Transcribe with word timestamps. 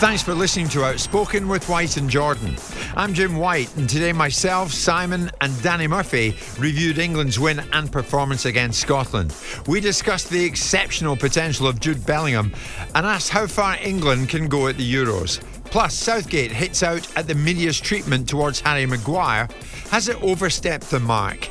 Thanks 0.00 0.22
for 0.22 0.32
listening 0.32 0.68
to 0.70 0.86
Outspoken 0.86 1.46
with 1.46 1.68
White 1.68 1.98
and 1.98 2.08
Jordan. 2.08 2.56
I'm 2.96 3.12
Jim 3.12 3.36
White, 3.36 3.76
and 3.76 3.86
today 3.86 4.14
myself, 4.14 4.72
Simon, 4.72 5.30
and 5.42 5.62
Danny 5.62 5.86
Murphy 5.86 6.38
reviewed 6.58 6.96
England's 6.96 7.38
win 7.38 7.60
and 7.74 7.92
performance 7.92 8.46
against 8.46 8.80
Scotland. 8.80 9.36
We 9.66 9.78
discussed 9.78 10.30
the 10.30 10.42
exceptional 10.42 11.18
potential 11.18 11.66
of 11.66 11.80
Jude 11.80 12.06
Bellingham 12.06 12.50
and 12.94 13.04
asked 13.04 13.28
how 13.28 13.46
far 13.46 13.76
England 13.76 14.30
can 14.30 14.48
go 14.48 14.68
at 14.68 14.78
the 14.78 14.94
Euros. 14.94 15.38
Plus, 15.66 15.94
Southgate 15.94 16.50
hits 16.50 16.82
out 16.82 17.06
at 17.18 17.26
the 17.26 17.34
media's 17.34 17.78
treatment 17.78 18.26
towards 18.26 18.60
Harry 18.60 18.86
Maguire. 18.86 19.50
Has 19.90 20.08
it 20.08 20.20
overstepped 20.22 20.88
the 20.88 21.00
mark? 21.00 21.50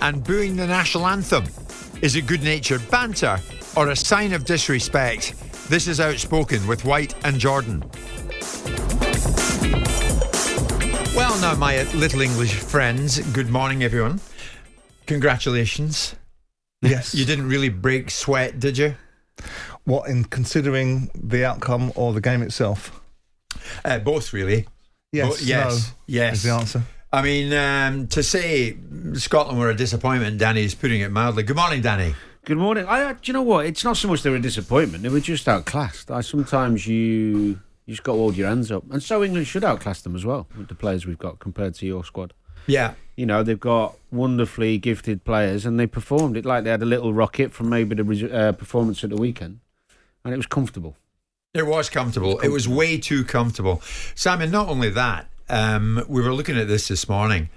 And 0.00 0.24
booing 0.24 0.56
the 0.56 0.66
national 0.66 1.06
anthem. 1.06 1.44
Is 2.00 2.16
it 2.16 2.26
good 2.26 2.42
natured 2.42 2.90
banter 2.90 3.38
or 3.76 3.90
a 3.90 3.96
sign 3.96 4.32
of 4.32 4.46
disrespect? 4.46 5.34
This 5.70 5.86
is 5.86 6.00
Outspoken 6.00 6.66
with 6.66 6.84
White 6.84 7.14
and 7.24 7.38
Jordan. 7.38 7.84
Well, 11.14 11.40
now, 11.40 11.54
my 11.54 11.84
little 11.94 12.22
English 12.22 12.54
friends, 12.54 13.20
good 13.32 13.50
morning, 13.50 13.84
everyone. 13.84 14.20
Congratulations. 15.06 16.16
Yes. 16.82 17.14
You 17.14 17.24
didn't 17.24 17.46
really 17.46 17.68
break 17.68 18.10
sweat, 18.10 18.58
did 18.58 18.78
you? 18.78 18.96
What, 19.84 20.10
in 20.10 20.24
considering 20.24 21.08
the 21.14 21.44
outcome 21.44 21.92
or 21.94 22.12
the 22.12 22.20
game 22.20 22.42
itself? 22.42 23.00
Uh, 23.84 24.00
both, 24.00 24.32
really. 24.32 24.66
Yes. 25.12 25.38
Bo- 25.38 25.44
yes. 25.44 25.88
no 25.88 25.94
yes. 26.08 26.34
Is 26.38 26.42
the 26.42 26.50
answer. 26.50 26.82
I 27.12 27.22
mean, 27.22 27.52
um, 27.52 28.08
to 28.08 28.24
say 28.24 28.76
Scotland 29.12 29.60
were 29.60 29.70
a 29.70 29.76
disappointment, 29.76 30.36
Danny 30.38 30.64
is 30.64 30.74
putting 30.74 31.00
it 31.00 31.12
mildly. 31.12 31.44
Good 31.44 31.54
morning, 31.54 31.80
Danny. 31.80 32.16
Good 32.44 32.56
morning. 32.56 32.86
I, 32.86 33.02
uh, 33.02 33.12
do 33.12 33.18
you 33.24 33.32
know 33.34 33.42
what? 33.42 33.66
It's 33.66 33.84
not 33.84 33.98
so 33.98 34.08
much 34.08 34.22
they 34.22 34.30
were 34.30 34.36
a 34.36 34.40
disappointment; 34.40 35.02
they 35.02 35.10
were 35.10 35.20
just 35.20 35.46
outclassed. 35.46 36.10
I 36.10 36.22
sometimes 36.22 36.86
you 36.86 37.60
you 37.86 37.94
just 37.94 38.02
got 38.02 38.12
to 38.12 38.18
hold 38.18 38.36
your 38.36 38.48
hands 38.48 38.72
up, 38.72 38.84
and 38.90 39.02
so 39.02 39.22
England 39.22 39.46
should 39.46 39.62
outclass 39.62 40.00
them 40.00 40.16
as 40.16 40.24
well 40.24 40.46
with 40.56 40.68
the 40.68 40.74
players 40.74 41.04
we've 41.06 41.18
got 41.18 41.38
compared 41.38 41.74
to 41.74 41.86
your 41.86 42.02
squad. 42.02 42.32
Yeah. 42.66 42.94
You 43.16 43.26
know 43.26 43.42
they've 43.42 43.60
got 43.60 43.96
wonderfully 44.10 44.78
gifted 44.78 45.22
players, 45.24 45.66
and 45.66 45.78
they 45.78 45.86
performed 45.86 46.36
it 46.38 46.46
like 46.46 46.64
they 46.64 46.70
had 46.70 46.82
a 46.82 46.86
little 46.86 47.12
rocket 47.12 47.52
from 47.52 47.68
maybe 47.68 47.94
the 47.94 48.34
uh, 48.34 48.52
performance 48.52 49.04
at 49.04 49.10
the 49.10 49.16
weekend, 49.16 49.60
and 50.24 50.32
it 50.32 50.38
was 50.38 50.46
comfortable. 50.46 50.96
It 51.52 51.66
was 51.66 51.90
comfortable. 51.90 52.40
It 52.40 52.48
was 52.48 52.66
way 52.66 52.96
too 52.96 53.22
comfortable. 53.22 53.82
Simon, 54.14 54.50
not 54.50 54.68
only 54.68 54.88
that, 54.90 55.26
um, 55.50 56.04
we 56.08 56.22
were 56.22 56.32
looking 56.32 56.56
at 56.56 56.68
this 56.68 56.88
this 56.88 57.06
morning. 57.06 57.50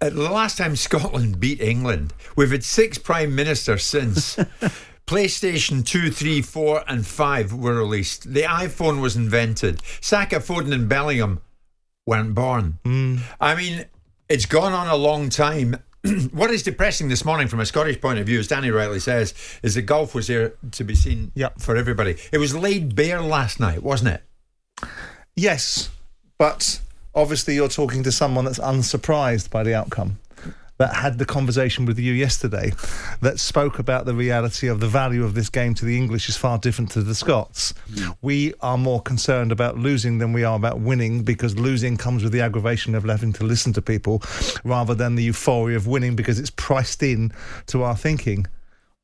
Uh, 0.00 0.10
the 0.10 0.30
last 0.30 0.58
time 0.58 0.76
Scotland 0.76 1.40
beat 1.40 1.60
England, 1.60 2.12
we've 2.36 2.50
had 2.50 2.64
six 2.64 2.98
prime 2.98 3.34
ministers 3.34 3.82
since. 3.84 4.36
PlayStation 5.06 5.84
2, 5.84 6.10
3, 6.10 6.42
4, 6.42 6.84
and 6.86 7.04
5 7.04 7.54
were 7.54 7.74
released. 7.74 8.32
The 8.32 8.42
iPhone 8.42 9.00
was 9.00 9.16
invented. 9.16 9.80
Saka, 10.00 10.36
Foden, 10.36 10.72
and 10.72 10.88
Bellingham 10.88 11.40
weren't 12.06 12.34
born. 12.34 12.78
I 13.40 13.54
mean, 13.56 13.86
it's 14.28 14.46
gone 14.46 14.72
on 14.72 14.86
a 14.86 14.94
long 14.94 15.28
time. 15.30 15.76
what 16.32 16.50
is 16.52 16.62
depressing 16.62 17.08
this 17.08 17.24
morning 17.24 17.48
from 17.48 17.58
a 17.58 17.66
Scottish 17.66 18.00
point 18.00 18.20
of 18.20 18.26
view, 18.26 18.38
as 18.38 18.46
Danny 18.46 18.70
rightly 18.70 19.00
says, 19.00 19.34
is 19.64 19.74
that 19.74 19.82
golf 19.82 20.14
was 20.14 20.28
there 20.28 20.52
to 20.72 20.84
be 20.84 20.94
seen 20.94 21.32
Yep. 21.34 21.60
for 21.60 21.74
everybody. 21.76 22.16
It 22.30 22.38
was 22.38 22.54
laid 22.54 22.94
bare 22.94 23.20
last 23.20 23.58
night, 23.58 23.82
wasn't 23.82 24.14
it? 24.14 24.88
Yes, 25.34 25.90
but 26.38 26.80
obviously 27.14 27.54
you're 27.54 27.68
talking 27.68 28.02
to 28.02 28.12
someone 28.12 28.44
that's 28.44 28.58
unsurprised 28.58 29.50
by 29.50 29.62
the 29.62 29.74
outcome. 29.74 30.18
That 30.78 30.94
had 30.94 31.18
the 31.18 31.26
conversation 31.26 31.84
with 31.84 31.98
you 31.98 32.14
yesterday, 32.14 32.72
that 33.20 33.38
spoke 33.38 33.78
about 33.78 34.06
the 34.06 34.14
reality 34.14 34.66
of 34.66 34.80
the 34.80 34.88
value 34.88 35.24
of 35.24 35.34
this 35.34 35.50
game 35.50 35.74
to 35.74 35.84
the 35.84 35.94
English 35.94 36.30
is 36.30 36.38
far 36.38 36.56
different 36.56 36.90
to 36.92 37.02
the 37.02 37.14
Scots. 37.14 37.74
Hmm. 37.94 38.12
We 38.22 38.54
are 38.62 38.78
more 38.78 39.02
concerned 39.02 39.52
about 39.52 39.76
losing 39.76 40.16
than 40.16 40.32
we 40.32 40.42
are 40.42 40.56
about 40.56 40.80
winning 40.80 41.22
because 41.22 41.58
losing 41.58 41.98
comes 41.98 42.22
with 42.22 42.32
the 42.32 42.40
aggravation 42.40 42.94
of 42.94 43.04
having 43.04 43.34
to 43.34 43.44
listen 43.44 43.74
to 43.74 43.82
people 43.82 44.22
rather 44.64 44.94
than 44.94 45.16
the 45.16 45.24
euphoria 45.24 45.76
of 45.76 45.86
winning 45.86 46.16
because 46.16 46.38
it's 46.38 46.48
priced 46.48 47.02
in 47.02 47.30
to 47.66 47.82
our 47.82 47.94
thinking. 47.94 48.46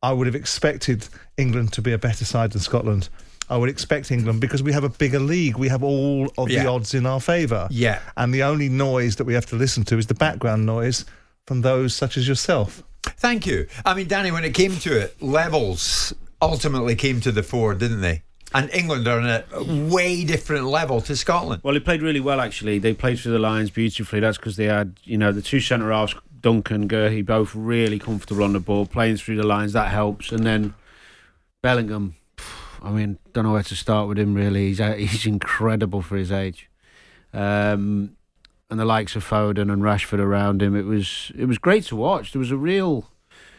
I 0.02 0.14
would 0.14 0.26
have 0.26 0.36
expected 0.36 1.08
England 1.36 1.74
to 1.74 1.82
be 1.82 1.92
a 1.92 1.98
better 1.98 2.24
side 2.24 2.52
than 2.52 2.62
Scotland. 2.62 3.10
I 3.48 3.56
would 3.56 3.68
expect 3.68 4.10
England 4.10 4.40
because 4.40 4.62
we 4.62 4.72
have 4.72 4.84
a 4.84 4.88
bigger 4.88 5.20
league. 5.20 5.56
We 5.56 5.68
have 5.68 5.82
all 5.82 6.32
of 6.36 6.50
Yeah. 6.50 6.62
the 6.64 6.68
odds 6.70 6.94
in 6.94 7.06
our 7.06 7.20
favour. 7.20 7.68
Yeah. 7.70 8.00
And 8.16 8.32
the 8.34 8.42
only 8.42 8.68
noise 8.68 9.16
that 9.16 9.24
we 9.24 9.34
have 9.34 9.46
to 9.46 9.56
listen 9.56 9.84
to 9.84 9.98
is 9.98 10.06
the 10.06 10.14
background 10.14 10.66
noise 10.66 11.04
from 11.46 11.60
those 11.62 11.94
such 11.94 12.16
as 12.16 12.26
yourself. 12.26 12.82
Thank 13.04 13.46
you. 13.46 13.66
I 13.84 13.94
mean, 13.94 14.08
Danny, 14.08 14.32
when 14.32 14.44
it 14.44 14.52
came 14.52 14.76
to 14.78 14.98
it, 15.00 15.20
levels 15.22 16.12
ultimately 16.42 16.96
came 16.96 17.20
to 17.20 17.30
the 17.30 17.42
fore, 17.44 17.74
didn't 17.74 18.00
they? 18.00 18.22
And 18.54 18.68
England 18.72 19.06
are 19.06 19.20
on 19.20 19.26
a 19.28 19.44
way 19.88 20.24
different 20.24 20.66
level 20.66 21.00
to 21.02 21.14
Scotland. 21.16 21.60
Well, 21.62 21.74
they 21.74 21.80
played 21.80 22.02
really 22.02 22.20
well 22.20 22.40
actually. 22.40 22.78
They 22.78 22.94
played 22.94 23.18
through 23.18 23.32
the 23.32 23.38
lines 23.38 23.70
beautifully. 23.70 24.20
That's 24.20 24.38
because 24.38 24.56
they 24.56 24.64
had 24.66 24.94
you 25.04 25.18
know 25.18 25.30
the 25.32 25.42
two 25.42 25.60
centre 25.60 25.90
halves, 25.92 26.14
Duncan, 26.40 26.88
Guéhi, 26.88 27.24
both 27.26 27.54
really 27.54 27.98
comfortable 27.98 28.44
on 28.44 28.52
the 28.54 28.60
ball, 28.60 28.86
playing 28.86 29.16
through 29.18 29.36
the 29.36 29.46
lines. 29.46 29.72
That 29.72 29.88
helps. 29.88 30.32
And 30.32 30.44
then 30.46 30.74
Bellingham. 31.62 32.16
I 32.86 32.90
mean, 32.92 33.18
don't 33.32 33.44
know 33.44 33.52
where 33.52 33.62
to 33.62 33.76
start 33.76 34.08
with 34.08 34.18
him. 34.18 34.34
Really, 34.34 34.68
he's 34.68 34.78
he's 35.12 35.26
incredible 35.26 36.02
for 36.02 36.16
his 36.16 36.30
age. 36.32 36.70
Um, 37.32 38.16
and 38.70 38.80
the 38.80 38.84
likes 38.84 39.14
of 39.16 39.24
Foden 39.28 39.72
and 39.72 39.82
Rashford 39.82 40.18
around 40.18 40.62
him, 40.62 40.74
it 40.76 40.84
was 40.86 41.30
it 41.36 41.46
was 41.46 41.58
great 41.58 41.84
to 41.84 41.96
watch. 41.96 42.32
There 42.32 42.40
was 42.40 42.50
a 42.50 42.56
real 42.56 43.08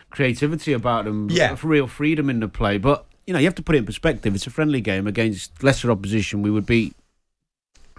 creativity 0.09 0.73
about 0.73 1.05
them, 1.05 1.27
Yeah. 1.29 1.51
a 1.51 1.67
real 1.67 1.87
freedom 1.87 2.29
in 2.29 2.39
the 2.39 2.47
play. 2.47 2.77
But 2.77 3.05
you 3.25 3.33
know, 3.33 3.39
you 3.39 3.45
have 3.45 3.55
to 3.55 3.61
put 3.63 3.75
it 3.75 3.79
in 3.79 3.85
perspective. 3.85 4.33
It's 4.35 4.47
a 4.47 4.49
friendly 4.49 4.81
game 4.81 5.05
against 5.07 5.61
lesser 5.63 5.91
opposition. 5.91 6.41
We 6.41 6.49
would 6.51 6.65
beat 6.65 6.95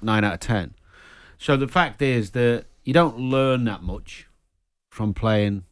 nine 0.03 0.25
out 0.25 0.35
of 0.35 0.41
ten. 0.41 0.75
So 1.39 1.57
the 1.57 1.69
fact 1.69 2.01
is 2.03 2.31
that 2.31 2.65
you 2.85 2.93
don't 2.93 3.19
learn 3.19 3.65
that 3.65 3.83
much 3.83 4.27
from 4.91 5.13
playing 5.15 5.65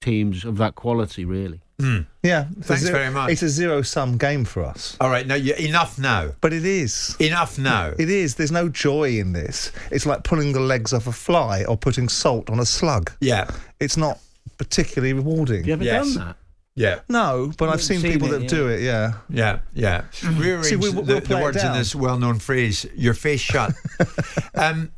teams 0.00 0.44
of 0.44 0.56
that 0.58 0.74
quality, 0.74 1.24
really. 1.24 1.60
Yeah. 1.78 2.46
it's 2.56 2.60
a 2.60 2.62
Thanks 2.64 2.82
zero- 2.82 2.98
very 2.98 3.10
much. 3.10 3.30
It's 3.32 3.42
a 3.42 3.48
zero 3.48 3.82
sum 3.82 4.16
game 4.18 4.44
for 4.44 4.64
us. 4.64 4.96
All 5.00 5.10
right, 5.10 5.26
now 5.26 5.34
you, 5.34 5.54
enough 5.54 5.98
now. 5.98 6.30
But 6.40 6.52
it 6.52 6.64
is. 6.64 7.14
Enough 7.20 7.58
now. 7.58 7.92
It 7.98 8.10
is. 8.10 8.34
There's 8.36 8.50
no 8.52 8.68
joy 8.68 9.18
in 9.18 9.32
this. 9.32 9.72
It's 9.90 10.06
like 10.06 10.24
pulling 10.24 10.52
the 10.52 10.60
legs 10.60 10.92
off 10.92 11.06
a 11.06 11.12
fly 11.12 11.64
or 11.64 11.76
putting 11.76 12.08
salt 12.08 12.48
on 12.50 12.58
a 12.60 12.66
slug. 12.66 13.12
Yeah, 13.20 13.50
It's 13.78 13.96
not 13.96 14.18
particularly 14.58 15.12
rewarding. 15.12 15.58
Have 15.64 15.66
you 15.66 15.72
ever 15.74 15.84
Yes. 15.84 16.14
done 16.14 16.26
that? 16.28 16.36
yeah, 16.74 16.98
No, 17.08 17.52
but 17.58 17.68
I've 17.68 17.82
seen, 17.82 18.00
seen 18.00 18.12
people 18.12 18.28
it, 18.28 18.30
that 18.32 18.42
yeah. 18.44 18.48
do 18.48 18.68
it, 18.68 18.80
yeah. 18.80 19.12
yeah, 19.28 19.58
yeah. 19.74 20.04
Rearrange 20.24 20.66
See, 20.66 20.76
we- 20.76 20.90
we'll 20.90 21.02
the, 21.04 21.20
the 21.20 21.36
words 21.36 21.62
in 21.62 21.72
this 21.72 21.94
well-known 21.94 22.38
phrase: 22.38 22.86
"Your 22.94 23.14
face 23.14 23.40
shut." 23.40 23.72
um, 24.54 24.90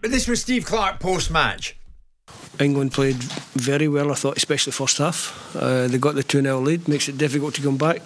but 0.00 0.10
this 0.10 0.26
was 0.28 0.40
Steve 0.42 0.64
Clarke 0.66 1.00
post-match. 1.00 1.76
England 2.60 2.92
played 2.92 3.16
very 3.54 3.88
well, 3.88 4.12
I 4.12 4.14
thought, 4.14 4.36
especially 4.36 4.72
first 4.72 4.98
half. 4.98 5.56
Uh, 5.56 5.88
they 5.88 5.98
got 5.98 6.14
the 6.14 6.22
2 6.22 6.42
0 6.42 6.60
lead, 6.60 6.88
makes 6.88 7.08
it 7.08 7.18
difficult 7.18 7.54
to 7.54 7.62
come 7.62 7.76
back. 7.76 8.02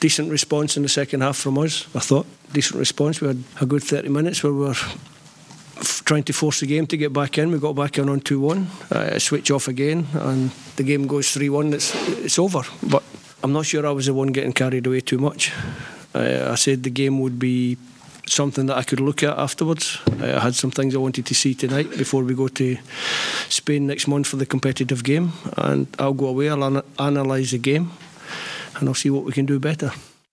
Decent 0.00 0.30
response 0.30 0.76
in 0.76 0.82
the 0.82 0.88
second 0.88 1.20
half 1.20 1.36
from 1.36 1.58
us, 1.58 1.86
I 1.94 2.00
thought. 2.00 2.26
Decent 2.52 2.78
response. 2.78 3.20
We 3.20 3.28
had 3.28 3.42
a 3.60 3.66
good 3.66 3.82
30 3.82 4.08
minutes 4.08 4.42
where 4.42 4.52
we 4.52 4.60
were 4.60 4.70
f- 4.70 6.02
trying 6.04 6.24
to 6.24 6.32
force 6.32 6.60
the 6.60 6.66
game 6.66 6.86
to 6.86 6.96
get 6.96 7.12
back 7.12 7.38
in. 7.38 7.52
We 7.52 7.58
got 7.58 7.74
back 7.74 7.98
in 7.98 8.08
on 8.08 8.20
2 8.20 8.40
1, 8.40 8.66
uh, 8.90 9.18
switch 9.18 9.50
off 9.50 9.68
again, 9.68 10.06
and 10.14 10.50
the 10.76 10.82
game 10.82 11.06
goes 11.06 11.30
3 11.32 11.48
1. 11.48 11.72
It's, 11.74 11.94
it's 12.24 12.38
over. 12.38 12.62
But 12.82 13.02
I'm 13.44 13.52
not 13.52 13.66
sure 13.66 13.86
I 13.86 13.90
was 13.90 14.06
the 14.06 14.14
one 14.14 14.28
getting 14.28 14.52
carried 14.52 14.86
away 14.86 15.00
too 15.00 15.18
much. 15.18 15.52
Uh, 16.14 16.48
I 16.50 16.54
said 16.54 16.82
the 16.82 16.90
game 16.90 17.20
would 17.20 17.38
be 17.38 17.76
something 18.26 18.66
that 18.66 18.76
I 18.76 18.82
could 18.82 19.00
look 19.00 19.22
at 19.22 19.36
afterwards. 19.38 19.98
I 20.20 20.40
had 20.40 20.54
some 20.54 20.70
things 20.70 20.94
I 20.94 20.98
wanted 20.98 21.26
to 21.26 21.34
see 21.34 21.54
tonight 21.54 21.90
before 21.90 22.22
we 22.24 22.34
go 22.34 22.48
to 22.48 22.76
Spain 23.48 23.86
next 23.86 24.08
month 24.08 24.26
for 24.26 24.36
the 24.36 24.46
competitive 24.46 25.04
game, 25.04 25.32
and 25.56 25.86
I'll 25.98 26.12
go 26.14 26.26
away. 26.26 26.48
I'll 26.48 26.62
an- 26.62 26.82
analyse 26.98 27.52
the 27.52 27.58
game, 27.58 27.92
and 28.76 28.88
I'll 28.88 28.94
see 28.94 29.10
what 29.10 29.24
we 29.24 29.32
can 29.32 29.46
do 29.46 29.58
better. 29.58 29.92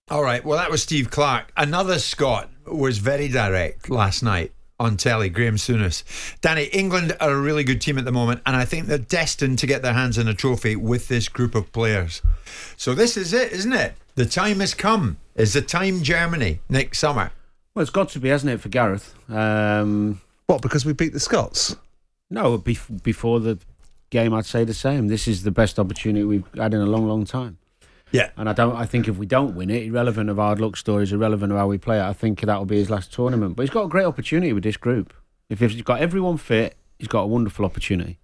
All 0.10 0.24
right. 0.24 0.44
Well, 0.44 0.58
that 0.58 0.72
was 0.72 0.84
Steve 0.84 1.10
Clarke. 1.10 1.52
Another 1.56 2.00
Scot 2.00 2.50
was 2.66 2.98
very 2.98 3.28
direct 3.28 3.90
last 3.90 4.24
night 4.24 4.52
on 4.80 4.98
telly, 4.98 5.30
Graham 5.30 5.56
Souness. 5.56 6.04
Danny, 6.42 6.64
England 6.66 7.16
are 7.22 7.32
a 7.32 7.40
really 7.40 7.64
good 7.64 7.80
team 7.80 7.98
at 7.98 8.06
the 8.06 8.12
moment, 8.12 8.42
and 8.46 8.56
I 8.56 8.66
think 8.66 8.88
they're 8.88 8.98
destined 8.98 9.60
to 9.60 9.68
get 9.68 9.84
their 9.84 9.94
hands 9.94 10.18
on 10.18 10.28
a 10.28 10.34
trophy 10.34 10.76
with 10.76 11.08
this 11.08 11.30
group 11.30 11.54
of 11.56 11.72
players. 11.72 12.22
So 12.78 12.96
this 12.96 13.16
is 13.16 13.32
it, 13.32 13.52
isn't 13.52 13.74
it? 13.74 13.94
The 14.16 14.26
time 14.26 14.60
has 14.60 14.74
come. 14.74 15.18
Is 15.36 15.54
the 15.54 15.62
time 15.62 16.02
Germany 16.04 16.60
next 16.68 16.98
summer? 17.00 17.32
Well, 17.74 17.82
it's 17.82 17.92
got 17.92 18.10
to 18.10 18.20
be, 18.20 18.30
hasn't 18.30 18.52
it, 18.52 18.60
for 18.60 18.70
Gareth? 18.70 19.16
Um, 19.30 20.22
What? 20.48 20.62
Because 20.62 20.86
we 20.86 20.94
beat 20.94 21.14
the 21.14 21.20
Scots. 21.20 21.76
no, 22.30 22.58
bef- 22.58 23.02
before 23.04 23.40
the 23.40 23.60
game, 24.10 24.34
I'd 24.34 24.46
say 24.46 24.64
the 24.66 24.74
same. 24.74 25.08
This 25.08 25.28
is 25.28 25.44
the 25.44 25.52
best 25.52 25.80
opportunity 25.80 26.26
we've 26.26 26.46
had 26.56 26.74
in 26.74 26.82
a 26.82 26.86
long, 26.86 27.08
long 27.08 27.24
time. 27.26 27.58
Yeah. 28.12 28.32
And 28.36 28.50
I 28.50 28.54
don't. 28.54 28.76
I 28.76 28.86
think 28.86 29.08
if 29.08 29.16
we 29.18 29.26
don't 29.26 29.56
win 29.56 29.70
it, 29.70 29.84
irrelevant 29.86 30.30
of 30.30 30.36
hard 30.36 30.60
luck 30.60 30.76
stories, 30.76 31.14
irrelevant 31.14 31.54
of 31.54 31.58
how 31.58 31.68
we 31.68 31.78
play 31.78 31.98
it, 31.98 32.04
I 32.04 32.12
think 32.12 32.42
that'll 32.42 32.66
be 32.66 32.76
his 32.76 32.90
last 32.90 33.14
tournament. 33.14 33.56
But 33.56 33.64
he's 33.64 33.70
got 33.70 33.86
a 33.86 33.88
great 33.88 34.04
opportunity 34.06 34.52
with 34.52 34.64
this 34.64 34.76
group. 34.76 35.14
If 35.50 35.60
he's 35.62 35.82
got 35.82 36.02
everyone 36.02 36.36
fit, 36.38 36.76
he's 37.00 37.08
got 37.08 37.22
a 37.22 37.28
wonderful 37.28 37.64
opportunity. 37.64 38.20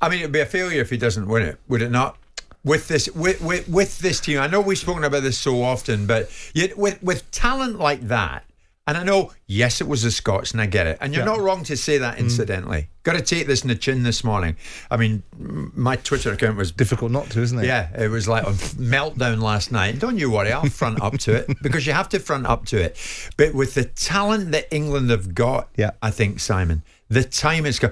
I 0.00 0.08
mean, 0.08 0.20
it'd 0.20 0.30
be 0.30 0.38
a 0.38 0.46
failure 0.46 0.80
if 0.80 0.90
he 0.90 0.96
doesn't 0.96 1.26
win 1.26 1.42
it, 1.42 1.58
would 1.66 1.82
it 1.82 1.90
not? 1.90 2.16
With 2.62 2.88
this, 2.88 3.08
with, 3.12 3.40
with, 3.40 3.68
with 3.68 3.98
this 4.00 4.20
team, 4.20 4.38
I 4.38 4.46
know 4.46 4.60
we've 4.60 4.76
spoken 4.76 5.04
about 5.04 5.22
this 5.22 5.38
so 5.38 5.62
often, 5.62 6.06
but 6.06 6.30
yet 6.54 6.76
with 6.76 7.02
with 7.02 7.30
talent 7.30 7.78
like 7.78 8.02
that, 8.08 8.44
and 8.86 8.98
I 8.98 9.02
know, 9.02 9.32
yes, 9.46 9.80
it 9.80 9.86
was 9.88 10.02
the 10.02 10.10
Scots, 10.10 10.52
and 10.52 10.60
I 10.60 10.66
get 10.66 10.86
it, 10.86 10.98
and 11.00 11.14
you're 11.14 11.22
Yeah. 11.24 11.32
not 11.36 11.40
wrong 11.40 11.64
to 11.64 11.76
say 11.76 11.96
that. 11.98 12.16
Mm. 12.16 12.20
Incidentally, 12.20 12.88
got 13.02 13.12
to 13.14 13.22
take 13.22 13.46
this 13.46 13.62
in 13.62 13.68
the 13.68 13.74
chin 13.76 14.02
this 14.02 14.22
morning. 14.24 14.56
I 14.90 14.98
mean, 14.98 15.22
my 15.38 15.96
Twitter 15.96 16.32
account 16.32 16.56
was 16.58 16.70
Difficult 16.72 17.10
not 17.12 17.30
to, 17.30 17.40
isn't 17.40 17.58
it? 17.60 17.64
yeah, 17.66 17.88
it 17.98 18.08
was 18.08 18.28
like 18.28 18.42
a 18.42 18.50
meltdown 18.50 19.40
last 19.40 19.72
night. 19.72 19.98
Don't 19.98 20.18
you 20.18 20.30
worry, 20.30 20.52
I'll 20.52 20.66
front 20.66 21.00
up 21.00 21.16
to 21.20 21.32
it 21.34 21.46
because 21.62 21.86
you 21.86 21.94
have 21.94 22.08
to 22.10 22.18
front 22.18 22.46
up 22.46 22.66
to 22.66 22.78
it. 22.82 22.96
But 23.38 23.54
with 23.54 23.72
the 23.72 23.84
talent 23.84 24.52
that 24.52 24.66
England 24.74 25.08
have 25.10 25.34
got, 25.34 25.68
Yeah. 25.78 25.92
I 26.02 26.10
think 26.10 26.40
Simon, 26.40 26.82
the 27.08 27.24
time 27.24 27.64
is 27.64 27.78
go 27.78 27.90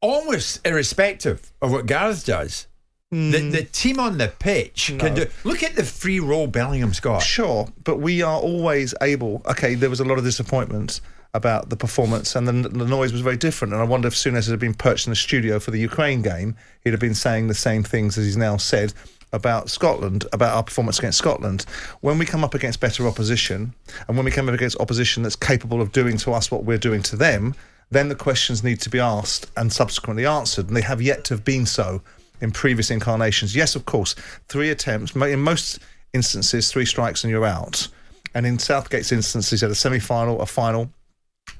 almost 0.00 0.60
irrespective 0.66 1.52
of 1.62 1.70
what 1.70 1.86
Gareth 1.86 2.24
does. 2.26 2.66
The, 3.12 3.40
hmm. 3.40 3.50
the 3.50 3.64
team 3.64 4.00
on 4.00 4.16
the 4.16 4.28
pitch 4.28 4.94
can 4.98 5.14
do. 5.14 5.26
Look 5.44 5.62
at 5.62 5.76
the 5.76 5.84
free 5.84 6.18
role 6.18 6.46
Bellingham's 6.46 6.98
got. 6.98 7.18
Sure, 7.18 7.68
but 7.84 7.98
we 7.98 8.22
are 8.22 8.40
always 8.40 8.94
able. 9.02 9.42
Okay, 9.44 9.74
there 9.74 9.90
was 9.90 10.00
a 10.00 10.04
lot 10.04 10.16
of 10.16 10.24
disappointment 10.24 11.02
about 11.34 11.68
the 11.68 11.76
performance, 11.76 12.34
and 12.34 12.48
the, 12.48 12.52
the 12.70 12.86
noise 12.86 13.12
was 13.12 13.20
very 13.20 13.36
different. 13.36 13.74
And 13.74 13.82
I 13.82 13.84
wonder 13.84 14.08
if 14.08 14.14
Souness 14.14 14.48
had 14.48 14.58
been 14.58 14.72
perched 14.72 15.06
in 15.06 15.10
the 15.10 15.16
studio 15.16 15.60
for 15.60 15.72
the 15.72 15.78
Ukraine 15.78 16.22
game, 16.22 16.56
he'd 16.84 16.94
have 16.94 17.00
been 17.00 17.14
saying 17.14 17.48
the 17.48 17.54
same 17.54 17.82
things 17.82 18.16
as 18.16 18.24
he's 18.24 18.38
now 18.38 18.56
said 18.56 18.94
about 19.34 19.68
Scotland, 19.68 20.24
about 20.32 20.56
our 20.56 20.62
performance 20.62 20.98
against 20.98 21.18
Scotland. 21.18 21.66
When 22.00 22.16
we 22.16 22.24
come 22.24 22.44
up 22.44 22.54
against 22.54 22.80
better 22.80 23.06
opposition, 23.06 23.74
and 24.08 24.16
when 24.16 24.24
we 24.24 24.30
come 24.30 24.48
up 24.48 24.54
against 24.54 24.80
opposition 24.80 25.22
that's 25.22 25.36
capable 25.36 25.82
of 25.82 25.92
doing 25.92 26.16
to 26.18 26.32
us 26.32 26.50
what 26.50 26.64
we're 26.64 26.78
doing 26.78 27.02
to 27.02 27.16
them, 27.16 27.54
then 27.90 28.08
the 28.08 28.14
questions 28.14 28.64
need 28.64 28.80
to 28.80 28.88
be 28.88 28.98
asked 28.98 29.50
and 29.58 29.70
subsequently 29.70 30.24
answered, 30.24 30.68
and 30.68 30.76
they 30.76 30.80
have 30.82 31.02
yet 31.02 31.24
to 31.24 31.34
have 31.34 31.44
been 31.44 31.66
so 31.66 32.00
in 32.42 32.50
previous 32.50 32.90
incarnations. 32.90 33.56
Yes, 33.56 33.74
of 33.74 33.86
course, 33.86 34.14
three 34.48 34.68
attempts. 34.68 35.16
In 35.16 35.40
most 35.40 35.78
instances, 36.12 36.70
three 36.70 36.84
strikes 36.84 37.24
and 37.24 37.30
you're 37.30 37.46
out. 37.46 37.88
And 38.34 38.44
in 38.44 38.58
Southgate's 38.58 39.12
instance, 39.12 39.48
he's 39.50 39.62
had 39.62 39.70
a 39.70 39.74
semi-final, 39.74 40.40
a 40.40 40.46
final, 40.46 40.90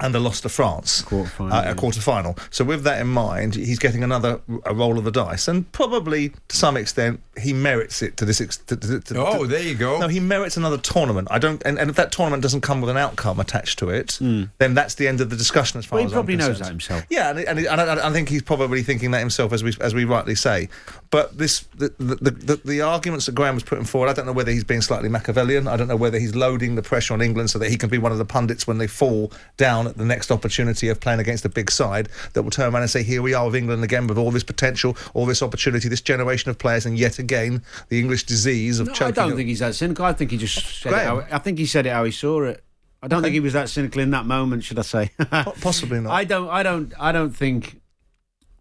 and 0.00 0.12
the 0.14 0.18
loss 0.20 0.40
to 0.40 0.48
France, 0.48 1.02
Quarter-final, 1.02 1.52
uh, 1.56 1.70
a 1.70 1.74
quarter 1.76 2.00
final. 2.00 2.36
So 2.50 2.64
with 2.64 2.82
that 2.84 3.00
in 3.00 3.06
mind, 3.06 3.54
he's 3.54 3.78
getting 3.78 4.02
another 4.02 4.40
a 4.64 4.74
roll 4.74 4.98
of 4.98 5.04
the 5.04 5.12
dice, 5.12 5.46
and 5.46 5.70
probably 5.70 6.30
to 6.48 6.56
some 6.56 6.76
extent 6.76 7.20
he 7.40 7.52
merits 7.52 8.02
it 8.02 8.16
to 8.16 8.24
this. 8.24 8.40
Ex- 8.40 8.56
to, 8.56 8.76
to, 8.76 9.00
to, 9.00 9.24
Oh, 9.24 9.42
to- 9.42 9.46
there 9.46 9.62
you 9.62 9.74
go. 9.76 9.98
no, 10.00 10.08
he 10.08 10.18
merits 10.18 10.56
another 10.56 10.78
tournament. 10.78 11.28
I 11.30 11.38
don't, 11.38 11.62
and, 11.64 11.78
and 11.78 11.88
if 11.88 11.96
that 11.96 12.10
tournament 12.10 12.42
doesn't 12.42 12.62
come 12.62 12.80
with 12.80 12.90
an 12.90 12.96
outcome 12.96 13.38
attached 13.38 13.78
to 13.80 13.90
it, 13.90 14.14
Hmm. 14.14 14.44
then 14.58 14.74
that's 14.74 14.94
the 14.96 15.06
end 15.06 15.20
of 15.20 15.30
the 15.30 15.36
discussion. 15.36 15.78
As 15.78 15.84
far 15.84 15.98
Well, 15.98 16.02
he 16.02 16.06
as 16.06 16.12
probably 16.12 16.34
I'm 16.34 16.38
knows 16.40 16.58
that 16.58 16.68
himself. 16.68 17.04
Yeah, 17.08 17.30
and, 17.30 17.38
and, 17.40 17.58
and 17.60 17.80
I, 17.80 18.08
I 18.08 18.12
think 18.12 18.28
he's 18.28 18.42
probably 18.42 18.82
thinking 18.82 19.12
that 19.12 19.20
himself, 19.20 19.52
as 19.52 19.62
we 19.62 19.72
as 19.80 19.94
we 19.94 20.04
rightly 20.04 20.34
say. 20.34 20.68
But 21.10 21.38
this 21.38 21.60
the 21.76 21.92
the, 21.98 22.30
the 22.30 22.60
the 22.64 22.80
arguments 22.80 23.26
that 23.26 23.34
Graham 23.34 23.54
was 23.54 23.62
putting 23.62 23.84
forward, 23.84 24.08
I 24.08 24.14
don't 24.14 24.26
know 24.26 24.32
whether 24.32 24.50
he's 24.50 24.64
being 24.64 24.80
slightly 24.82 25.08
Machiavellian. 25.10 25.68
I 25.68 25.76
don't 25.76 25.88
know 25.88 25.96
whether 25.96 26.18
he's 26.18 26.34
loading 26.34 26.74
the 26.74 26.82
pressure 26.82 27.14
on 27.14 27.20
England 27.22 27.50
so 27.50 27.58
that 27.60 27.68
he 27.70 27.76
can 27.76 27.88
be 27.90 27.98
one 27.98 28.10
of 28.12 28.18
the 28.18 28.24
pundits 28.24 28.66
when 28.66 28.78
they 28.78 28.86
fall 28.86 29.30
down 29.56 29.71
at 29.80 29.96
the 29.96 30.04
next 30.04 30.30
opportunity 30.30 30.88
of 30.88 31.00
playing 31.00 31.20
against 31.20 31.44
a 31.44 31.48
big 31.48 31.70
side 31.70 32.08
that 32.34 32.42
will 32.42 32.50
turn 32.50 32.72
around 32.72 32.82
and 32.82 32.90
say, 32.90 33.02
"Here 33.02 33.22
we 33.22 33.34
are 33.34 33.46
with 33.46 33.56
England 33.56 33.82
again 33.82 34.06
with 34.06 34.18
all 34.18 34.30
this 34.30 34.44
potential, 34.44 34.96
all 35.14 35.26
this 35.26 35.42
opportunity, 35.42 35.88
this 35.88 36.00
generation 36.00 36.50
of 36.50 36.58
players, 36.58 36.86
and 36.86 36.98
yet 36.98 37.18
again 37.18 37.62
the 37.88 37.98
English 37.98 38.24
disease 38.24 38.78
of 38.78 38.86
No, 38.88 38.94
I 39.06 39.10
don't 39.10 39.36
think 39.36 39.48
he's 39.48 39.60
that 39.60 39.74
cynical. 39.74 40.04
I 40.04 40.12
think 40.12 40.30
he 40.30 40.36
just 40.36 40.80
said 40.80 40.92
it 40.92 41.04
how, 41.04 41.20
I 41.30 41.38
think 41.38 41.58
he 41.58 41.66
said 41.66 41.86
it 41.86 41.90
how 41.90 42.04
he 42.04 42.10
saw 42.12 42.42
it. 42.44 42.62
I 43.02 43.08
don't 43.08 43.22
think 43.22 43.32
he 43.34 43.40
was 43.40 43.54
that 43.54 43.68
cynical 43.68 44.00
in 44.00 44.10
that 44.10 44.26
moment, 44.26 44.62
should 44.62 44.78
I 44.78 44.82
say? 44.82 45.10
Po- 45.18 45.54
possibly 45.60 46.00
not. 46.00 46.12
I 46.20 46.22
don't. 46.24 46.48
I 46.48 46.62
don't. 46.62 46.92
I 47.00 47.10
don't 47.10 47.30
think. 47.34 47.80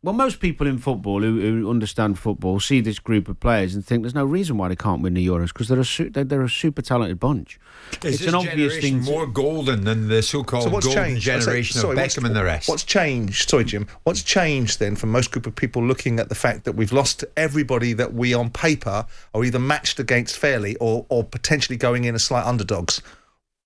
Well, 0.03 0.15
most 0.15 0.39
people 0.39 0.65
in 0.65 0.79
football 0.79 1.21
who, 1.21 1.39
who 1.39 1.69
understand 1.69 2.17
football 2.17 2.59
see 2.59 2.81
this 2.81 2.97
group 2.97 3.27
of 3.27 3.39
players 3.39 3.75
and 3.75 3.85
think 3.85 4.01
there's 4.01 4.15
no 4.15 4.25
reason 4.25 4.57
why 4.57 4.67
they 4.67 4.75
can't 4.75 5.03
win 5.03 5.13
the 5.13 5.27
Euros 5.27 5.49
because 5.49 5.67
they're 5.67 5.79
a 5.79 5.85
su- 5.85 6.09
they're, 6.09 6.23
they're 6.23 6.41
a 6.41 6.49
super 6.49 6.81
talented 6.81 7.19
bunch. 7.19 7.59
Is 8.03 8.15
it's 8.15 8.19
this 8.21 8.27
an 8.29 8.33
obvious 8.33 8.79
thing. 8.79 9.03
to- 9.03 9.11
more 9.11 9.27
golden 9.27 9.83
than 9.83 10.07
the 10.07 10.23
so-called 10.23 10.63
So 10.63 10.69
what's 10.71 10.87
golden 10.87 11.03
changed? 11.03 11.29
I 11.29 11.33
say- 11.37 11.45
generation 11.45 11.79
sorry, 11.81 11.91
of 11.93 11.97
what's- 11.99 12.15
Beckham 12.15 12.25
and 12.25 12.35
the 12.35 12.43
rest? 12.43 12.67
What's 12.67 12.83
changed? 12.83 13.47
Sorry, 13.47 13.63
Jim. 13.63 13.85
What's 14.03 14.23
changed 14.23 14.79
then 14.79 14.95
from 14.95 15.11
most 15.11 15.29
group 15.29 15.45
of 15.45 15.55
people 15.55 15.85
looking 15.85 16.19
at 16.19 16.29
the 16.29 16.35
fact 16.35 16.63
that 16.63 16.71
we've 16.71 16.91
lost 16.91 17.23
everybody 17.37 17.93
that 17.93 18.11
we 18.11 18.33
on 18.33 18.49
paper 18.49 19.05
are 19.35 19.43
either 19.43 19.59
matched 19.59 19.99
against 19.99 20.35
fairly 20.35 20.75
or, 20.77 21.05
or 21.09 21.23
potentially 21.23 21.77
going 21.77 22.05
in 22.05 22.15
as 22.15 22.23
slight 22.23 22.45
underdogs? 22.47 23.03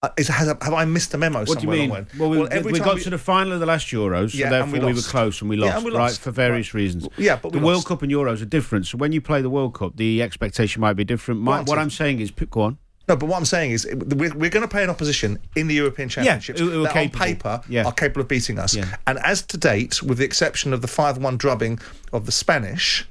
Uh, 0.06 0.10
is, 0.18 0.28
has, 0.28 0.48
have 0.48 0.74
I 0.74 0.86
missed 0.86 1.14
a 1.16 1.18
memo 1.18 1.40
What 1.40 1.48
do 1.48 1.54
you 1.54 1.60
somewhere 1.62 1.78
mean? 2.02 2.08
Well, 2.20 2.30
we, 2.30 2.48
every 2.50 2.74
we 2.74 2.80
got 2.80 3.00
to 3.00 3.10
the 3.10 3.18
final 3.18 3.54
of 3.54 3.60
the 3.60 3.66
last 3.66 3.88
Euros, 3.88 4.32
so 4.32 4.38
Yeah, 4.38 4.50
therefore 4.50 4.80
we 4.80 4.86
we, 4.86 4.94
were 4.94 5.02
close 5.02 5.42
and 5.42 5.50
we 5.50 5.58
Yeah, 5.58 5.66
lost, 5.66 5.76
and 5.78 5.86
we 5.86 5.98
right, 5.98 6.12
for 6.12 6.30
various 6.32 6.74
reasons. 6.76 7.08
Yeah, 7.18 7.38
but 7.38 7.52
the 7.54 7.58
we 7.58 7.64
World 7.66 7.78
lost. 7.78 7.88
Cup 7.88 8.02
and 8.04 8.12
Euros 8.12 8.42
are 8.42 8.46
different. 8.46 8.86
So 8.86 8.98
when 9.00 9.12
you 9.14 9.22
play 9.22 9.42
the 9.42 9.50
World 9.50 9.74
Cup, 9.74 9.96
the 9.96 10.22
expectation 10.22 10.80
might 10.82 10.94
be 10.94 11.04
different. 11.04 11.42
My, 11.42 11.62
what 11.62 11.80
I'm 11.80 11.90
saying 11.90 12.20
is, 12.20 12.30
go 12.32 12.62
on. 12.62 12.78
No, 13.08 13.16
but 13.16 13.26
what 13.28 13.38
I'm 13.38 13.46
saying 13.46 13.72
is 13.72 13.88
we're, 13.92 14.34
we're 14.36 14.50
going 14.50 14.62
to 14.64 14.68
play 14.68 14.84
an 14.84 14.90
opposition 14.92 15.40
in 15.56 15.68
the 15.68 15.76
European 15.76 16.10
Championships 16.10 16.60
who- 16.60 16.70
who 16.72 16.84
that 16.84 16.94
capable. 16.94 17.22
on 17.24 17.28
paper 17.28 17.62
Yeah. 17.68 17.86
are 17.86 17.92
capable 17.92 18.22
of 18.22 18.28
beating 18.28 18.60
us. 18.60 18.76
Yeah. 18.76 18.96
And 19.08 19.18
as 19.20 19.42
to 19.44 19.58
date, 19.58 20.04
with 20.04 20.18
the 20.20 20.26
exception 20.26 20.74
of 20.74 20.82
the 20.82 20.88
5-1 20.88 21.38
drubbing 21.38 21.80
of 22.14 22.26
the 22.28 22.32
Spanish 22.32 23.08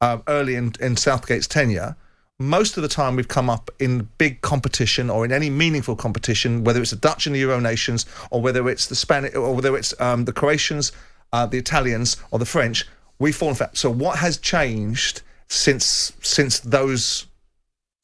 um, 0.00 0.22
early 0.28 0.54
in, 0.54 0.72
in 0.80 0.96
Southgate's 0.96 1.46
tenure, 1.46 1.96
most 2.40 2.76
of 2.76 2.82
the 2.82 2.88
time 2.88 3.16
we've 3.16 3.28
come 3.28 3.50
up 3.50 3.70
in 3.80 4.08
big 4.16 4.40
competition 4.42 5.10
or 5.10 5.24
in 5.24 5.32
any 5.32 5.50
meaningful 5.50 5.96
competition, 5.96 6.62
whether 6.62 6.80
it's 6.80 6.90
the 6.92 6.96
Dutch 6.96 7.26
in 7.26 7.32
the 7.32 7.40
Euro 7.40 7.58
nations 7.58 8.06
or 8.30 8.40
whether 8.40 8.68
it's 8.68 8.86
the 8.86 8.94
Spanish 8.94 9.34
or 9.34 9.54
whether 9.54 9.76
it's 9.76 9.98
um, 10.00 10.24
the 10.24 10.32
Croatians, 10.32 10.92
uh, 11.32 11.46
the 11.46 11.58
Italians 11.58 12.16
or 12.30 12.38
the 12.38 12.46
French, 12.46 12.86
we 13.18 13.32
fall 13.32 13.48
in 13.48 13.54
fact. 13.56 13.76
So 13.76 13.90
what 13.90 14.18
has 14.18 14.38
changed 14.38 15.22
since 15.48 16.12
since 16.22 16.60
those 16.60 17.26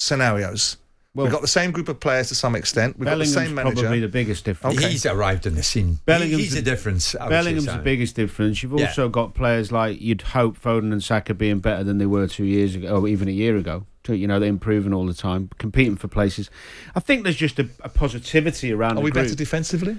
scenarios? 0.01 0.79
Well, 1.15 1.27
We've 1.27 1.33
got 1.33 1.43
the 1.43 1.47
same 1.49 1.71
group 1.71 1.89
of 1.89 2.01
players 2.01 2.27
to 2.31 2.35
some 2.35 2.57
extent. 2.57 2.99
We've 2.99 3.05
got 3.09 3.19
the 3.19 3.25
same 3.27 3.55
manager. 3.55 3.83
probably 3.83 4.01
the 4.01 4.09
biggest 4.09 4.45
difference. 4.45 4.79
Okay. 4.79 4.91
He's 4.91 5.07
arrived 5.07 5.47
in 5.47 5.55
the 5.55 5.63
scene. 5.63 6.01
Bellingham's 6.07 6.43
he's 6.43 6.55
the- 6.55 6.61
the 6.61 6.69
difference. 6.69 7.15
I 7.15 7.29
Bellingham's 7.29 7.67
the 7.67 7.79
biggest 7.79 8.17
difference. 8.17 8.65
You've 8.65 8.73
Yeah. 8.81 8.87
also 8.89 9.09
got 9.09 9.33
players 9.33 9.71
like 9.71 10.01
you'd 10.01 10.23
hope 10.23 10.59
Foden 10.61 10.91
and 10.91 11.01
Saka 11.01 11.33
being 11.33 11.61
better 11.61 11.85
than 11.85 11.99
they 11.99 12.07
were 12.07 12.27
two 12.27 12.43
years 12.45 12.75
ago, 12.75 12.97
or 13.03 13.07
even 13.07 13.29
a 13.29 13.31
year 13.31 13.57
ago. 13.57 13.87
To- 14.05 14.17
You 14.17 14.27
know, 14.27 14.39
they're 14.39 14.49
improving 14.49 14.93
all 14.95 15.07
the 15.07 15.15
time, 15.15 15.51
competing 15.59 15.97
for 15.97 16.09
places. 16.09 16.51
I 16.95 17.01
think 17.01 17.25
there's 17.25 17.37
just 17.37 17.59
a, 17.59 17.69
a 17.81 17.89
positivity 17.89 18.73
around 18.73 18.99
Are 18.99 19.01
we 19.03 19.11
group. 19.11 19.25
better 19.25 19.35
defensively? 19.35 19.99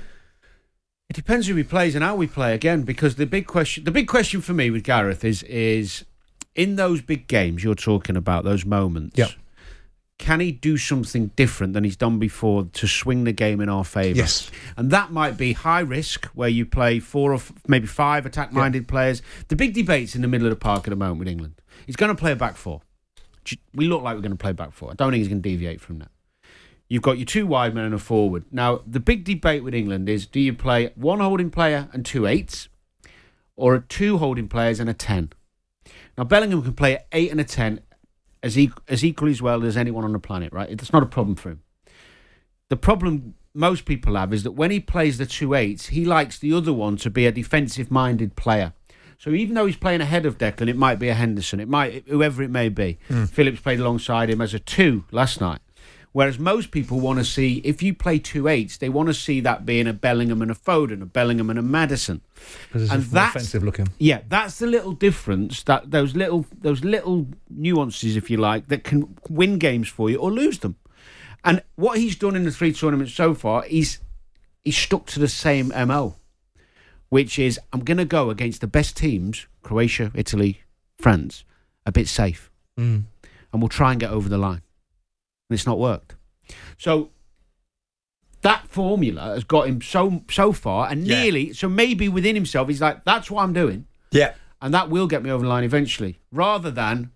It 1.09 1.15
depends 1.15 1.47
who 1.47 1.55
he 1.55 1.63
plays 1.63 1.93
and 1.95 2.03
how 2.03 2.15
we 2.15 2.25
play 2.27 2.53
again, 2.55 2.81
because 2.83 3.15
the 3.15 3.25
big 3.27 3.45
question, 3.45 3.83
the 3.83 3.91
big 3.91 4.07
question 4.07 4.41
for 4.41 4.53
me 4.53 4.69
with 4.71 4.83
Gareth 4.83 5.23
is, 5.23 5.43
is 5.43 6.03
in 6.55 6.77
those 6.77 7.01
big 7.01 7.27
games 7.27 7.63
you're 7.63 7.75
talking 7.75 8.15
about, 8.17 8.43
those 8.43 8.65
moments. 8.65 9.17
Yeah. 9.17 9.27
Can 10.17 10.39
he 10.39 10.51
do 10.53 10.77
something 10.77 11.27
different 11.35 11.73
than 11.73 11.83
he's 11.83 11.97
done 11.97 12.19
before 12.19 12.63
to 12.73 12.87
swing 12.87 13.25
the 13.25 13.33
game 13.33 13.59
in 13.59 13.67
our 13.69 13.83
favour? 13.83 14.17
Yes. 14.17 14.49
And 14.77 14.89
that 14.91 15.11
might 15.11 15.35
be 15.37 15.53
high 15.53 15.81
risk, 15.81 16.25
where 16.27 16.47
you 16.49 16.65
play 16.65 16.99
four 16.99 17.33
or 17.33 17.35
f- 17.35 17.51
maybe 17.67 17.85
five 17.85 18.25
attack 18.25 18.53
minded 18.53 18.87
players. 18.87 19.21
The 19.49 19.57
big 19.57 19.73
debate's 19.73 20.15
in 20.15 20.21
the 20.21 20.27
middle 20.29 20.47
of 20.47 20.51
the 20.51 20.59
park 20.59 20.87
at 20.87 20.91
the 20.91 20.95
moment 20.95 21.19
with 21.19 21.27
England. 21.27 21.55
He's 21.85 21.97
going 21.97 22.15
to 22.15 22.19
play 22.19 22.31
a 22.31 22.35
back 22.37 22.55
four. 22.55 22.81
We 23.73 23.87
look 23.87 24.01
like 24.01 24.15
we're 24.15 24.21
going 24.21 24.31
to 24.31 24.37
play 24.37 24.53
back 24.53 24.73
four. 24.73 24.91
I 24.91 24.93
don't 24.93 25.11
think 25.11 25.19
he's 25.19 25.27
going 25.27 25.41
to 25.41 25.49
deviate 25.49 25.81
from 25.81 25.99
that. 25.99 26.09
You've 26.87 27.01
got 27.01 27.17
your 27.17 27.25
two 27.25 27.47
wide 27.47 27.73
men 27.73 27.85
and 27.85 27.93
a 27.93 27.99
forward. 27.99 28.45
Now, 28.51 28.81
the 28.85 28.99
big 28.99 29.23
debate 29.23 29.63
with 29.63 29.73
England 29.73 30.07
is 30.07 30.27
do 30.27 30.39
you 30.39 30.53
play 30.53 30.91
one 30.95 31.19
holding 31.19 31.49
player 31.49 31.89
and 31.93 32.05
two 32.05 32.27
eights, 32.27 32.69
or 33.55 33.79
two 33.79 34.17
holding 34.19 34.47
players 34.47 34.79
and 34.79 34.89
a 34.89 34.93
10? 34.93 35.31
Now, 36.17 36.23
Bellingham 36.23 36.61
can 36.61 36.73
play 36.73 36.97
an 36.97 37.03
8 37.11 37.31
and 37.31 37.41
a 37.41 37.43
10 37.43 37.81
as, 38.43 38.57
e- 38.57 38.71
as 38.87 39.03
equally 39.03 39.31
as 39.31 39.41
well 39.41 39.65
as 39.65 39.75
anyone 39.75 40.03
on 40.03 40.13
the 40.13 40.19
planet, 40.19 40.53
right? 40.53 40.69
It's 40.69 40.93
not 40.93 41.03
a 41.03 41.07
problem 41.07 41.35
for 41.35 41.49
him. 41.49 41.61
The 42.69 42.77
problem 42.77 43.33
most 43.55 43.85
people 43.85 44.15
have 44.15 44.33
is 44.33 44.43
that 44.43 44.51
when 44.51 44.69
he 44.69 44.79
plays 44.79 45.17
the 45.17 45.25
two 45.25 45.53
eights, 45.53 45.87
he 45.87 46.05
likes 46.05 46.37
the 46.37 46.53
other 46.53 46.73
one 46.73 46.97
to 46.97 47.09
be 47.09 47.25
a 47.25 47.31
defensive 47.31 47.89
minded 47.89 48.35
player. 48.35 48.73
So 49.17 49.31
even 49.31 49.55
though 49.55 49.65
he's 49.65 49.77
playing 49.77 50.01
ahead 50.01 50.25
of 50.25 50.37
Declan, 50.37 50.67
it 50.69 50.75
might 50.77 50.99
be 50.99 51.09
a 51.09 51.13
Henderson, 51.13 51.59
it 51.59 51.67
might 51.67 52.07
whoever 52.07 52.43
it 52.43 52.49
may 52.51 52.69
be. 52.69 52.99
Hmm. 53.07 53.25
Phillips 53.25 53.59
played 53.61 53.79
alongside 53.79 54.29
him 54.29 54.41
as 54.41 54.53
a 54.53 54.59
two 54.59 55.05
last 55.11 55.39
night. 55.41 55.59
Whereas 56.11 56.39
most 56.39 56.71
people 56.71 57.01
want 57.01 57.19
to 57.19 57.25
see, 57.25 57.57
if 57.65 57.83
you 57.83 57.93
play 57.93 58.19
two 58.19 58.47
eights, 58.47 58.77
they 58.77 58.87
want 58.87 59.07
to 59.09 59.13
see 59.13 59.41
that 59.41 59.65
being 59.65 59.85
a 59.85 59.91
Bellingham 59.91 60.41
and 60.41 60.49
a 60.49 60.53
Foden, 60.55 61.01
a 61.01 61.05
Bellingham 61.05 61.49
and 61.49 61.59
a 61.59 61.61
Maddison. 61.61 62.21
Because 62.67 62.83
it's 62.83 62.91
And 62.93 63.03
that's- 63.03 63.35
offensive 63.35 63.63
looking. 63.65 63.89
Yeah, 63.99 64.21
that's 64.29 64.59
the 64.59 64.65
little 64.67 64.93
difference 64.93 65.63
that 65.63 65.91
those 65.91 66.15
little 66.15 66.45
those 66.61 66.85
little 66.85 67.27
nuances, 67.49 68.15
if 68.15 68.29
you 68.29 68.37
like, 68.37 68.69
that 68.69 68.85
can 68.85 69.17
win 69.29 69.57
games 69.57 69.89
for 69.89 70.09
you 70.09 70.17
or 70.17 70.31
lose 70.31 70.59
them. 70.59 70.77
And 71.43 71.61
what 71.75 71.97
he's 71.97 72.15
done 72.15 72.35
in 72.37 72.43
the 72.45 72.51
three 72.51 72.71
tournaments 72.71 73.13
so 73.13 73.33
far, 73.33 73.63
he's 73.63 73.99
he's 74.63 74.77
stuck 74.77 75.07
to 75.07 75.19
the 75.19 75.27
same 75.27 75.67
mo, 75.67 76.15
which 77.09 77.37
is 77.39 77.59
I'm 77.73 77.81
going 77.83 77.97
to 77.97 78.05
go 78.05 78.29
against 78.29 78.61
the 78.61 78.67
best 78.67 78.97
teams, 78.97 79.47
Croatia, 79.63 80.11
Italy, 80.15 80.61
France, 80.99 81.43
a 81.85 81.91
bit 81.91 82.07
safe, 82.07 82.49
Mm. 82.79 83.03
and 83.53 83.61
we'll 83.61 83.69
try 83.69 83.91
and 83.91 83.99
get 83.99 84.11
over 84.11 84.27
the 84.29 84.37
line. 84.37 84.61
And 85.49 85.55
it's 85.57 85.65
not 85.65 85.79
worked. 85.79 86.15
So 86.77 87.09
that 88.41 88.67
formula 88.67 89.21
has 89.33 89.43
got 89.43 89.67
him 89.67 89.81
so 89.81 90.23
so 90.29 90.51
far, 90.51 90.89
and 90.89 91.05
Yeah. 91.05 91.21
nearly 91.23 91.53
so 91.53 91.67
maybe 91.69 92.07
within 92.09 92.35
himself, 92.35 92.67
he's 92.67 92.81
like, 92.81 93.03
that's 93.05 93.31
what 93.31 93.43
I'm 93.43 93.53
doing 93.53 93.85
Yeah. 94.11 94.33
and 94.61 94.73
that 94.73 94.89
will 94.89 95.07
get 95.07 95.23
me 95.23 95.29
over 95.31 95.43
the 95.43 95.49
line 95.49 95.63
eventually. 95.63 96.19
Rather 96.31 96.69
than 96.71 97.11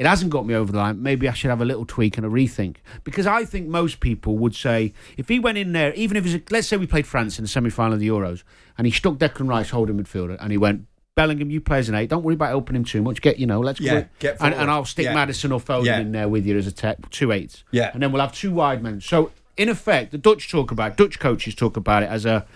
it 0.00 0.06
hasn't 0.06 0.30
got 0.30 0.46
me 0.46 0.54
over 0.54 0.72
the 0.72 0.78
line, 0.78 1.02
maybe 1.02 1.28
I 1.28 1.34
should 1.34 1.50
have 1.50 1.60
a 1.60 1.64
little 1.66 1.84
tweak 1.84 2.16
and 2.16 2.24
a 2.24 2.28
rethink. 2.30 2.76
Because 3.04 3.26
I 3.26 3.44
think 3.44 3.68
most 3.68 4.00
people 4.00 4.38
would 4.38 4.54
say 4.54 4.94
if 5.18 5.28
he 5.28 5.38
went 5.38 5.58
in 5.58 5.72
there, 5.72 5.92
even 5.94 6.16
if 6.16 6.24
it's 6.24 6.34
a, 6.34 6.42
let's 6.52 6.66
say 6.68 6.78
we 6.78 6.86
played 6.86 7.06
France 7.06 7.38
in 7.38 7.44
the 7.44 7.48
semi 7.48 7.68
final 7.70 7.92
of 7.94 8.00
the 8.00 8.08
Euros, 8.08 8.42
and 8.78 8.86
he 8.86 8.90
stuck 8.92 9.14
Declan 9.18 9.48
Rice 9.48 9.70
holding 9.70 9.98
midfielder, 10.02 10.36
and 10.40 10.50
he 10.50 10.58
went. 10.58 10.86
Bellingham, 11.16 11.50
you 11.50 11.60
play 11.60 11.80
as 11.80 11.88
an 11.88 11.96
eight. 11.96 12.08
Don't 12.08 12.22
worry 12.22 12.34
about 12.34 12.70
him 12.70 12.84
too 12.84 13.02
much. 13.02 13.20
Get 13.20 13.38
you 13.38 13.44
know, 13.46 13.60
let's 13.60 13.78
Yeah, 13.80 14.04
get 14.20 14.36
and, 14.40 14.54
and 14.54 14.70
I'll 14.70 14.86
stick 14.86 15.04
Yeah. 15.04 15.12
Maddison 15.12 15.52
or 15.52 15.60
Foden 15.60 15.84
Yeah. 15.84 16.00
in 16.00 16.12
there 16.12 16.28
with 16.28 16.46
you 16.46 16.56
as 16.56 16.66
a 16.68 16.72
tech, 16.72 17.10
two 17.10 17.30
eights. 17.32 17.62
Yeah. 17.72 17.90
and 17.92 18.00
then 18.02 18.10
we'll 18.12 18.22
have 18.22 18.32
two 18.32 18.52
wide 18.52 18.80
men. 18.82 19.00
So 19.02 19.32
in 19.56 19.68
effect, 19.68 20.12
the 20.12 20.18
Dutch 20.18 20.50
talk 20.50 20.70
about 20.70 20.96
Dutch 20.96 21.18
coaches 21.18 21.54
talk 21.54 21.76
about 21.76 22.04
it 22.04 22.08
as 22.08 22.24
a 22.24 22.46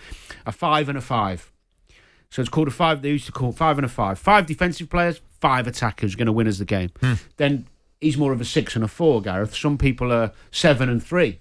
a 0.46 0.52
five 0.52 0.88
and 0.88 0.96
a 0.96 1.00
five. 1.02 1.50
So 2.30 2.40
it's 2.40 2.48
called 2.48 2.68
a 2.68 2.70
five. 2.70 3.02
They 3.02 3.10
used 3.10 3.26
to 3.26 3.32
call 3.32 3.52
five 3.52 3.76
and 3.76 3.84
a 3.84 3.88
five. 3.88 4.18
Five 4.18 4.46
defensive 4.46 4.88
players, 4.88 5.20
five 5.44 5.66
attackers 5.66 6.14
going 6.14 6.24
to 6.24 6.32
win 6.32 6.48
us 6.48 6.56
the 6.56 6.64
game. 6.64 6.90
Hmm. 7.00 7.14
Then 7.36 7.66
he's 8.00 8.16
more 8.16 8.32
of 8.32 8.40
a 8.40 8.46
six 8.46 8.76
and 8.76 8.82
a 8.82 8.88
four. 8.88 9.20
Gareth. 9.20 9.54
Some 9.54 9.76
people 9.76 10.10
are 10.10 10.32
seven 10.50 10.88
and 10.88 11.04
three. 11.04 11.38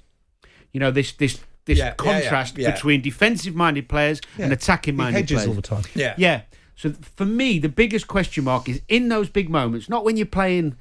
You 0.74 0.82
know 0.82 0.92
this 0.92 1.14
this 1.14 1.40
this 1.64 1.78
Yeah, 1.78 1.86
yeah, 1.86 1.90
yeah, 1.90 1.96
contrast 1.96 2.58
yeah. 2.58 2.72
between 2.72 3.00
defensive 3.00 3.56
minded 3.56 3.88
players 3.88 4.20
and 4.38 4.52
attacking 4.52 4.98
minded 4.98 5.26
players 5.26 5.48
all 5.48 5.54
the 5.54 5.62
time. 5.62 5.84
Yeah. 5.96 6.16
Yeah. 6.18 6.42
So 6.76 6.92
for 7.16 7.24
me, 7.24 7.60
the 7.60 7.70
biggest 7.70 8.10
question 8.10 8.44
mark 8.44 8.68
is 8.68 8.82
in 8.90 9.08
those 9.08 9.30
big 9.30 9.50
moments, 9.50 9.88
not 9.88 10.04
when 10.04 10.18
you're 10.18 10.26
playing 10.26 10.76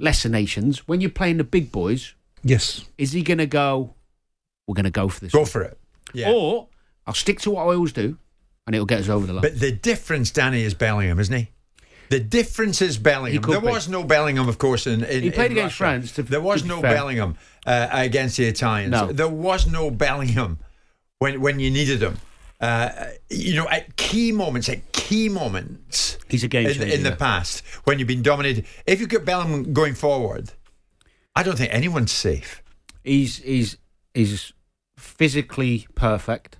lesser 0.00 0.28
nations, 0.28 0.88
when 0.88 1.00
you're 1.00 1.10
playing 1.10 1.36
the 1.36 1.44
big 1.44 1.70
boys. 1.70 2.14
Yes. 2.42 2.84
Is 2.98 3.12
he 3.12 3.22
going 3.22 3.38
to 3.38 3.46
go? 3.46 3.94
We're 4.66 4.74
going 4.74 4.84
to 4.84 4.90
go 4.90 5.08
for 5.08 5.20
this. 5.20 5.30
Go 5.30 5.40
one." 5.40 5.48
for 5.48 5.62
it. 5.62 5.78
Yeah. 6.12 6.32
Or 6.32 6.66
I'll 7.06 7.14
stick 7.14 7.38
to 7.42 7.52
what 7.52 7.62
I 7.62 7.74
always 7.74 7.92
do, 7.92 8.18
and 8.66 8.74
it'll 8.74 8.86
get 8.86 9.00
us 9.00 9.08
over 9.08 9.24
the 9.24 9.34
line. 9.34 9.42
But 9.42 9.60
the 9.60 9.70
difference, 9.70 10.32
Danny, 10.32 10.62
is 10.64 10.74
Bellingham, 10.74 11.20
isn't 11.20 11.34
he? 11.36 11.50
The 12.08 12.20
difference 12.20 12.82
is 12.82 12.98
Bellingham. 12.98 13.42
There 13.42 13.60
be. 13.60 13.66
was 13.66 13.88
no 13.88 14.04
Bellingham, 14.04 14.48
of 14.48 14.58
course, 14.58 14.86
in, 14.86 15.02
in 15.04 15.22
He 15.22 15.30
played 15.30 15.50
in 15.50 15.58
against 15.58 15.80
Russia. 15.80 16.00
France, 16.00 16.12
to- 16.12 16.22
there 16.22 16.40
was 16.40 16.64
no 16.64 16.80
fair. 16.80 16.94
Bellingham 16.94 17.36
uh, 17.66 17.88
against 17.90 18.36
the 18.36 18.46
Italians. 18.46 18.92
No. 18.92 19.12
There 19.12 19.28
was 19.28 19.66
no 19.66 19.90
Bellingham 19.90 20.58
when 21.18 21.40
when 21.40 21.60
you 21.60 21.70
needed 21.70 22.02
him. 22.02 22.18
Uh, 22.60 22.90
you 23.28 23.54
know, 23.54 23.68
at 23.68 23.96
key 23.96 24.32
moments, 24.32 24.68
at 24.68 24.92
key 24.92 25.28
moments 25.28 26.16
He's 26.28 26.42
a 26.42 26.48
game 26.48 26.68
in, 26.68 26.82
in 26.82 27.02
the 27.02 27.12
past 27.12 27.62
when 27.84 27.98
you've 27.98 28.08
been 28.08 28.22
dominated. 28.22 28.64
If 28.86 29.00
you 29.00 29.06
get 29.06 29.24
Bellingham 29.24 29.72
going 29.72 29.94
forward, 29.94 30.52
I 31.34 31.42
don't 31.42 31.56
think 31.58 31.72
anyone's 31.72 32.12
safe. 32.12 32.62
he's 33.04 33.38
he's 33.38 33.76
he's 34.14 34.52
physically 34.98 35.86
perfect 35.94 36.56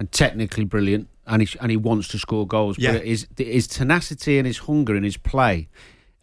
and 0.00 0.10
technically 0.10 0.64
brilliant, 0.64 1.08
and 1.26 1.42
he 1.42 1.58
and 1.60 1.70
he 1.70 1.76
wants 1.76 2.08
to 2.08 2.18
score 2.18 2.46
goals. 2.46 2.78
Yeah. 2.78 2.92
But 2.92 3.06
his 3.06 3.26
his 3.36 3.66
tenacity 3.66 4.38
and 4.38 4.46
his 4.46 4.58
hunger 4.58 4.94
and 4.94 5.04
his 5.04 5.16
play, 5.16 5.68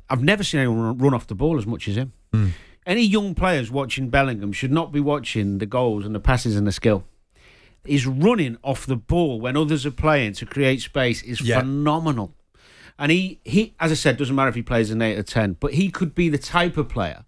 I've 0.09 0.23
never 0.23 0.43
seen 0.43 0.59
anyone 0.59 0.97
run- 0.97 1.13
off 1.13 1.27
the 1.27 1.35
ball 1.35 1.57
as 1.57 1.65
much 1.65 1.87
as 1.87 1.95
him. 1.97 2.13
Hmm. 2.33 2.47
Any 2.85 3.03
young 3.03 3.35
players 3.35 3.69
watching 3.69 4.09
Bellingham 4.09 4.51
should 4.53 4.71
not 4.71 4.91
be 4.91 4.99
watching 4.99 5.59
the 5.59 5.65
goals 5.67 6.05
and 6.05 6.15
the 6.15 6.19
passes 6.19 6.55
and 6.55 6.65
the 6.65 6.71
skill. 6.71 7.03
His 7.85 8.05
running 8.07 8.57
off 8.63 8.85
the 8.85 8.95
ball 8.95 9.39
when 9.39 9.55
others 9.57 9.85
are 9.85 9.91
playing 9.91 10.33
to 10.33 10.45
create 10.45 10.81
space 10.81 11.21
is 11.23 11.41
Yeah. 11.41 11.59
phenomenal. 11.59 12.33
And 12.99 13.11
he, 13.11 13.39
he, 13.43 13.73
as 13.79 13.91
I 13.91 13.95
said, 13.95 14.17
doesn't 14.17 14.35
matter 14.35 14.49
if 14.49 14.55
he 14.55 14.61
plays 14.61 14.91
an 14.91 15.01
eight 15.01 15.17
or 15.17 15.23
ten, 15.23 15.57
but 15.59 15.73
he 15.73 15.89
could 15.89 16.13
be 16.13 16.29
the 16.29 16.37
type 16.37 16.77
of 16.77 16.89
player 16.89 17.25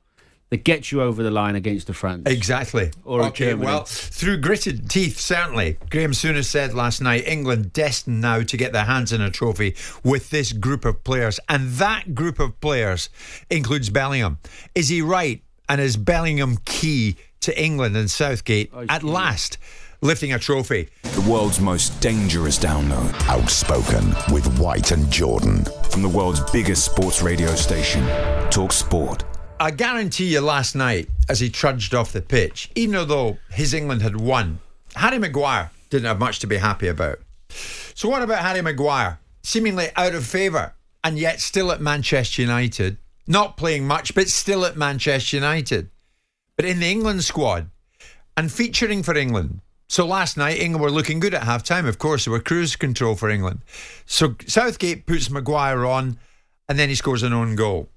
that 0.54 0.64
gets 0.64 0.92
you 0.92 1.02
over 1.02 1.24
the 1.24 1.32
line 1.32 1.56
against 1.56 1.88
the 1.88 1.94
France. 1.94 2.24
Exactly. 2.28 2.92
Or 3.04 3.24
okay, 3.24 3.50
Germany. 3.50 3.66
well, 3.66 3.86
through 3.86 4.38
gritted 4.38 4.88
teeth, 4.90 5.20
certainly. 5.20 5.78
Graham 5.90 6.12
Souness 6.12 6.46
said 6.46 6.76
last 6.76 7.02
night 7.02 7.28
England 7.28 7.74
destined 7.74 8.22
now 8.22 8.44
to 8.44 8.56
get 8.56 8.72
their 8.72 8.86
hands 8.86 9.12
on 9.12 9.20
a 9.22 9.32
trophy 9.32 9.76
with 10.04 10.30
this 10.30 10.54
group 10.54 10.86
of 10.86 11.04
players. 11.04 11.40
And 11.50 11.72
that 11.74 12.14
group 12.14 12.40
of 12.40 12.60
players 12.62 13.10
includes 13.50 13.90
Bellingham. 13.90 14.38
Is 14.76 14.90
he 14.90 15.02
right? 15.02 15.42
And 15.68 15.82
is 15.82 15.98
Bellingham 15.98 16.58
key 16.66 17.16
to 17.42 17.60
England 17.60 17.98
and 17.98 18.12
Southgate 18.12 18.70
Oh, 18.74 18.86
at 18.88 19.02
key. 19.02 19.08
last 19.08 19.58
lifting 20.02 20.34
a 20.34 20.38
trophy? 20.40 20.90
The 21.02 21.22
world's 21.22 21.60
most 21.60 22.00
dangerous 22.00 22.60
download 22.60 23.12
Outspoken 23.28 24.14
with 24.32 24.46
White 24.60 24.92
and 24.92 25.10
Jordan. 25.12 25.66
from 25.90 26.04
the 26.04 26.10
world's 26.10 26.42
biggest 26.52 26.86
sports 26.86 27.22
radio 27.24 27.56
station, 27.56 28.06
Talk 28.52 28.72
Sport. 28.72 29.24
I 29.64 29.72
guarantee 29.72 30.26
you 30.26 30.42
last 30.42 30.76
night, 30.76 31.08
as 31.30 31.40
he 31.40 31.50
trudged 31.50 31.96
off 31.96 32.12
the 32.12 32.22
pitch, 32.22 32.70
even 32.76 33.08
though 33.08 33.38
his 33.50 33.74
England 33.74 34.02
had 34.02 34.18
won, 34.18 34.60
Harry 34.94 35.18
Maguire 35.18 35.72
didn't 35.90 36.08
have 36.08 36.20
much 36.20 36.40
to 36.40 36.48
be 36.48 36.58
happy 36.58 36.90
about. 36.90 37.20
So, 37.96 38.10
what 38.10 38.22
about 38.22 38.44
Harry 38.44 38.62
Maguire? 38.62 39.20
Seemingly 39.42 39.88
out 39.96 40.16
of 40.16 40.26
favour, 40.26 40.74
and 41.02 41.18
yet 41.18 41.40
still 41.40 41.72
at 41.72 41.80
Manchester 41.80 42.42
United. 42.42 42.98
Not 43.26 43.56
playing 43.56 43.88
much, 43.88 44.14
but 44.14 44.28
still 44.28 44.66
at 44.66 44.76
Manchester 44.76 45.38
United. 45.38 45.90
But 46.58 46.66
in 46.66 46.82
the 46.82 46.92
England 46.92 47.24
squad 47.24 47.70
and 48.36 48.52
featuring 48.52 49.02
for 49.02 49.16
England. 49.16 49.62
So 49.88 50.06
last 50.06 50.36
night, 50.36 50.60
England 50.60 50.84
were 50.84 50.92
looking 50.92 51.22
good 51.22 51.34
at 51.34 51.44
half 51.44 51.64
time. 51.64 51.86
Of 51.86 52.00
course, 52.00 52.26
they 52.26 52.32
were 52.32 52.42
cruise 52.42 52.76
control 52.76 53.16
for 53.16 53.30
England. 53.30 53.62
So 54.06 54.36
Southgate 54.46 55.06
puts 55.06 55.30
Maguire 55.30 55.86
on, 55.86 56.20
and 56.68 56.78
then 56.78 56.90
he 56.90 56.96
scores 56.96 57.24
an 57.24 57.32
own 57.32 57.56
goal. 57.56 57.88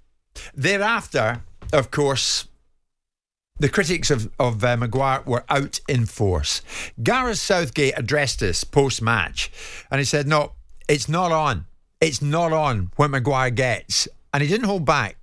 Thereafter, 0.55 1.43
of 1.73 1.91
course, 1.91 2.47
the 3.59 3.69
critics 3.69 4.11
of, 4.11 4.31
of 4.39 4.63
uh, 4.63 4.77
Maguire 4.77 5.23
were 5.25 5.45
out 5.49 5.81
in 5.89 6.07
force. 6.07 6.63
Gareth 7.03 7.39
Southgate 7.39 7.95
addressed 7.97 8.41
this 8.41 8.65
post 8.65 9.01
match 9.01 9.51
and 9.91 9.99
he 9.99 10.05
said, 10.05 10.27
No, 10.27 10.53
it's 10.89 11.09
not 11.09 11.33
on. 11.33 11.67
It's 12.01 12.21
not 12.21 12.53
on 12.53 12.91
when 12.97 13.13
Maguire 13.13 13.51
gets. 13.51 14.09
And 14.35 14.43
he 14.43 14.49
didn't 14.49 14.67
hold 14.67 14.85
back. 14.85 15.17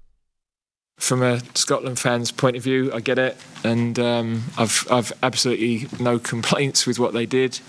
from 0.97 1.21
a 1.21 1.41
Scotland 1.55 1.99
fan's 1.99 2.31
point 2.31 2.55
of 2.55 2.63
view, 2.63 2.91
I 2.93 2.99
get 3.01 3.19
it, 3.19 3.35
and 3.63 3.99
um, 3.99 4.43
I've 4.57 4.87
I've 4.89 5.11
absolutely 5.21 5.87
no 5.99 6.17
complaints 6.19 6.87
with 6.87 6.97
what 6.99 7.13
they 7.13 7.25
did. 7.25 7.59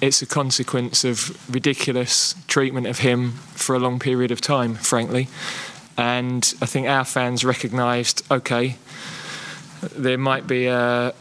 It's 0.00 0.22
a 0.22 0.26
consequence 0.26 1.02
of 1.04 1.36
ridiculous 1.52 2.34
treatment 2.46 2.86
of 2.86 3.00
him 3.00 3.32
for 3.54 3.74
a 3.74 3.80
long 3.80 3.98
period 3.98 4.30
of 4.30 4.40
time, 4.40 4.74
frankly, 4.76 5.28
and 5.98 6.54
I 6.62 6.66
think 6.66 6.86
our 6.86 7.04
fans 7.04 7.44
recognised, 7.44 8.24
okay, 8.30 8.76
there 9.94 10.16
might 10.16 10.46
be 10.46 10.66
a 10.66 11.12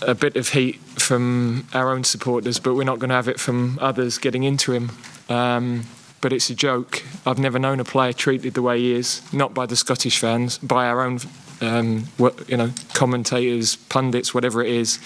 a 0.00 0.14
bit 0.16 0.36
of 0.36 0.48
heat 0.48 0.76
from 0.98 1.66
our 1.72 1.90
own 1.90 2.02
supporters, 2.02 2.58
but 2.58 2.74
we're 2.74 2.82
not 2.82 2.98
going 2.98 3.10
to 3.10 3.14
have 3.14 3.28
it 3.28 3.38
from 3.38 3.78
others 3.80 4.18
getting 4.18 4.42
into 4.42 4.72
him. 4.72 4.90
Um, 5.28 5.84
but 6.20 6.32
it's 6.32 6.50
a 6.50 6.54
joke. 6.54 7.02
I've 7.26 7.38
never 7.38 7.58
known 7.58 7.80
a 7.80 7.84
player 7.84 8.12
treated 8.12 8.54
the 8.54 8.62
way 8.62 8.78
he 8.78 8.94
is, 8.94 9.22
not 9.32 9.54
by 9.54 9.66
the 9.66 9.76
Scottish 9.76 10.18
fans, 10.18 10.58
by 10.58 10.86
our 10.86 11.02
own, 11.02 11.20
um, 11.60 12.08
you 12.48 12.56
know, 12.56 12.70
commentators, 12.94 13.76
pundits, 13.76 14.34
whatever 14.34 14.62
it 14.62 14.70
is. 14.70 14.98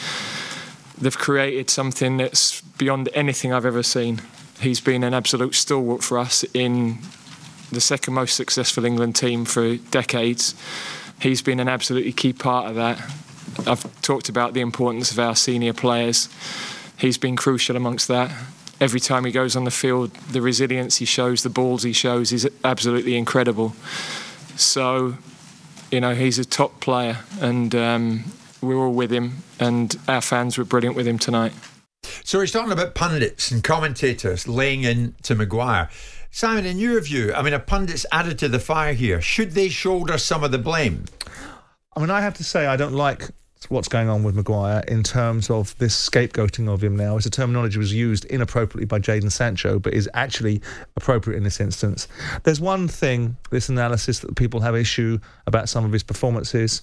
They've 0.99 1.17
created 1.17 1.69
something 1.71 2.17
that's 2.17 2.61
beyond 2.61 3.09
anything 3.15 3.53
I've 3.53 3.67
ever 3.67 3.83
seen. 3.83 4.23
He's 4.61 4.81
been 4.81 5.05
an 5.05 5.13
absolute 5.13 5.55
stalwart 5.55 6.03
for 6.03 6.19
us 6.19 6.45
in 6.55 6.99
the 7.71 7.81
second 7.81 8.15
most 8.15 8.37
successful 8.37 8.85
England 8.85 9.17
team 9.17 9.45
for 9.45 9.77
decades. 9.77 10.55
He's 11.21 11.43
been 11.43 11.61
an 11.61 11.69
absolutely 11.69 12.13
key 12.13 12.33
part 12.33 12.69
of 12.69 12.77
that. 12.77 12.99
I've 13.67 14.03
talked 14.03 14.29
about 14.29 14.55
the 14.55 14.61
importance 14.61 15.11
of 15.11 15.19
our 15.19 15.35
senior 15.35 15.73
players. 15.73 16.29
He's 16.99 17.19
been 17.19 17.37
crucial 17.37 17.77
amongst 17.77 18.09
that. 18.09 18.31
Every 18.81 19.01
time 19.01 19.25
he 19.25 19.33
goes 19.33 19.57
on 19.57 19.65
the 19.65 19.71
field, 19.71 20.13
the 20.31 20.43
resilience 20.43 20.99
he 20.99 21.07
shows, 21.07 21.43
the 21.43 21.49
balls 21.49 21.83
he 21.83 21.93
shows 21.93 22.33
is 22.33 22.49
absolutely 22.63 23.17
incredible. 23.17 23.75
So, 24.57 25.17
you 25.91 26.01
know, 26.01 26.15
he's 26.15 26.39
a 26.39 26.45
top 26.45 26.81
player, 26.81 27.19
and 27.41 27.75
um, 27.75 28.25
we're 28.61 28.77
all 28.77 28.93
with 28.93 29.11
him, 29.11 29.39
and 29.59 29.97
our 30.09 30.21
fans 30.21 30.59
were 30.59 30.65
brilliant 30.65 30.97
with 30.97 31.07
him 31.07 31.19
tonight. 31.19 31.53
So 32.25 32.41
he's 32.41 32.53
talking 32.53 32.73
about 32.73 32.95
pundits 32.95 33.51
and 33.51 33.65
commentators 33.65 34.47
laying 34.47 34.85
in 34.85 35.15
to 35.23 35.35
Maguire. 35.35 35.89
Simon, 36.37 36.67
in 36.67 36.79
your 36.79 37.01
view, 37.01 37.33
I 37.33 37.41
mean, 37.41 37.55
a 37.55 37.59
pundit's 37.59 38.05
added 38.13 38.39
to 38.41 38.49
the 38.51 38.59
fire 38.59 38.93
here. 38.93 39.23
Should 39.23 39.53
they 39.53 39.71
shoulder 39.71 40.19
some 40.19 40.45
of 40.45 40.51
the 40.51 40.59
blame? 40.59 41.07
I 41.97 42.01
mean, 42.01 42.11
I 42.11 42.21
have 42.21 42.35
to 42.35 42.45
say, 42.45 42.67
I 42.67 42.77
don't 42.77 42.93
like 42.93 43.31
what's 43.71 43.89
going 43.89 44.11
on 44.11 44.23
with 44.23 44.35
Maguire 44.35 44.85
in 44.87 45.03
terms 45.03 45.49
of 45.49 45.75
this 45.79 45.97
scapegoating 45.97 46.69
of 46.69 46.85
him 46.85 46.95
now. 46.95 47.17
It's 47.17 47.25
a 47.25 47.31
terminology 47.31 47.79
was 47.79 47.95
used 47.95 48.27
inappropriately 48.27 48.85
by 48.85 48.99
Jadon 48.99 49.33
Sancho, 49.33 49.79
but 49.79 49.95
is 49.95 50.11
actually 50.13 50.61
appropriate 50.95 51.39
in 51.39 51.43
this 51.43 51.59
instance. 51.59 52.07
There's 52.43 52.61
one 52.61 52.87
thing, 52.87 53.39
this 53.51 53.71
analysis 53.71 54.19
that 54.19 54.37
people 54.37 54.61
have 54.61 54.77
issue 54.77 55.19
about 55.47 55.71
some 55.71 55.87
of 55.87 55.93
his 55.93 56.03
performances 56.03 56.83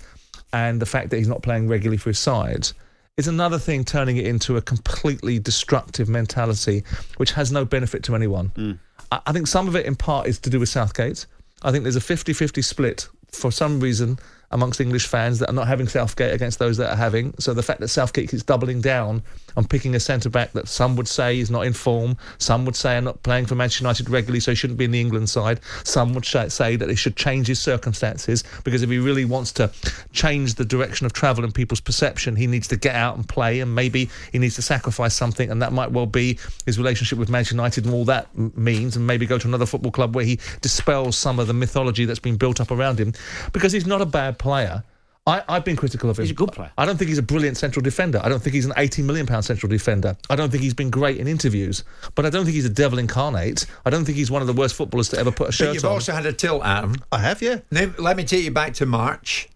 and 0.52 0.82
the 0.82 0.88
fact 0.88 1.12
that 1.12 1.18
he's 1.18 1.28
not 1.28 1.44
playing 1.44 1.68
regularly 1.68 1.98
for 1.98 2.10
his 2.10 2.18
side. 2.18 2.70
Is 3.18 3.28
another 3.28 3.60
thing 3.60 3.84
turning 3.84 4.18
it 4.18 4.26
into 4.26 4.58
a 4.58 4.64
completely 4.64 5.38
destructive 5.38 6.10
mentality, 6.10 6.84
which 7.18 7.34
has 7.34 7.52
no 7.52 7.66
benefit 7.66 8.02
to 8.06 8.16
anyone. 8.16 8.50
Mm. 8.56 8.80
I, 9.26 9.32
think 9.32 9.48
some 9.48 9.68
of 9.68 9.76
it, 9.76 9.86
in 9.86 9.96
part, 9.96 10.28
is 10.28 10.40
to 10.40 10.50
do 10.50 10.60
with 10.60 10.70
Southgate. 10.70 11.26
I 11.62 11.72
think 11.72 11.84
there's 11.84 11.96
a 11.96 12.02
50 12.02 12.34
50 12.34 12.62
split 12.62 13.08
for 13.32 13.52
some 13.52 13.80
reason 13.80 14.20
amongst 14.54 14.80
English 14.80 15.08
fans 15.08 15.40
that 15.40 15.50
are 15.50 15.54
not 15.54 15.68
having 15.68 15.88
Southgate 15.88 16.34
against 16.34 16.60
those 16.60 16.78
that 16.78 16.92
are 16.92 16.96
having. 16.96 17.34
So 17.40 17.54
the 17.54 17.64
fact 17.64 17.80
that 17.82 17.88
Southgate 17.88 18.30
keeps 18.30 18.44
doubling 18.44 18.82
down 18.82 19.24
on 19.58 19.66
picking 19.66 19.96
a 19.96 20.00
centre 20.00 20.30
back 20.30 20.52
that 20.54 20.68
some 20.68 20.96
would 20.96 21.08
say 21.08 21.40
is 21.40 21.52
not 21.52 21.66
in 21.66 21.74
form, 21.74 22.16
some 22.38 22.64
would 22.66 22.76
say 22.76 22.98
are 22.98 23.02
not 23.02 23.22
playing 23.24 23.46
for 23.46 23.56
Manchester 23.56 23.84
United 23.84 24.10
regularly, 24.10 24.40
so 24.40 24.52
he 24.52 24.56
shouldn't 24.56 24.78
be 24.78 24.86
in 24.86 24.92
the 24.92 25.02
England 25.02 25.30
side. 25.30 25.60
Some 25.84 26.14
would 26.14 26.26
say 26.26 26.76
that 26.76 26.90
he 26.90 26.96
should 26.96 27.16
change 27.16 27.48
his 27.48 27.60
circumstances 27.60 28.44
because 28.64 28.84
if 28.84 28.90
he 28.90 29.00
really 29.00 29.26
wants 29.26 29.52
to 29.54 29.72
change 30.12 30.56
the 30.56 30.66
direction 30.66 31.06
of 31.06 31.14
travel 31.14 31.44
and 31.44 31.54
people's 31.54 31.82
perception, 31.82 32.36
he 32.36 32.48
needs 32.48 32.68
to 32.68 32.78
get 32.78 32.96
out 32.96 33.16
and 33.16 33.28
play, 33.28 33.60
and 33.60 33.74
maybe 33.74 34.10
he 34.32 34.40
needs 34.40 34.56
to 34.56 34.62
sacrifice 34.62 35.16
something, 35.16 35.50
and 35.50 35.62
that 35.62 35.74
might 35.74 35.92
well 35.92 36.06
be 36.06 36.38
his 36.66 36.78
relationship 36.78 37.18
with 37.18 37.30
Manchester 37.30 37.56
United 37.56 37.86
and 37.86 37.94
all 37.94 38.06
that 38.06 38.28
means, 38.58 38.96
and 38.96 39.06
maybe 39.06 39.26
go 39.26 39.38
to 39.38 39.48
another 39.48 39.66
football 39.66 39.92
club 39.92 40.16
where 40.16 40.26
he 40.26 40.40
dispels 40.62 41.18
some 41.18 41.40
of 41.40 41.48
the 41.48 41.54
mythology 41.54 42.06
that's 42.06 42.20
been 42.20 42.38
built 42.38 42.62
up 42.62 42.72
around 42.72 43.00
him 43.00 43.14
because 43.52 43.72
he's 43.72 43.88
not 43.88 44.02
a 44.02 44.06
bad 44.06 44.38
player. 44.44 44.84
I, 45.26 45.42
have 45.48 45.64
been 45.64 45.78
critical 45.78 46.10
of 46.10 46.20
him. 46.20 46.24
He's 46.24 46.32
a 46.32 46.36
good 46.36 46.52
player. 46.52 46.72
I 46.78 46.86
don't 46.86 46.98
think 46.98 47.08
he's 47.08 47.18
a 47.18 47.24
brilliant 47.24 47.56
central 47.56 47.82
defender. 47.82 48.20
I 48.22 48.28
don't 48.28 48.42
think 48.42 48.54
he's 48.54 48.66
an 48.66 48.74
18 48.76 49.06
million 49.06 49.26
pound 49.26 49.46
central 49.46 49.70
defender. 49.70 50.18
I 50.30 50.36
don't 50.36 50.52
think 50.52 50.64
he's 50.64 50.74
been 50.74 50.90
great 50.90 51.18
in 51.18 51.30
interviews. 51.30 51.86
But 52.16 52.26
I 52.26 52.30
don't 52.30 52.44
think 52.44 52.56
he's 52.56 52.66
a 52.66 52.70
devil 52.70 53.00
incarnate. 53.00 53.66
I 53.86 53.90
don't 53.90 54.04
think 54.04 54.18
he's 54.18 54.30
one 54.30 54.42
of 54.42 54.48
the 54.48 54.54
worst 54.54 54.76
footballers 54.76 55.08
to 55.10 55.18
ever 55.18 55.32
put 55.32 55.48
a 55.48 55.52
shirt 55.54 55.70
but 55.70 55.74
you've 55.76 55.86
on. 55.86 55.92
also 55.94 56.12
had 56.12 56.26
a 56.26 56.34
tilt 56.34 56.66
at 56.66 56.84
him. 56.84 56.96
I 57.10 57.20
have, 57.20 57.42
yeah. 57.42 57.60
Now, 57.72 57.94
let 57.98 58.18
me 58.18 58.26
take 58.26 58.44
you 58.44 58.52
back 58.52 58.74
to 58.76 58.86
March. 58.86 59.48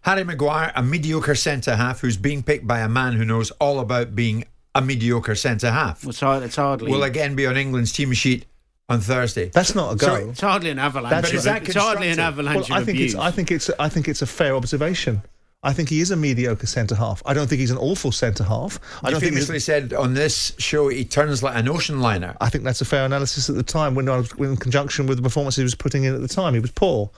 Harry 0.00 0.24
Maguire, 0.24 0.72
a 0.74 0.82
mediocre 0.82 1.36
centre 1.36 1.76
half 1.76 2.00
who's 2.00 2.16
being 2.16 2.42
picked 2.42 2.66
by 2.66 2.80
a 2.80 2.88
man 2.88 3.12
who 3.12 3.24
knows 3.24 3.52
all 3.52 3.78
about 3.78 4.16
being 4.16 4.44
a 4.74 4.82
mediocre 4.82 5.36
centre 5.36 5.70
half. 5.70 6.04
It's, 6.04 6.18
hard, 6.18 6.42
it's 6.42 6.56
hardly. 6.56 6.90
Will 6.90 7.04
again 7.04 7.36
be 7.36 7.46
on 7.46 7.56
England's 7.56 7.92
team 7.92 8.12
sheet 8.12 8.46
on 8.88 9.00
Thursday. 9.00 9.48
That's 9.48 9.74
not 9.74 9.94
a 9.94 9.96
go. 9.96 10.14
it's 10.30 10.40
hardly 10.40 10.70
an 10.70 10.78
avalanche. 10.78 11.10
That's 11.10 11.44
But 11.44 11.68
it's 11.68 11.74
hardly 11.76 12.10
an 12.10 12.18
avalanche 12.18 12.68
Well, 12.70 12.78
I 12.78 12.84
think 12.84 12.96
abuse. 12.98 13.14
it's. 13.14 13.22
I 13.22 13.30
think 13.30 13.50
it's. 13.50 13.70
I 13.78 13.88
think 13.88 14.08
it's 14.08 14.22
a 14.22 14.26
fair 14.26 14.54
observation. 14.54 15.22
I 15.64 15.72
think 15.72 15.88
he 15.90 16.00
is 16.00 16.10
a 16.10 16.16
mediocre 16.16 16.66
centre 16.66 16.96
half. 16.96 17.22
I 17.24 17.34
don't 17.34 17.46
think 17.46 17.60
he's 17.60 17.70
an 17.70 17.78
awful 17.78 18.10
centre 18.10 18.42
half. 18.42 18.80
I 19.02 19.08
You 19.08 19.12
don't 19.12 19.20
think 19.20 19.34
famously 19.34 19.60
said 19.60 19.92
on 19.92 20.12
this 20.12 20.54
show 20.58 20.88
he 20.88 21.04
turns 21.04 21.40
like 21.40 21.54
an 21.54 21.68
ocean 21.68 22.00
liner. 22.00 22.36
I 22.40 22.48
think 22.48 22.64
that's 22.64 22.80
a 22.80 22.84
fair 22.84 23.04
analysis 23.04 23.48
at 23.48 23.54
the 23.54 23.62
time 23.62 23.94
when 23.94 24.08
I 24.08 24.16
was 24.16 24.32
in 24.32 24.56
conjunction 24.56 25.06
with 25.06 25.18
the 25.18 25.22
performance 25.22 25.54
he 25.54 25.62
was 25.62 25.76
putting 25.76 26.02
in 26.02 26.16
at 26.16 26.20
the 26.20 26.26
time. 26.26 26.54
He 26.54 26.60
was 26.60 26.72
poor. 26.72 27.10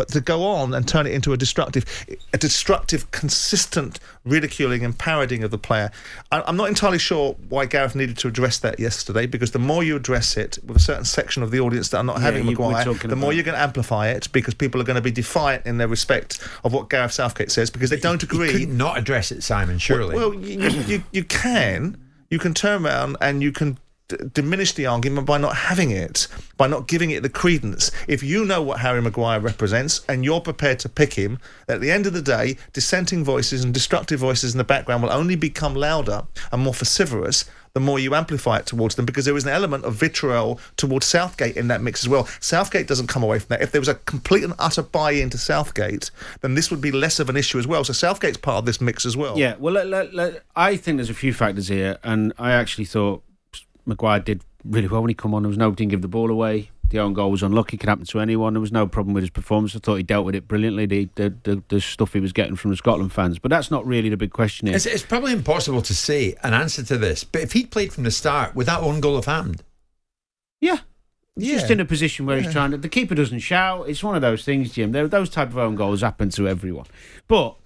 But 0.00 0.08
to 0.12 0.22
go 0.22 0.46
on 0.46 0.72
and 0.72 0.88
turn 0.88 1.06
it 1.06 1.12
into 1.12 1.34
a 1.34 1.36
destructive, 1.36 1.84
a 2.32 2.38
destructive, 2.38 3.10
consistent 3.10 4.00
ridiculing 4.24 4.82
and 4.82 4.96
parodying 4.96 5.44
of 5.44 5.50
the 5.50 5.58
player, 5.58 5.90
I'm 6.32 6.56
not 6.56 6.68
entirely 6.68 6.98
sure 6.98 7.36
why 7.50 7.66
Gareth 7.66 7.94
needed 7.94 8.16
to 8.16 8.28
address 8.28 8.58
that 8.60 8.80
yesterday. 8.80 9.26
Because 9.26 9.50
the 9.50 9.58
more 9.58 9.84
you 9.84 9.96
address 9.96 10.38
it 10.38 10.58
with 10.64 10.78
a 10.78 10.80
certain 10.80 11.04
section 11.04 11.42
of 11.42 11.50
the 11.50 11.60
audience 11.60 11.90
that 11.90 11.98
are 11.98 12.02
not 12.02 12.16
Yeah, 12.16 12.22
having 12.22 12.46
Maguire, 12.46 12.94
the 12.94 13.14
more 13.14 13.34
you're 13.34 13.44
going 13.44 13.58
to 13.58 13.62
amplify 13.62 14.08
it 14.08 14.32
because 14.32 14.54
people 14.54 14.80
are 14.80 14.84
going 14.84 14.94
to 14.94 15.02
be 15.02 15.10
defiant 15.10 15.66
in 15.66 15.76
their 15.76 15.86
respect 15.86 16.38
of 16.64 16.72
what 16.72 16.88
Gareth 16.88 17.12
Southgate 17.12 17.50
says 17.50 17.68
because 17.68 17.90
they 17.90 18.00
don't 18.00 18.22
agree. 18.22 18.64
not 18.64 18.96
address 18.96 19.30
it, 19.30 19.42
Simon. 19.42 19.76
Surely. 19.76 20.14
Well, 20.14 20.32
you, 20.32 20.62
you, 20.62 20.80
you, 20.84 21.04
you 21.12 21.24
can. 21.24 21.98
You 22.30 22.38
can 22.38 22.54
turn 22.54 22.86
around 22.86 23.18
and 23.20 23.42
you 23.42 23.52
can 23.52 23.76
diminish 24.32 24.72
the 24.72 24.86
argument 24.86 25.26
by 25.26 25.38
not 25.38 25.56
having 25.56 25.90
it, 25.90 26.28
by 26.56 26.66
not 26.66 26.86
giving 26.86 27.10
it 27.10 27.22
the 27.22 27.28
credence. 27.28 27.90
If 28.08 28.22
you 28.22 28.44
know 28.44 28.62
what 28.62 28.80
Harry 28.80 29.00
Maguire 29.02 29.40
represents 29.40 30.04
and 30.08 30.24
you're 30.24 30.40
prepared 30.40 30.78
to 30.80 30.88
pick 30.88 31.14
him, 31.14 31.38
at 31.68 31.80
the 31.80 31.90
end 31.90 32.06
of 32.06 32.12
the 32.12 32.22
day, 32.22 32.56
dissenting 32.72 33.24
voices 33.24 33.64
and 33.64 33.72
destructive 33.74 34.20
voices 34.20 34.52
in 34.54 34.58
the 34.58 34.64
background 34.64 35.02
will 35.02 35.12
only 35.12 35.36
become 35.36 35.74
louder 35.74 36.24
and 36.52 36.62
more 36.62 36.74
vociferous 36.74 37.44
the 37.72 37.80
more 37.80 37.98
you 37.98 38.14
amplify 38.14 38.58
it 38.58 38.66
towards 38.66 38.96
them 38.96 39.04
because 39.06 39.24
there 39.24 39.36
is 39.36 39.44
an 39.44 39.50
element 39.50 39.84
of 39.84 39.94
vitriol 39.94 40.58
towards 40.76 41.06
Southgate 41.06 41.56
in 41.56 41.68
that 41.68 41.80
mix 41.80 42.02
as 42.02 42.08
well. 42.08 42.26
Southgate 42.40 42.88
doesn't 42.88 43.06
come 43.06 43.22
away 43.22 43.38
from 43.38 43.48
that. 43.50 43.62
If 43.62 43.70
there 43.72 43.80
was 43.80 43.88
a 43.88 43.94
complete 43.94 44.42
and 44.44 44.54
utter 44.58 44.82
buy 44.82 45.12
in 45.12 45.30
to 45.30 45.38
Southgate, 45.38 46.10
then 46.40 46.54
this 46.54 46.70
would 46.70 46.80
be 46.80 46.90
less 46.90 47.20
of 47.20 47.28
an 47.28 47.36
issue 47.36 47.58
as 47.58 47.66
well. 47.66 47.84
So 47.84 47.92
Southgate's 47.92 48.38
part 48.38 48.58
of 48.58 48.66
this 48.66 48.80
mix 48.80 49.06
as 49.06 49.16
well. 49.16 49.38
Yeah, 49.38 49.54
well, 49.58 49.74
let, 49.74 49.86
let, 49.86 50.14
let- 50.14 50.42
I 50.56 50.76
think 50.76 50.98
there's 50.98 51.10
a 51.10 51.14
few 51.14 51.32
factors 51.32 51.68
here, 51.68 51.98
and 52.02 52.32
I 52.38 52.52
actually 52.52 52.86
thought 52.86 53.22
Maguire 53.90 54.20
did 54.20 54.42
really 54.64 54.88
well 54.88 55.02
when 55.02 55.10
he 55.10 55.14
come 55.14 55.34
on. 55.34 55.42
There 55.42 55.48
was 55.48 55.58
nobody 55.58 55.84
didn't 55.84 55.90
give 55.90 56.02
the 56.02 56.08
ball 56.08 56.30
away. 56.30 56.70
The 56.90 56.98
own 56.98 57.12
goal 57.12 57.30
was 57.30 57.42
unlucky; 57.42 57.76
Could 57.76 57.88
happen 57.88 58.04
to 58.06 58.20
anyone. 58.20 58.54
There 58.54 58.60
was 58.60 58.72
no 58.72 58.86
problem 58.86 59.14
with 59.14 59.22
his 59.22 59.30
performance. 59.30 59.76
I 59.76 59.78
thought 59.78 59.96
he 59.96 60.02
dealt 60.02 60.26
with 60.26 60.34
it 60.34 60.48
brilliantly. 60.48 60.86
The 60.86 61.08
the, 61.14 61.34
the, 61.44 61.62
the 61.68 61.80
stuff 61.80 62.12
he 62.14 62.20
was 62.20 62.32
getting 62.32 62.56
from 62.56 62.70
the 62.70 62.76
Scotland 62.76 63.12
fans, 63.12 63.38
but 63.38 63.50
that's 63.50 63.70
not 63.70 63.86
really 63.86 64.08
the 64.08 64.16
big 64.16 64.32
question 64.32 64.66
here. 64.66 64.74
It's, 64.74 64.86
it's 64.86 65.04
probably 65.04 65.32
impossible 65.32 65.82
to 65.82 65.94
say 65.94 66.34
an 66.42 66.52
answer 66.52 66.82
to 66.84 66.98
this, 66.98 67.22
but 67.22 67.42
if 67.42 67.52
he'd 67.52 67.70
played 67.70 67.92
from 67.92 68.04
the 68.04 68.10
start, 68.10 68.56
would 68.56 68.66
that 68.66 68.80
own 68.80 69.00
goal 69.00 69.14
have 69.16 69.26
happened? 69.26 69.62
Yeah. 70.60 70.78
He's 71.36 71.52
just 71.60 71.70
in 71.70 71.80
a 71.80 71.84
position 71.84 72.26
where 72.26 72.40
he's 72.40 72.52
trying 72.52 72.72
to. 72.72 72.76
The 72.76 72.88
keeper 72.88 73.14
doesn't 73.14 73.38
shout. 73.38 73.88
It's 73.88 74.02
one 74.02 74.14
of 74.14 74.20
those 74.20 74.44
things, 74.44 74.72
Jim. 74.72 74.92
There, 74.92 75.08
those 75.08 75.30
type 75.30 75.48
of 75.48 75.58
own 75.58 75.74
goals 75.74 76.02
happen 76.02 76.28
to 76.30 76.48
everyone. 76.48 76.86
But 77.28 77.56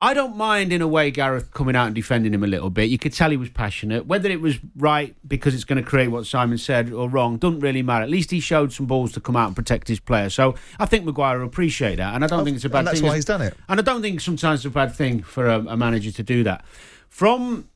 I 0.00 0.12
don't 0.12 0.36
mind, 0.36 0.70
in 0.72 0.82
a 0.82 0.88
way, 0.88 1.10
Gareth 1.10 1.50
coming 1.52 1.74
out 1.74 1.86
and 1.86 1.94
defending 1.94 2.34
him 2.34 2.44
a 2.44 2.46
little 2.46 2.68
bit. 2.68 2.90
You 2.90 2.98
could 2.98 3.14
tell 3.14 3.30
he 3.30 3.38
was 3.38 3.48
passionate. 3.48 4.06
Whether 4.06 4.30
it 4.30 4.40
was 4.40 4.58
right 4.76 5.16
because 5.26 5.54
it's 5.54 5.64
going 5.64 5.82
to 5.82 5.88
create 5.88 6.08
what 6.08 6.26
Simon 6.26 6.58
said 6.58 6.92
or 6.92 7.08
wrong 7.08 7.38
doesn't 7.38 7.60
really 7.60 7.82
matter. 7.82 8.02
At 8.02 8.10
least 8.10 8.30
he 8.30 8.40
showed 8.40 8.72
some 8.72 8.84
balls 8.84 9.12
to 9.12 9.20
come 9.20 9.34
out 9.34 9.46
and 9.46 9.56
protect 9.56 9.88
his 9.88 10.00
player. 10.00 10.28
So 10.28 10.56
I 10.78 10.84
think 10.84 11.04
Maguire 11.04 11.38
will 11.38 11.46
appreciate 11.46 11.96
that, 11.96 12.14
and 12.14 12.22
I 12.22 12.26
don't 12.26 12.44
think 12.44 12.56
it's 12.56 12.66
a 12.66 12.68
bad 12.68 12.80
and 12.80 12.88
that's 12.88 13.00
thing. 13.00 13.08
why 13.08 13.14
he's 13.14 13.24
done 13.24 13.40
it. 13.40 13.56
And 13.68 13.80
I 13.80 13.82
don't 13.82 14.02
think 14.02 14.20
sometimes 14.20 14.60
it's 14.60 14.66
a 14.66 14.70
bad 14.70 14.94
thing 14.94 15.22
for 15.22 15.46
a, 15.46 15.60
a 15.60 15.76
manager 15.76 16.10
to 16.10 16.22
do 16.22 16.44
that. 16.44 16.64
From 17.08 17.70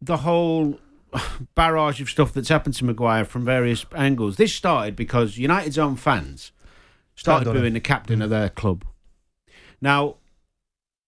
the 0.00 0.18
whole 0.18 0.78
barrage 1.56 2.00
of 2.00 2.08
stuff 2.08 2.32
that's 2.32 2.48
happened 2.48 2.76
to 2.76 2.84
Maguire 2.84 3.24
from 3.24 3.44
various 3.44 3.84
angles, 3.96 4.36
this 4.36 4.54
started 4.54 4.94
because 4.94 5.36
United's 5.36 5.78
own 5.78 5.96
fans 5.96 6.52
started 7.16 7.52
booing 7.52 7.72
the 7.74 7.80
captain 7.80 8.22
of 8.22 8.30
their 8.30 8.48
club. 8.48 8.84
Now, 9.80 10.16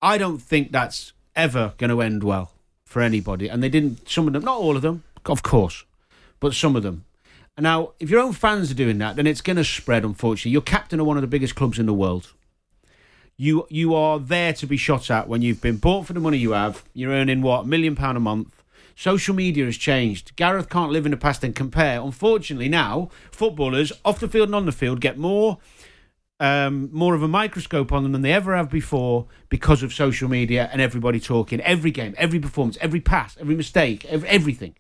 I 0.05 0.19
don't 0.19 0.37
think 0.37 0.71
that's 0.71 1.15
ever 1.35 1.73
going 1.79 1.89
to 1.89 2.03
end 2.03 2.23
well 2.23 2.53
for 2.85 3.01
anybody. 3.01 3.49
And 3.49 3.63
they 3.63 3.71
didn't, 3.71 4.07
some 4.07 4.27
of 4.27 4.35
them, 4.35 4.45
not 4.45 4.59
all 4.59 4.77
of 4.77 4.83
them, 4.83 5.03
of 5.25 5.43
course, 5.43 5.85
but 6.41 6.53
some 6.53 6.77
of 6.77 6.83
them. 6.83 7.07
Now, 7.59 7.93
if 7.99 8.11
your 8.11 8.21
own 8.21 8.35
fans 8.35 8.71
are 8.71 8.75
doing 8.75 8.99
that, 8.99 9.17
then 9.17 9.27
it's 9.27 9.41
going 9.41 9.57
to 9.57 9.65
spread, 9.65 10.05
unfortunately. 10.05 10.51
You're 10.51 10.61
captain 10.61 11.01
of 11.01 11.07
one 11.07 11.17
of 11.17 11.23
the 11.23 11.27
biggest 11.27 11.55
clubs 11.55 11.79
in 11.79 11.87
the 11.87 11.95
world. 11.95 12.33
You 13.37 13.67
you 13.71 13.95
are 13.95 14.19
there 14.21 14.53
to 14.53 14.67
be 14.67 14.77
shot 14.77 15.11
at 15.11 15.27
when 15.27 15.43
you've 15.43 15.63
been 15.63 15.79
bought 15.79 16.07
for 16.07 16.13
the 16.13 16.21
money 16.21 16.39
you 16.39 16.53
have. 16.53 16.85
You're 16.93 17.11
earning 17.11 17.41
what 17.43 17.65
a 17.65 17.67
million 17.67 17.97
pound 17.97 18.17
a 18.17 18.21
month. 18.21 18.63
Social 18.95 19.35
media 19.35 19.65
has 19.65 19.77
changed. 19.77 20.37
Gareth 20.37 20.69
can't 20.69 20.93
live 20.93 21.05
in 21.05 21.11
the 21.11 21.17
past 21.17 21.43
and 21.43 21.57
compare. 21.57 22.01
Unfortunately, 22.01 22.69
now 22.69 23.09
footballers 23.33 23.93
off 24.05 24.21
the 24.21 24.29
field 24.29 24.49
and 24.49 24.55
on 24.55 24.67
the 24.67 24.73
field 24.73 25.01
get 25.01 25.19
more 25.19 25.59
um, 26.45 26.89
more 26.93 27.15
of 27.15 27.23
a 27.23 27.29
microscope 27.29 27.91
on 27.93 28.03
them 28.03 28.13
than 28.13 28.23
they 28.23 28.33
ever 28.33 28.55
have 28.57 28.69
before 28.71 29.27
because 29.49 29.83
of 29.83 29.93
social 29.93 30.29
media 30.29 30.69
and 30.73 30.81
everybody 30.81 31.19
talking 31.21 31.61
every 31.61 31.91
game, 31.91 32.15
every 32.19 32.41
performance, 32.41 32.77
every 32.81 33.01
pass, 33.01 33.37
every 33.41 33.55
mistake, 33.57 34.05
ev- 34.07 34.25
everything. 34.25 34.75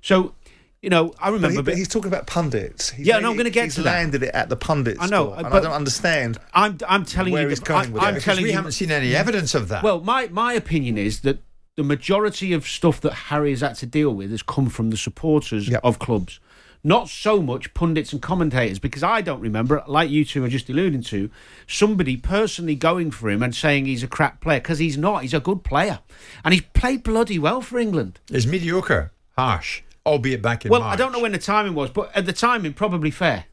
So, 0.00 0.34
you 0.80 0.90
know, 0.90 1.14
I 1.20 1.26
But, 1.28 1.32
remember. 1.34 1.56
he, 1.56 1.62
but 1.62 1.76
he's 1.76 1.88
talking 1.88 2.08
about 2.08 2.26
pundits. 2.26 2.90
He's 2.90 3.06
Yeah, 3.06 3.16
made 3.16 3.22
no, 3.22 3.28
I'm 3.30 3.34
it- 3.34 3.38
gonna 3.38 3.50
get 3.50 3.64
he's 3.64 3.74
to 3.76 3.82
that. 3.82 3.92
landed 3.92 4.22
it 4.22 4.34
at 4.34 4.48
the 4.48 4.56
pundits. 4.56 4.98
I 5.00 5.06
know, 5.06 5.26
score, 5.26 5.38
and 5.38 5.46
I 5.46 5.60
don't 5.60 5.72
understand. 5.72 6.38
I'm 6.54 6.78
I'm 6.88 7.04
telling 7.04 7.32
where 7.32 7.42
you, 7.42 7.48
he's 7.50 7.60
the- 7.60 7.66
going 7.66 7.86
I, 7.88 7.90
with 7.90 8.02
I'm 8.02 8.16
it. 8.16 8.22
Telling 8.22 8.42
we 8.44 8.50
you, 8.50 8.56
haven't 8.56 8.72
seen 8.72 8.90
any 8.90 9.14
evidence 9.14 9.54
of 9.54 9.68
that. 9.68 9.82
Well, 9.82 10.00
my 10.00 10.28
my 10.32 10.52
opinion 10.54 10.98
is 10.98 11.20
that 11.20 11.38
the 11.76 11.84
majority 11.84 12.52
of 12.52 12.66
stuff 12.66 13.00
that 13.00 13.12
Harry 13.30 13.50
has 13.50 13.60
had 13.60 13.76
to 13.76 13.86
deal 13.86 14.12
with 14.14 14.30
has 14.30 14.42
come 14.42 14.68
from 14.68 14.90
the 14.90 14.96
supporters 14.96 15.68
Yep. 15.68 15.80
of 15.84 15.98
clubs, 15.98 16.40
not 16.84 17.08
so 17.08 17.40
much 17.40 17.72
pundits 17.74 18.12
and 18.12 18.20
commentators, 18.20 18.78
because 18.78 19.02
I 19.02 19.20
don't 19.20 19.40
remember, 19.40 19.82
like 19.86 20.10
you 20.10 20.24
two 20.24 20.44
are 20.44 20.48
just 20.48 20.68
alluding 20.68 21.02
to, 21.02 21.30
somebody 21.66 22.16
personally 22.16 22.74
going 22.74 23.10
for 23.10 23.30
him 23.30 23.42
and 23.42 23.54
saying 23.54 23.86
he's 23.86 24.02
a 24.02 24.08
crap 24.08 24.40
player, 24.40 24.60
because 24.60 24.78
he's 24.78 24.98
not. 24.98 25.22
He's 25.22 25.34
a 25.34 25.40
good 25.40 25.62
player. 25.62 26.00
And 26.44 26.54
he's 26.54 26.64
played 26.74 27.02
bloody 27.02 27.38
well 27.38 27.60
for 27.60 27.78
England. 27.78 28.18
Is 28.30 28.46
mediocre, 28.46 29.12
harsh, 29.36 29.82
albeit 30.04 30.42
back 30.42 30.64
in 30.64 30.70
Well, 30.70 30.80
March. 30.80 30.94
I 30.94 30.96
don't 30.96 31.12
know 31.12 31.20
when 31.20 31.32
the 31.32 31.38
timing 31.38 31.74
was, 31.74 31.90
but 31.90 32.10
at 32.16 32.26
the 32.26 32.32
timing, 32.32 32.72
probably 32.72 33.10
fair. 33.10 33.44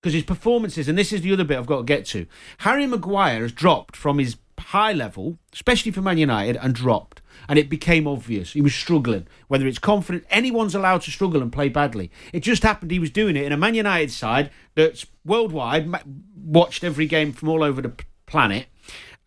Because 0.00 0.14
his 0.14 0.24
performances, 0.24 0.88
and 0.88 0.96
this 0.96 1.12
is 1.12 1.20
the 1.20 1.32
other 1.32 1.44
bit 1.44 1.58
I've 1.58 1.66
got 1.66 1.78
to 1.78 1.84
get 1.84 2.06
to, 2.06 2.26
Harry 2.58 2.86
Maguire 2.86 3.42
has 3.42 3.52
dropped 3.52 3.96
from 3.96 4.18
his 4.18 4.36
high 4.70 4.92
level, 4.92 5.36
especially 5.52 5.90
for 5.90 6.00
Man 6.00 6.16
United, 6.16 6.56
and 6.56 6.74
dropped. 6.74 7.20
And 7.48 7.58
it 7.58 7.68
became 7.68 8.06
obvious. 8.06 8.52
He 8.52 8.60
was 8.60 8.74
struggling. 8.74 9.26
Whether 9.48 9.66
it's 9.66 9.80
confident, 9.80 10.24
anyone's 10.30 10.76
allowed 10.76 11.02
to 11.02 11.10
struggle 11.10 11.42
and 11.42 11.52
play 11.52 11.68
badly. 11.68 12.10
It 12.32 12.40
just 12.40 12.62
happened 12.62 12.92
he 12.92 13.00
was 13.00 13.10
doing 13.10 13.36
it 13.36 13.44
in 13.44 13.52
a 13.52 13.56
Man 13.56 13.74
United 13.74 14.12
side 14.12 14.50
that's 14.76 15.06
worldwide, 15.24 15.92
watched 16.36 16.84
every 16.84 17.06
game 17.06 17.32
from 17.32 17.48
all 17.48 17.64
over 17.64 17.82
the 17.82 17.94
planet, 18.26 18.66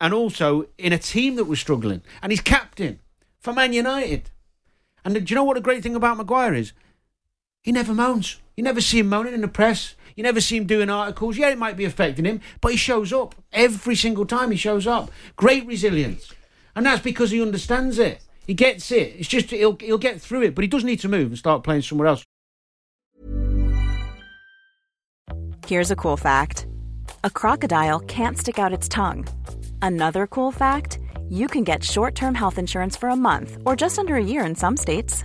and 0.00 0.14
also 0.14 0.66
in 0.78 0.94
a 0.94 0.98
team 0.98 1.36
that 1.36 1.44
was 1.44 1.60
struggling. 1.60 2.02
And 2.22 2.32
he's 2.32 2.40
captain 2.40 3.00
for 3.38 3.52
Man 3.52 3.74
United. 3.74 4.30
And 5.04 5.14
do 5.14 5.20
you 5.26 5.34
know 5.34 5.44
what 5.44 5.56
the 5.56 5.60
great 5.60 5.82
thing 5.82 5.94
about 5.94 6.16
Maguire 6.16 6.54
is? 6.54 6.72
He 7.60 7.70
never 7.70 7.92
moans. 7.92 8.40
You 8.56 8.64
never 8.64 8.80
see 8.80 9.00
him 9.00 9.10
moaning 9.10 9.34
in 9.34 9.42
the 9.42 9.48
press. 9.48 9.94
You 10.14 10.22
never 10.22 10.40
see 10.40 10.56
him 10.56 10.66
doing 10.66 10.90
articles. 10.90 11.36
Yeah, 11.36 11.50
it 11.50 11.58
might 11.58 11.76
be 11.76 11.84
affecting 11.84 12.24
him, 12.24 12.40
but 12.60 12.72
he 12.72 12.76
shows 12.76 13.12
up 13.12 13.34
every 13.52 13.96
single 13.96 14.26
time 14.26 14.50
he 14.50 14.56
shows 14.56 14.86
up. 14.86 15.10
Great 15.36 15.66
resilience. 15.66 16.32
And 16.76 16.86
that's 16.86 17.02
because 17.02 17.30
he 17.30 17.42
understands 17.42 17.98
it. 17.98 18.22
He 18.46 18.54
gets 18.54 18.90
it. 18.92 19.14
It's 19.18 19.28
just 19.28 19.50
he'll 19.50 19.76
he'll 19.76 19.98
get 19.98 20.20
through 20.20 20.42
it, 20.42 20.54
but 20.54 20.62
he 20.62 20.68
does 20.68 20.84
need 20.84 21.00
to 21.00 21.08
move 21.08 21.28
and 21.28 21.38
start 21.38 21.64
playing 21.64 21.82
somewhere 21.82 22.08
else. 22.08 22.24
Here's 25.66 25.90
a 25.90 25.96
cool 25.96 26.16
fact 26.16 26.66
a 27.22 27.30
crocodile 27.30 28.00
can't 28.00 28.36
stick 28.36 28.58
out 28.58 28.72
its 28.72 28.88
tongue. 28.88 29.26
Another 29.80 30.26
cool 30.26 30.52
fact 30.52 30.98
you 31.28 31.46
can 31.48 31.64
get 31.64 31.82
short 31.82 32.14
term 32.14 32.34
health 32.34 32.58
insurance 32.58 32.96
for 32.96 33.08
a 33.08 33.16
month 33.16 33.56
or 33.64 33.74
just 33.74 33.98
under 33.98 34.16
a 34.16 34.22
year 34.22 34.44
in 34.44 34.54
some 34.54 34.76
states. 34.76 35.24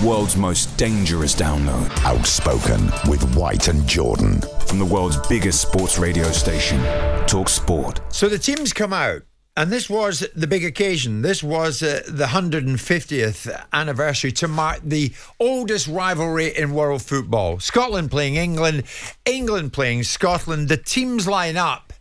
The 0.00 0.06
world's 0.06 0.36
most 0.36 0.74
dangerous 0.78 1.34
download. 1.34 1.90
Outspoken 2.04 2.86
with 3.10 3.34
White 3.34 3.68
and 3.68 3.86
Jordan. 3.86 4.40
From 4.66 4.78
the 4.78 4.84
world's 4.84 5.18
biggest 5.28 5.60
sports 5.60 5.98
radio 5.98 6.30
station, 6.30 6.80
Talk 7.26 7.50
Sport. 7.50 8.00
So 8.08 8.26
the 8.26 8.38
teams 8.38 8.72
come 8.72 8.94
out, 8.94 9.24
and 9.58 9.70
this 9.70 9.90
was 9.90 10.26
the 10.34 10.46
big 10.46 10.64
occasion. 10.64 11.20
This 11.20 11.42
was 11.42 11.82
uh, 11.82 12.00
the 12.08 12.24
150th 12.24 13.66
anniversary 13.74 14.32
to 14.32 14.48
mark 14.48 14.80
the 14.82 15.12
oldest 15.38 15.86
rivalry 15.86 16.56
in 16.56 16.72
world 16.72 17.02
football. 17.02 17.60
Scotland 17.60 18.10
playing 18.10 18.36
England, 18.36 18.84
England 19.26 19.74
playing 19.74 20.04
Scotland. 20.04 20.70
The 20.70 20.78
teams 20.78 21.28
line 21.28 21.58
up, 21.58 21.92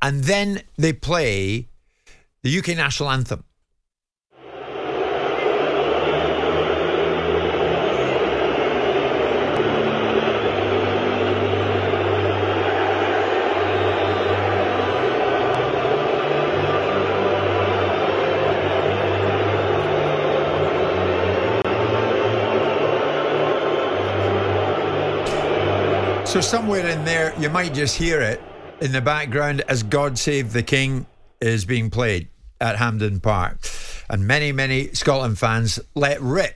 and 0.00 0.22
then 0.22 0.62
they 0.76 0.92
play 0.92 1.66
the 2.44 2.58
UK 2.58 2.68
national 2.76 3.10
anthem. 3.10 3.42
So 26.30 26.40
somewhere 26.40 26.86
in 26.86 27.04
there, 27.04 27.34
you 27.40 27.50
might 27.50 27.74
just 27.74 27.96
hear 27.96 28.20
it 28.20 28.40
in 28.80 28.92
the 28.92 29.00
background 29.00 29.62
as 29.66 29.82
"God 29.82 30.16
Save 30.16 30.52
the 30.52 30.62
King" 30.62 31.06
is 31.40 31.64
being 31.64 31.90
played 31.90 32.28
at 32.60 32.76
Hampden 32.76 33.18
Park, 33.18 33.58
and 34.08 34.28
many, 34.28 34.52
many 34.52 34.94
Scotland 34.94 35.40
fans 35.40 35.80
let 35.96 36.22
rip 36.22 36.54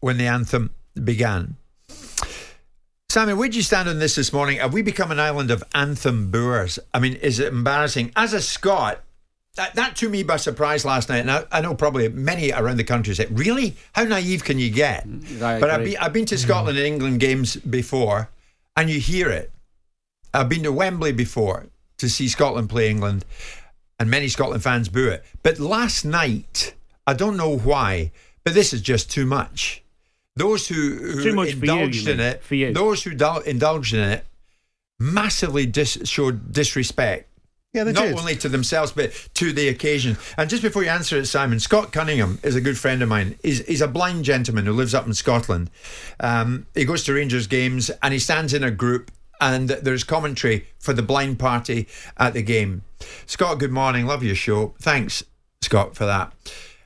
when 0.00 0.18
the 0.18 0.26
anthem 0.26 0.74
began. 1.02 1.56
Simon, 3.08 3.38
where 3.38 3.48
do 3.48 3.56
you 3.56 3.62
stand 3.62 3.88
on 3.88 4.00
this 4.00 4.16
this 4.16 4.34
morning? 4.34 4.58
Have 4.58 4.74
we 4.74 4.82
become 4.82 5.10
an 5.10 5.18
island 5.18 5.50
of 5.50 5.64
anthem 5.74 6.30
booers? 6.30 6.78
I 6.92 6.98
mean, 6.98 7.14
is 7.14 7.40
it 7.40 7.54
embarrassing? 7.54 8.12
As 8.14 8.34
a 8.34 8.42
Scot, 8.42 9.02
that, 9.54 9.74
that 9.76 9.96
took 9.96 10.10
me 10.10 10.24
by 10.24 10.36
surprise 10.36 10.84
last 10.84 11.08
night, 11.08 11.20
and 11.20 11.30
I, 11.30 11.44
I 11.50 11.62
know 11.62 11.74
probably 11.74 12.10
many 12.10 12.52
around 12.52 12.76
the 12.76 12.84
country 12.84 13.14
said, 13.14 13.38
"Really? 13.38 13.76
How 13.94 14.04
naive 14.04 14.44
can 14.44 14.58
you 14.58 14.68
get?" 14.68 15.08
Mm, 15.08 15.40
I 15.40 15.58
but 15.58 15.70
I've 15.70 15.84
been, 15.84 15.96
I've 15.96 16.12
been 16.12 16.26
to 16.26 16.36
Scotland 16.36 16.76
mm. 16.76 16.80
and 16.80 16.86
England 16.86 17.20
games 17.20 17.56
before, 17.56 18.28
and 18.76 18.90
you 18.90 19.00
hear 19.00 19.30
it. 19.30 19.52
I've 20.32 20.48
been 20.48 20.62
to 20.64 20.72
Wembley 20.72 21.12
before 21.12 21.66
to 21.98 22.08
see 22.08 22.28
Scotland 22.28 22.68
play 22.68 22.90
England, 22.90 23.24
and 23.98 24.10
many 24.10 24.28
Scotland 24.28 24.62
fans 24.62 24.88
boo 24.88 25.08
it. 25.08 25.24
But 25.42 25.58
last 25.58 26.04
night, 26.04 26.74
I 27.06 27.14
don't 27.14 27.36
know 27.36 27.56
why, 27.56 28.10
but 28.42 28.54
this 28.54 28.72
is 28.72 28.80
just 28.80 29.10
too 29.10 29.26
much. 29.26 29.82
Those 30.36 30.66
who, 30.66 30.74
who 30.74 31.22
for 31.22 31.28
you, 31.28 31.50
indulged 31.50 32.08
in 32.08 32.18
mean, 32.18 32.26
it, 32.26 32.42
for 32.42 32.56
you. 32.56 32.72
those 32.72 33.04
who 33.04 33.10
indulged 33.10 33.94
in 33.94 34.00
it, 34.00 34.26
massively 34.98 35.66
dis- 35.66 35.98
showed 36.04 36.52
disrespect. 36.52 37.28
Yeah, 37.74 37.82
they 37.82 37.92
Not 37.92 38.04
did. 38.04 38.18
only 38.18 38.36
to 38.36 38.48
themselves, 38.48 38.92
but 38.92 39.12
to 39.34 39.52
the 39.52 39.68
occasion. 39.68 40.16
And 40.38 40.48
just 40.48 40.62
before 40.62 40.84
you 40.84 40.90
answer 40.90 41.18
it, 41.18 41.26
Simon, 41.26 41.58
Scott 41.58 41.92
Cunningham 41.92 42.38
is 42.44 42.54
a 42.54 42.60
good 42.60 42.78
friend 42.78 43.02
of 43.02 43.08
mine. 43.08 43.36
He's, 43.42 43.66
he's 43.66 43.80
a 43.80 43.88
blind 43.88 44.24
gentleman 44.24 44.64
who 44.64 44.72
lives 44.72 44.94
up 44.94 45.08
in 45.08 45.12
Scotland. 45.12 45.70
Um, 46.20 46.66
he 46.74 46.84
goes 46.84 47.02
to 47.04 47.12
Rangers 47.12 47.48
games 47.48 47.90
and 48.00 48.12
he 48.12 48.20
stands 48.20 48.54
in 48.54 48.62
a 48.62 48.70
group 48.70 49.10
and 49.40 49.68
there's 49.68 50.04
commentary 50.04 50.68
for 50.78 50.92
the 50.92 51.02
blind 51.02 51.40
party 51.40 51.88
at 52.16 52.32
the 52.32 52.42
game. 52.42 52.82
Scott, 53.26 53.58
good 53.58 53.72
morning. 53.72 54.06
Love 54.06 54.22
your 54.22 54.36
show. 54.36 54.74
Thanks, 54.80 55.24
Scott, 55.60 55.96
for 55.96 56.06
that. 56.06 56.32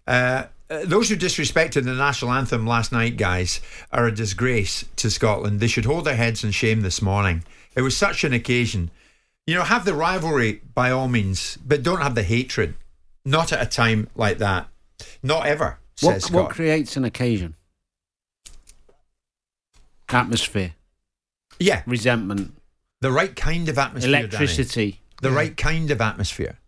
Uh, 0.07 0.45
uh, 0.71 0.85
those 0.87 1.11
who 1.11 1.17
disrespected 1.17 1.85
the 1.85 1.95
national 1.95 2.33
anthem 2.33 2.67
last 2.67 2.93
night, 2.93 3.19
guys, 3.19 3.61
are 3.93 4.07
a 4.07 4.15
disgrace 4.15 4.87
to 4.97 5.11
Scotland. 5.11 5.61
They 5.61 5.67
should 5.67 5.85
hold 5.85 6.07
their 6.07 6.17
heads 6.17 6.43
in 6.43 6.51
shame 6.51 6.81
this 6.81 7.03
morning. 7.03 7.45
It 7.77 7.83
was 7.83 7.97
such 7.97 8.25
an 8.25 8.33
occasion. 8.33 8.91
You 9.49 9.55
know, 9.55 9.63
have 9.63 9.87
the 9.87 9.95
rivalry 9.95 10.61
by 10.75 10.91
all 10.91 11.09
means, 11.09 11.57
but 11.65 11.83
don't 11.83 12.03
have 12.03 12.15
the 12.15 12.23
hatred. 12.23 12.75
Not 13.25 13.51
at 13.51 13.63
a 13.63 13.65
time 13.65 14.09
like 14.15 14.37
that. 14.37 14.69
Not 15.23 15.47
ever, 15.47 15.79
says 15.97 16.07
What, 16.07 16.21
Scott. 16.23 16.33
what 16.35 16.51
creates 16.51 16.99
an 16.99 17.05
occasion? 17.07 17.55
atmosphere, 20.11 20.75
Yeah, 21.59 21.83
resentment, 21.87 22.61
the 23.01 23.11
right 23.11 23.35
kind 23.35 23.71
of 23.71 23.79
atmosphere. 23.79 24.13
Danny. 24.13 24.25
electricity, 24.27 25.01
The 25.23 25.31
right 25.31 25.57
kind 25.57 25.91
of 25.91 26.03
atmosphere. 26.03 26.59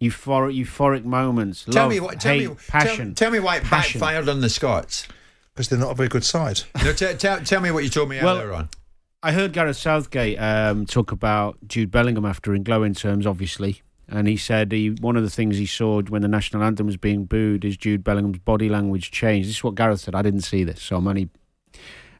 euphoric, 0.00 0.58
euphoric 0.58 1.04
moments. 1.04 1.64
Tell 1.64 1.82
love, 1.84 1.90
me 1.90 2.00
what. 2.00 2.18
Tell 2.18 2.32
hate, 2.32 2.48
me. 2.48 2.56
passion. 2.66 3.14
Tell, 3.14 3.26
tell 3.26 3.30
me 3.30 3.40
why 3.40 3.56
it 3.58 3.64
Passion. 3.64 4.00
backfired 4.00 4.28
on 4.30 4.40
the 4.40 4.48
Scots. 4.48 5.06
Because 5.52 5.68
they're 5.68 5.78
not 5.78 5.90
a 5.90 5.94
very 5.94 6.08
good 6.08 6.24
side. 6.24 6.62
No, 6.82 6.94
t- 6.94 7.12
tell, 7.14 7.40
tell 7.40 7.60
me 7.60 7.70
what 7.70 7.84
you 7.84 7.90
told 7.90 8.08
me 8.08 8.18
Well, 8.22 8.38
earlier 8.38 8.54
on. 8.54 8.70
I 9.22 9.32
heard 9.32 9.52
Gareth 9.52 9.76
Southgate 9.76 10.40
um, 10.40 10.84
talk 10.84 11.12
about 11.12 11.56
Jude 11.68 11.90
Bellingham 11.90 12.24
after 12.24 12.54
in 12.54 12.64
glowing 12.64 12.94
terms, 12.94 13.26
obviously. 13.26 13.82
And 14.08 14.26
he 14.26 14.36
said 14.36 14.72
he 14.72 14.90
one 15.00 15.16
of 15.16 15.22
the 15.22 15.30
things 15.30 15.56
he 15.58 15.64
saw 15.66 16.02
when 16.02 16.22
the 16.22 16.28
national 16.28 16.62
anthem 16.62 16.86
was 16.86 16.96
being 16.96 17.24
booed 17.24 17.64
is 17.64 17.76
Jude 17.76 18.02
Bellingham's 18.04 18.38
body 18.38 18.68
language 18.68 19.10
changed. 19.10 19.48
This 19.48 19.56
is 19.56 19.64
what 19.64 19.74
Gareth 19.76 20.00
said. 20.00 20.14
I 20.14 20.22
didn't 20.22 20.40
see 20.42 20.64
this, 20.64 20.82
so 20.82 20.96
I'm 20.96 21.06
only. 21.06 21.30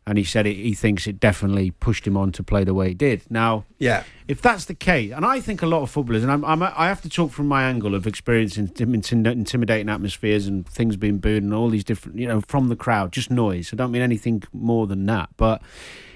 And 0.07 0.19
he 0.19 0.25
said 0.25 0.47
it, 0.49 0.55
he 0.55 0.75
thinks 0.75 1.07
it 1.07 1.21
definitely 1.21 1.71
pushed 1.71 2.05
him 2.07 2.17
on 2.17 2.33
to 2.33 2.43
play 2.43 2.65
the 2.65 2.75
way 2.75 2.88
he 2.88 2.95
did. 2.95 3.23
Now, 3.31 3.67
Yeah. 3.79 4.03
if 4.27 4.43
that's 4.43 4.65
the 4.65 4.75
case, 4.75 5.12
and 5.12 5.25
I 5.25 5.38
think 5.38 5.62
a 5.62 5.67
lot 5.67 5.83
of 5.83 5.91
footballers, 5.91 6.25
and 6.25 6.33
I'm, 6.33 6.45
I'm, 6.45 6.61
I 6.61 6.88
have 6.88 7.03
to 7.03 7.09
talk 7.09 7.31
from 7.31 7.47
my 7.47 7.62
angle 7.62 7.95
of 7.95 8.05
experiencing 8.05 8.67
intim- 8.67 8.97
intim- 8.97 9.31
intimidating 9.31 9.88
atmospheres 9.88 10.49
and 10.49 10.67
things 10.69 10.97
being 10.97 11.19
booed 11.19 11.45
and 11.45 11.55
all 11.55 11.69
these 11.69 11.85
different, 11.85 12.19
you 12.19 12.27
know, 12.27 12.41
from 12.41 12.69
the 12.69 12.75
crowd, 12.75 13.12
just 13.12 13.31
noise. 13.31 13.71
I 13.73 13.77
don't 13.77 13.93
mean 13.93 14.03
anything 14.03 14.43
more 14.53 14.88
than 14.88 15.07
that, 15.07 15.29
but 15.37 15.62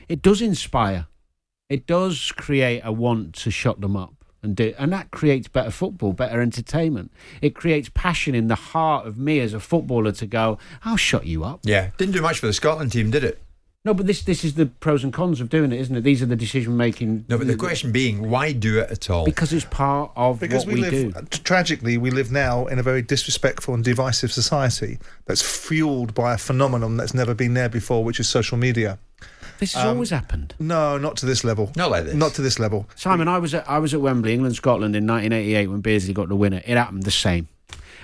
it 0.09 0.23
does 0.23 0.41
inspire. 0.43 1.07
It 1.69 1.87
does 1.87 2.33
create 2.33 2.81
a 2.85 2.93
want 2.93 3.35
to 3.37 3.51
shut 3.51 3.81
them 3.81 3.97
up. 3.97 4.15
And, 4.43 4.55
do, 4.55 4.73
and 4.79 4.93
that 4.93 5.11
creates 5.11 5.49
better 5.49 5.73
football, 5.73 6.13
better 6.13 6.41
entertainment. 6.41 7.11
It 7.43 7.57
creates 7.57 7.89
passion 7.93 8.35
in 8.35 8.47
the 8.47 8.55
heart 8.55 9.07
of 9.07 9.19
me 9.19 9.41
as 9.41 9.53
a 9.53 9.59
footballer 9.59 10.13
to 10.13 10.27
go, 10.27 10.59
I'll 10.85 10.97
shut 10.97 11.27
you 11.27 11.43
up. 11.43 11.61
Yeah. 11.65 11.91
Didn't 11.97 12.15
do 12.15 12.23
much 12.23 12.39
for 12.39 12.47
the 12.47 12.53
Scotland 12.53 12.93
team, 12.93 13.11
did 13.11 13.25
it? 13.25 13.43
No, 13.85 13.95
but 13.95 14.09
this 14.09 14.23
this 14.23 14.45
is 14.45 14.55
the 14.55 14.67
pros 14.67 15.05
and 15.05 15.13
cons 15.13 15.41
of 15.41 15.49
doing 15.49 15.71
it, 15.71 15.79
isn't 15.79 15.95
it? 15.95 16.01
These 16.01 16.21
are 16.21 16.27
the 16.27 16.35
decision 16.35 16.77
making. 16.77 17.25
No, 17.29 17.39
but 17.39 17.47
the 17.47 17.55
question 17.55 17.93
being, 17.93 18.29
why 18.29 18.51
do 18.51 18.81
it 18.81 18.91
at 18.91 19.09
all? 19.11 19.25
because 19.25 19.53
it's 19.53 19.65
part 19.67 20.11
of 20.17 20.41
Because 20.41 20.67
what 20.67 20.75
we, 20.75 20.81
we, 20.83 20.91
live, 20.91 21.13
do. 21.15 21.19
Uh, 21.19 21.23
tragically, 21.31 21.97
we 21.97 22.11
live 22.11 22.33
now 22.33 22.67
in 22.67 22.81
a 22.81 22.83
very 22.83 23.01
disrespectful 23.01 23.75
and 23.75 23.85
divisive 23.85 24.33
society 24.33 24.99
that's 25.27 25.41
fueled 25.41 26.15
by 26.15 26.35
a 26.35 26.39
phenomenon 26.39 26.97
that's 26.97 27.15
never 27.15 27.33
been 27.33 27.55
there 27.55 27.69
before, 27.69 28.03
which 28.03 28.19
is 28.19 28.29
social 28.29 28.59
media. 28.59 28.99
This 29.59 29.75
has 29.75 29.85
Um, 29.85 29.91
always 29.97 30.11
happened. 30.11 30.55
No, 30.59 30.99
not 30.99 31.17
to 31.19 31.27
this 31.27 31.43
level. 31.45 31.73
Not 31.77 31.91
like 31.91 32.05
this. 32.05 32.15
Not 32.15 32.35
to 32.35 32.43
this 32.43 32.59
level. 32.59 32.89
Simon, 32.95 33.29
I 33.29 33.39
was 33.39 33.55
at 33.55 33.69
I 33.69 33.79
was 33.79 33.95
at 33.95 34.01
Wembley, 34.01 34.33
England, 34.35 34.57
Scotland 34.57 34.95
in 34.97 35.07
1988 35.07 35.67
when 35.69 35.81
Beardsley 35.81 36.13
got 36.15 36.29
the 36.29 36.37
winner. 36.37 36.63
It 36.67 36.77
happened 36.77 37.05
the 37.05 37.11
same, 37.11 37.49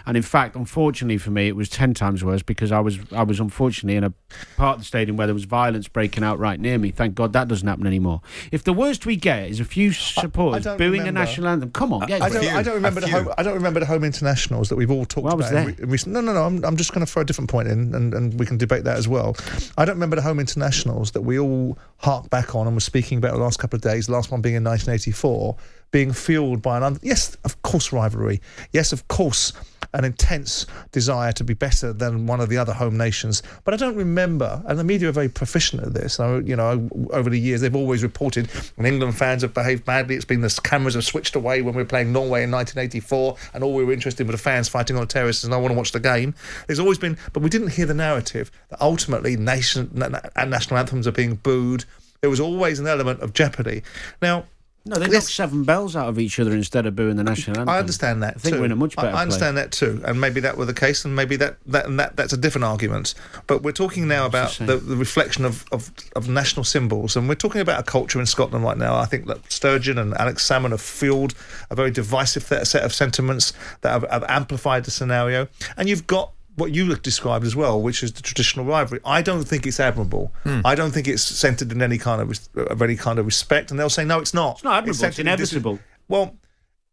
and 0.06 0.16
in 0.16 0.22
fact, 0.22 0.56
unfortunately 0.56 1.18
for 1.18 1.30
me, 1.30 1.48
it 1.48 1.56
was 1.56 1.68
ten 1.68 1.94
times 1.94 2.24
worse 2.24 2.42
because 2.42 2.72
I 2.72 2.80
was 2.80 2.98
I 3.12 3.22
was 3.22 3.40
unfortunately 3.40 3.96
in 3.96 4.04
a 4.04 4.12
part 4.56 4.76
of 4.76 4.80
the 4.80 4.84
stadium 4.86 5.16
where 5.16 5.26
there 5.26 5.34
was 5.34 5.44
violence 5.44 5.88
breaking 5.88 6.24
out 6.24 6.38
right 6.38 6.58
near 6.58 6.78
me. 6.78 6.90
Thank 6.90 7.14
God 7.14 7.32
that 7.34 7.48
doesn't 7.48 7.66
happen 7.68 7.86
anymore. 7.86 8.20
If 8.50 8.64
the 8.64 8.72
worst 8.72 9.06
we 9.06 9.16
get 9.16 9.48
is 9.50 9.60
a 9.60 9.64
few 9.64 9.92
supporters 9.92 10.64
don't 10.64 10.78
booing 10.78 11.04
the 11.04 11.12
national 11.12 11.48
anthem, 11.48 11.70
come 11.72 11.92
on, 11.92 12.06
get 12.06 12.22
I 12.22 12.26
it. 12.28 12.32
don't, 12.32 12.46
I 12.54 12.62
don't 12.62 12.74
remember 12.74 13.00
the 13.00 13.08
home. 13.08 13.28
I 13.36 13.42
don't 13.42 13.54
remember 13.54 13.80
the 13.80 13.86
home 13.86 14.04
internationals 14.04 14.68
that 14.68 14.76
we've 14.76 14.90
all 14.90 15.04
talked 15.04 15.24
Well, 15.24 15.42
I 15.42 15.48
about. 15.48 15.52
in 15.60 15.66
re- 15.66 15.76
in 15.82 15.88
recent, 15.90 16.12
no, 16.14 16.20
no, 16.20 16.32
no. 16.32 16.44
I'm, 16.44 16.64
I'm 16.64 16.76
just 16.76 16.92
going 16.92 17.04
to 17.04 17.10
throw 17.10 17.22
a 17.22 17.24
different 17.24 17.50
point 17.50 17.68
in, 17.68 17.94
and, 17.94 18.14
and 18.14 18.38
we 18.38 18.46
can 18.46 18.56
debate 18.58 18.84
that 18.84 18.96
as 18.96 19.08
well. 19.08 19.36
I 19.76 19.84
don't 19.84 19.94
remember 19.96 20.16
the 20.16 20.22
home 20.22 20.40
internationals 20.40 21.12
that 21.12 21.22
we 21.22 21.38
all 21.38 21.78
hark 21.98 22.28
back 22.30 22.54
on 22.54 22.66
and 22.66 22.74
were 22.76 22.80
speaking 22.80 23.18
about 23.18 23.32
the 23.32 23.38
last 23.40 23.58
couple 23.58 23.76
of 23.76 23.82
days. 23.82 24.06
The 24.06 24.12
last 24.12 24.30
one 24.30 24.40
being 24.40 24.54
in 24.56 24.64
1984, 24.64 25.56
being 25.90 26.12
fueled 26.12 26.62
by 26.62 26.76
an 26.76 26.82
un- 26.82 26.98
yes, 27.02 27.36
of 27.44 27.60
course, 27.62 27.92
rivalry. 27.92 28.40
Yes, 28.72 28.92
of 28.92 29.06
course, 29.08 29.52
an 29.94 30.04
intense 30.04 30.66
desire 30.90 31.32
to 31.32 31.44
be 31.44 31.54
better 31.54 31.92
than 31.92 32.26
one 32.26 32.40
of 32.40 32.48
the 32.48 32.56
other 32.56 32.72
home 32.72 32.96
nations. 32.96 33.42
But 33.64 33.74
I 33.74 33.76
don't 33.76 33.96
remember, 33.96 34.62
and 34.66 34.78
the 34.78 34.84
media 34.84 35.08
are 35.08 35.12
very 35.12 35.28
proficient 35.28 35.82
at 35.82 35.94
this. 35.94 36.18
I, 36.18 36.38
you 36.38 36.56
know, 36.56 36.88
over 37.10 37.28
the 37.28 37.38
years 37.38 37.60
they've 37.60 37.76
always 37.76 38.02
reported 38.02 38.50
when 38.76 38.86
England 38.86 39.16
fans 39.16 39.42
have 39.42 39.54
behaved 39.54 39.84
badly. 39.84 40.14
It's 40.14 40.24
been 40.24 40.40
the 40.40 40.60
cameras 40.62 40.94
have 40.94 41.04
switched 41.04 41.36
away 41.36 41.62
when 41.62 41.74
we 41.74 41.82
were 41.82 41.88
playing 41.88 42.12
Norway 42.12 42.42
in 42.42 42.50
1984, 42.50 43.36
and 43.54 43.62
all 43.62 43.74
we 43.74 43.84
were 43.84 43.92
interested 43.92 44.22
in 44.22 44.26
were 44.28 44.32
the 44.32 44.38
fans 44.38 44.68
fighting 44.68 44.96
on 44.96 45.02
the 45.02 45.06
terraces, 45.06 45.44
and 45.44 45.54
I 45.54 45.58
want 45.58 45.72
to 45.72 45.76
watch 45.76 45.92
the 45.92 46.00
game. 46.00 46.34
There's 46.66 46.80
always 46.80 46.98
been, 46.98 47.18
but 47.32 47.42
we 47.42 47.50
didn't 47.50 47.68
hear 47.68 47.86
the 47.86 47.94
narrative 47.94 48.50
that 48.70 48.80
ultimately 48.80 49.36
nation 49.36 49.90
na- 49.92 50.08
na- 50.08 50.20
and 50.36 50.50
national 50.50 50.78
anthems 50.78 51.06
are 51.06 51.12
being 51.12 51.36
booed. 51.36 51.84
There 52.20 52.30
was 52.30 52.40
always 52.40 52.78
an 52.78 52.86
element 52.86 53.20
of 53.20 53.32
jeopardy. 53.32 53.82
Now. 54.20 54.44
No, 54.84 54.96
they 54.96 55.06
knocked 55.06 55.26
seven 55.26 55.62
bells 55.62 55.94
out 55.94 56.08
of 56.08 56.18
each 56.18 56.40
other 56.40 56.52
instead 56.52 56.86
of 56.86 56.96
booing 56.96 57.14
the 57.14 57.22
national 57.22 57.56
anthem. 57.58 57.68
I 57.68 57.78
understand 57.78 58.22
that. 58.24 58.34
I 58.36 58.38
think 58.38 58.54
too. 58.54 58.60
we're 58.60 58.66
in 58.66 58.72
a 58.72 58.76
much 58.76 58.98
I- 58.98 59.02
better 59.02 59.16
I 59.16 59.22
understand 59.22 59.56
that 59.56 59.70
too, 59.70 60.02
and 60.04 60.20
maybe 60.20 60.40
that 60.40 60.56
were 60.56 60.64
the 60.64 60.74
case, 60.74 61.04
and 61.04 61.14
maybe 61.14 61.36
that 61.36 61.58
that 61.66 61.86
and 61.86 62.00
that 62.00 62.16
that's 62.16 62.32
a 62.32 62.36
different 62.36 62.64
argument. 62.64 63.14
But 63.46 63.62
we're 63.62 63.72
talking 63.72 64.08
now 64.08 64.26
about 64.26 64.52
the, 64.58 64.76
the 64.76 64.96
reflection 64.96 65.44
of, 65.44 65.64
of 65.70 65.90
of 66.16 66.28
national 66.28 66.64
symbols, 66.64 67.16
and 67.16 67.28
we're 67.28 67.36
talking 67.36 67.60
about 67.60 67.78
a 67.78 67.84
culture 67.84 68.18
in 68.18 68.26
Scotland 68.26 68.64
right 68.64 68.76
now. 68.76 68.96
I 68.96 69.04
think 69.04 69.26
that 69.26 69.50
Sturgeon 69.52 69.98
and 69.98 70.14
Alex 70.14 70.46
Salmond 70.48 70.70
have 70.70 70.80
fueled 70.80 71.34
a 71.70 71.76
very 71.76 71.92
divisive 71.92 72.42
set 72.42 72.82
of 72.82 72.92
sentiments 72.92 73.52
that 73.82 73.90
have, 73.90 74.10
have 74.10 74.24
amplified 74.28 74.84
the 74.84 74.90
scenario, 74.90 75.48
and 75.76 75.88
you've 75.88 76.06
got. 76.06 76.32
What 76.56 76.74
you 76.74 76.94
described 76.96 77.46
as 77.46 77.56
well, 77.56 77.80
which 77.80 78.02
is 78.02 78.12
the 78.12 78.22
traditional 78.22 78.66
rivalry, 78.66 79.00
I 79.06 79.22
don't 79.22 79.44
think 79.44 79.66
it's 79.66 79.80
admirable. 79.80 80.32
Hmm. 80.44 80.60
I 80.64 80.74
don't 80.74 80.90
think 80.90 81.08
it's 81.08 81.22
centered 81.22 81.72
in 81.72 81.80
any 81.80 81.96
kind 81.96 82.20
of 82.20 82.28
res- 82.28 82.50
of 82.54 82.82
any 82.82 82.96
kind 82.96 83.18
of 83.18 83.24
respect, 83.24 83.70
and 83.70 83.80
they'll 83.80 83.88
say 83.88 84.04
no, 84.04 84.18
it's 84.18 84.34
not. 84.34 84.56
It's 84.56 84.64
not 84.64 84.74
admirable, 84.78 84.90
it's 84.90 84.98
centred 84.98 85.26
in 85.26 85.36
dis- 85.38 85.52
inevitable. 85.52 85.78
Well, 86.08 86.36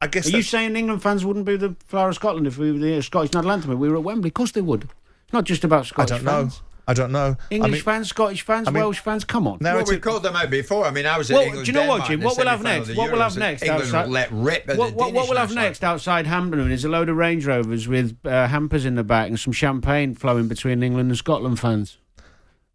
I 0.01 0.07
guess 0.07 0.27
Are 0.27 0.37
you 0.37 0.43
saying 0.43 0.77
England 0.77 1.03
fans 1.03 1.25
wouldn't 1.25 1.45
be 1.45 1.57
the 1.57 1.75
Flower 1.87 2.09
of 2.09 2.15
Scotland 2.15 2.47
if 2.47 2.57
we 2.57 2.71
were 2.71 2.79
the 2.79 3.01
Scottish 3.01 3.33
national 3.33 3.51
anthem? 3.51 3.77
We 3.77 3.89
were 3.89 3.97
at 3.97 4.03
Wembley, 4.03 4.29
of 4.29 4.33
course 4.33 4.51
they 4.53 4.61
would. 4.61 4.83
It's 4.83 5.33
not 5.33 5.43
just 5.43 5.65
about 5.65 5.81
I 5.81 5.87
Scottish 5.87 6.09
don't 6.09 6.23
know. 6.23 6.49
Fans. 6.89 6.99
I 6.99 7.01
don't 7.01 7.11
know. 7.11 7.37
English 7.49 7.69
I 7.69 7.71
mean, 7.73 7.81
fans, 7.81 8.09
Scottish 8.09 8.41
fans, 8.41 8.67
I 8.67 8.71
mean, 8.71 8.83
Welsh 8.83 8.99
fans. 8.99 9.23
Come 9.23 9.47
on. 9.47 9.59
Well, 9.61 9.83
we've 9.87 10.01
called 10.01 10.23
them 10.23 10.35
out 10.35 10.49
before. 10.49 10.85
I 10.85 10.91
mean, 10.91 11.05
I 11.05 11.17
was 11.17 11.29
at 11.31 11.35
Well, 11.35 11.43
England, 11.43 11.65
do 11.65 11.71
you 11.71 11.77
know 11.77 11.87
what, 11.87 12.05
Jim? 12.05 12.21
What 12.21 12.37
we'll 12.37 12.47
have 12.47 12.63
next? 12.63 12.89
of 12.89 12.95
the 12.95 12.99
What 13.01 13.11
we'll 13.11 13.21
have 13.21 13.37
next 13.37 13.61
England 13.63 13.83
outside- 13.83 14.09
let 14.09 14.31
rip 14.31 14.67
What, 14.67 14.93
what, 14.93 15.13
what 15.13 15.27
we'll 15.29 15.37
have 15.37 15.53
next 15.53 15.83
outside 15.83 16.27
Hampden 16.27 16.71
is 16.71 16.83
a 16.85 16.89
load 16.89 17.09
of 17.09 17.15
Range 17.17 17.45
Rovers 17.45 17.87
with 17.87 18.17
uh, 18.25 18.47
hampers 18.47 18.85
in 18.85 18.95
the 18.95 19.03
back 19.03 19.27
and 19.29 19.39
some 19.39 19.53
champagne 19.53 20.15
flowing 20.15 20.47
between 20.47 20.83
England 20.83 21.09
and 21.09 21.17
Scotland 21.17 21.59
fans. 21.59 21.97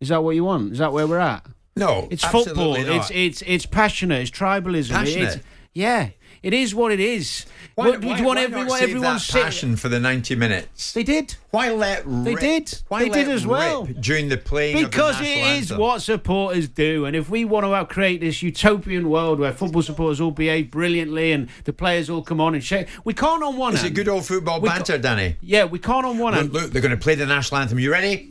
Is 0.00 0.08
that 0.08 0.22
what 0.22 0.34
you 0.34 0.44
want? 0.44 0.72
Is 0.72 0.78
that 0.78 0.92
where 0.92 1.06
we're 1.06 1.18
at? 1.18 1.46
No, 1.76 2.06
It's 2.10 2.24
football. 2.24 2.76
not. 2.76 2.86
It's 2.86 3.10
it's 3.10 3.42
it's 3.46 3.66
passionate. 3.66 4.20
It's 4.22 4.30
tribalism. 4.30 4.90
Passionate? 4.90 5.36
It's, 5.36 5.44
yeah, 5.72 6.10
it 6.44 6.52
is 6.54 6.74
what 6.74 6.92
it 6.92 7.00
is. 7.00 7.46
Why, 7.74 7.88
What- 7.90 8.04
why, 8.04 8.14
do 8.14 8.20
you 8.22 8.26
want 8.28 8.38
everyone? 8.38 8.66
not 8.68 8.78
save 8.78 8.88
everyone 8.90 9.14
that 9.14 9.20
sit- 9.20 9.42
passion 9.42 9.74
for 9.76 9.88
the 9.88 9.98
90 9.98 10.36
minutes? 10.36 10.92
They 10.92 11.02
did. 11.02 11.34
Why 11.50 11.70
let 11.72 12.04
They 12.24 12.34
did. 12.36 12.72
Why 12.88 13.00
They 13.04 13.10
let 13.10 13.24
did 13.26 13.28
as 13.34 13.46
well. 13.46 13.88
during 14.00 14.28
the 14.28 14.36
playing 14.36 14.76
Because 14.84 15.16
of 15.16 15.22
the 15.24 15.32
it 15.32 15.38
is 15.58 15.70
anthem? 15.70 15.78
what 15.78 16.02
supporters 16.02 16.68
do, 16.68 17.04
and 17.04 17.16
if 17.16 17.28
we 17.30 17.44
want 17.44 17.64
to 17.66 17.92
create 17.92 18.20
this 18.20 18.42
utopian 18.42 19.08
world 19.08 19.40
where 19.40 19.52
football 19.52 19.82
supporters 19.82 20.20
all 20.20 20.30
behave 20.30 20.70
brilliantly 20.70 21.32
and 21.32 21.48
the 21.64 21.72
players 21.72 22.08
all 22.10 22.22
come 22.22 22.40
on 22.40 22.54
and 22.54 22.62
shake, 22.62 22.86
we 23.04 23.12
can't 23.14 23.42
on 23.42 23.56
one 23.56 23.74
Is 23.74 23.80
hand. 23.82 23.92
it 23.92 23.94
good 23.94 24.08
old 24.08 24.24
football 24.26 24.60
We 24.60 24.68
banter, 24.68 24.98
Danny? 24.98 25.36
Yeah, 25.42 25.64
we 25.64 25.78
can't 25.80 26.06
on 26.06 26.18
one 26.18 26.34
Look, 26.34 26.42
hand. 26.42 26.52
look, 26.52 26.70
they're 26.72 26.82
going 26.82 26.90
to 26.90 26.96
play 26.96 27.14
the 27.16 27.26
national 27.26 27.60
anthem. 27.60 27.78
You 27.80 27.90
ready? 27.90 28.30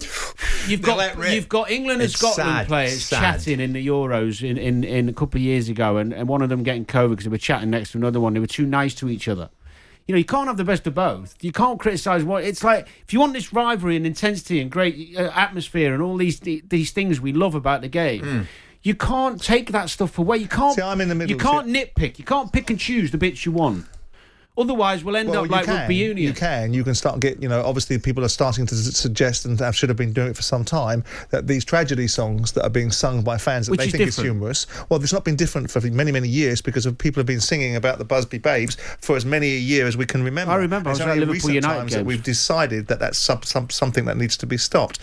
You've 0.67 0.81
got 0.81 1.17
you've 1.33 1.49
got 1.49 1.69
England 1.71 2.01
and 2.01 2.09
It's 2.09 2.17
Scotland 2.17 2.47
sad, 2.47 2.67
players 2.67 3.03
sad. 3.05 3.19
chatting 3.19 3.59
in 3.59 3.73
the 3.73 3.85
Euros 3.85 4.47
in, 4.47 4.57
in, 4.57 4.83
in 4.83 5.09
a 5.09 5.13
couple 5.13 5.37
of 5.39 5.43
years 5.43 5.69
ago, 5.69 5.97
and, 5.97 6.13
and 6.13 6.27
one 6.27 6.41
of 6.41 6.49
them 6.49 6.63
getting 6.63 6.85
COVID 6.85 7.09
because 7.11 7.25
they 7.25 7.29
were 7.31 7.37
chatting 7.37 7.69
next 7.69 7.91
to 7.91 7.97
another 7.97 8.19
one. 8.19 8.33
They 8.33 8.39
were 8.39 8.47
too 8.47 8.65
nice 8.65 8.93
to 8.95 9.09
each 9.09 9.27
other. 9.27 9.49
You 10.07 10.13
know, 10.13 10.17
you 10.19 10.25
can't 10.25 10.47
have 10.47 10.57
the 10.57 10.65
best 10.65 10.85
of 10.85 10.95
both. 10.95 11.35
You 11.41 11.51
can't 11.53 11.79
criticise 11.79 12.23
what 12.23 12.43
it's 12.43 12.63
like. 12.63 12.87
If 13.05 13.13
you 13.13 13.19
want 13.19 13.33
this 13.33 13.53
rivalry 13.53 13.95
and 13.95 14.05
intensity 14.05 14.59
and 14.59 14.69
great 14.69 15.15
uh, 15.17 15.31
atmosphere 15.33 15.93
and 15.93 16.01
all 16.03 16.17
these 16.17 16.39
these 16.39 16.91
things 16.91 17.21
we 17.21 17.31
love 17.33 17.55
about 17.55 17.81
the 17.81 17.87
game. 17.89 18.47
You 18.85 18.95
can't 18.95 19.41
take 19.41 19.71
that 19.71 19.89
stuff 19.89 20.19
away. 20.19 20.39
You 20.39 20.49
can't. 20.49 20.75
See, 20.75 20.81
I'm 20.81 20.99
in 20.99 21.07
the 21.07 21.15
middle, 21.15 21.31
You 21.31 21.37
can't 21.37 21.67
nitpick. 21.67 22.19
You 22.19 22.25
can't 22.25 22.51
pick 22.51 22.69
and 22.69 22.77
choose 22.77 23.11
the 23.11 23.17
bits 23.17 23.45
you 23.45 23.53
want. 23.53 23.85
Otherwise, 24.55 25.03
we'll 25.03 25.15
end 25.15 25.29
Well, 25.29 25.45
up 25.45 25.49
like 25.49 25.65
can. 25.65 25.75
rugby 25.79 25.95
union. 25.95 26.27
You 26.27 26.33
can. 26.33 26.73
You 26.75 26.83
can 26.83 26.93
start 26.93 27.19
get. 27.19 27.41
You 27.41 27.49
know, 27.49 27.63
obviously, 27.63 27.97
people 27.97 28.23
are 28.23 28.29
starting 28.29 28.67
to 28.67 28.75
suggest, 28.75 29.45
and 29.45 29.59
have, 29.59 29.75
should 29.75 29.89
have 29.89 29.97
been 29.97 30.13
doing 30.13 30.29
it 30.29 30.35
for 30.35 30.43
some 30.43 30.63
time, 30.63 31.03
that 31.31 31.47
these 31.47 31.65
tragedy 31.65 32.07
songs 32.07 32.51
that 32.51 32.63
are 32.63 32.69
being 32.69 32.91
sung 32.91 33.23
by 33.23 33.37
fans 33.37 33.65
that 33.65 33.71
Which 33.71 33.79
they 33.79 33.89
think 33.89 34.07
is 34.07 34.17
humorous. 34.17 34.67
Well, 34.89 35.01
it's 35.01 35.11
not 35.11 35.25
been 35.25 35.35
different 35.35 35.71
for 35.71 35.81
many, 35.81 36.11
many 36.11 36.27
years 36.27 36.61
because 36.61 36.85
of 36.85 36.97
people 36.97 37.19
have 37.19 37.25
been 37.25 37.39
singing 37.39 37.75
about 37.75 37.97
the 37.97 38.05
Busby 38.05 38.37
Babes 38.37 38.75
for 39.01 39.15
as 39.15 39.25
many 39.25 39.47
a 39.55 39.59
year 39.59 39.87
as 39.87 39.97
we 39.97 40.05
can 40.05 40.23
remember. 40.23 40.53
I 40.53 40.57
remember, 40.57 40.89
I 40.89 40.91
It's 40.91 40.99
was 40.99 41.07
only 41.07 41.19
Liverpool 41.21 41.33
recent 41.33 41.53
United 41.55 41.79
times 41.79 41.93
that 41.93 42.05
we've 42.05 42.23
decided 42.23 42.87
that 42.87 42.99
that's 42.99 43.17
sub, 43.17 43.45
something 43.45 44.05
that 44.05 44.17
needs 44.17 44.37
to 44.37 44.45
be 44.45 44.57
stopped. 44.57 44.99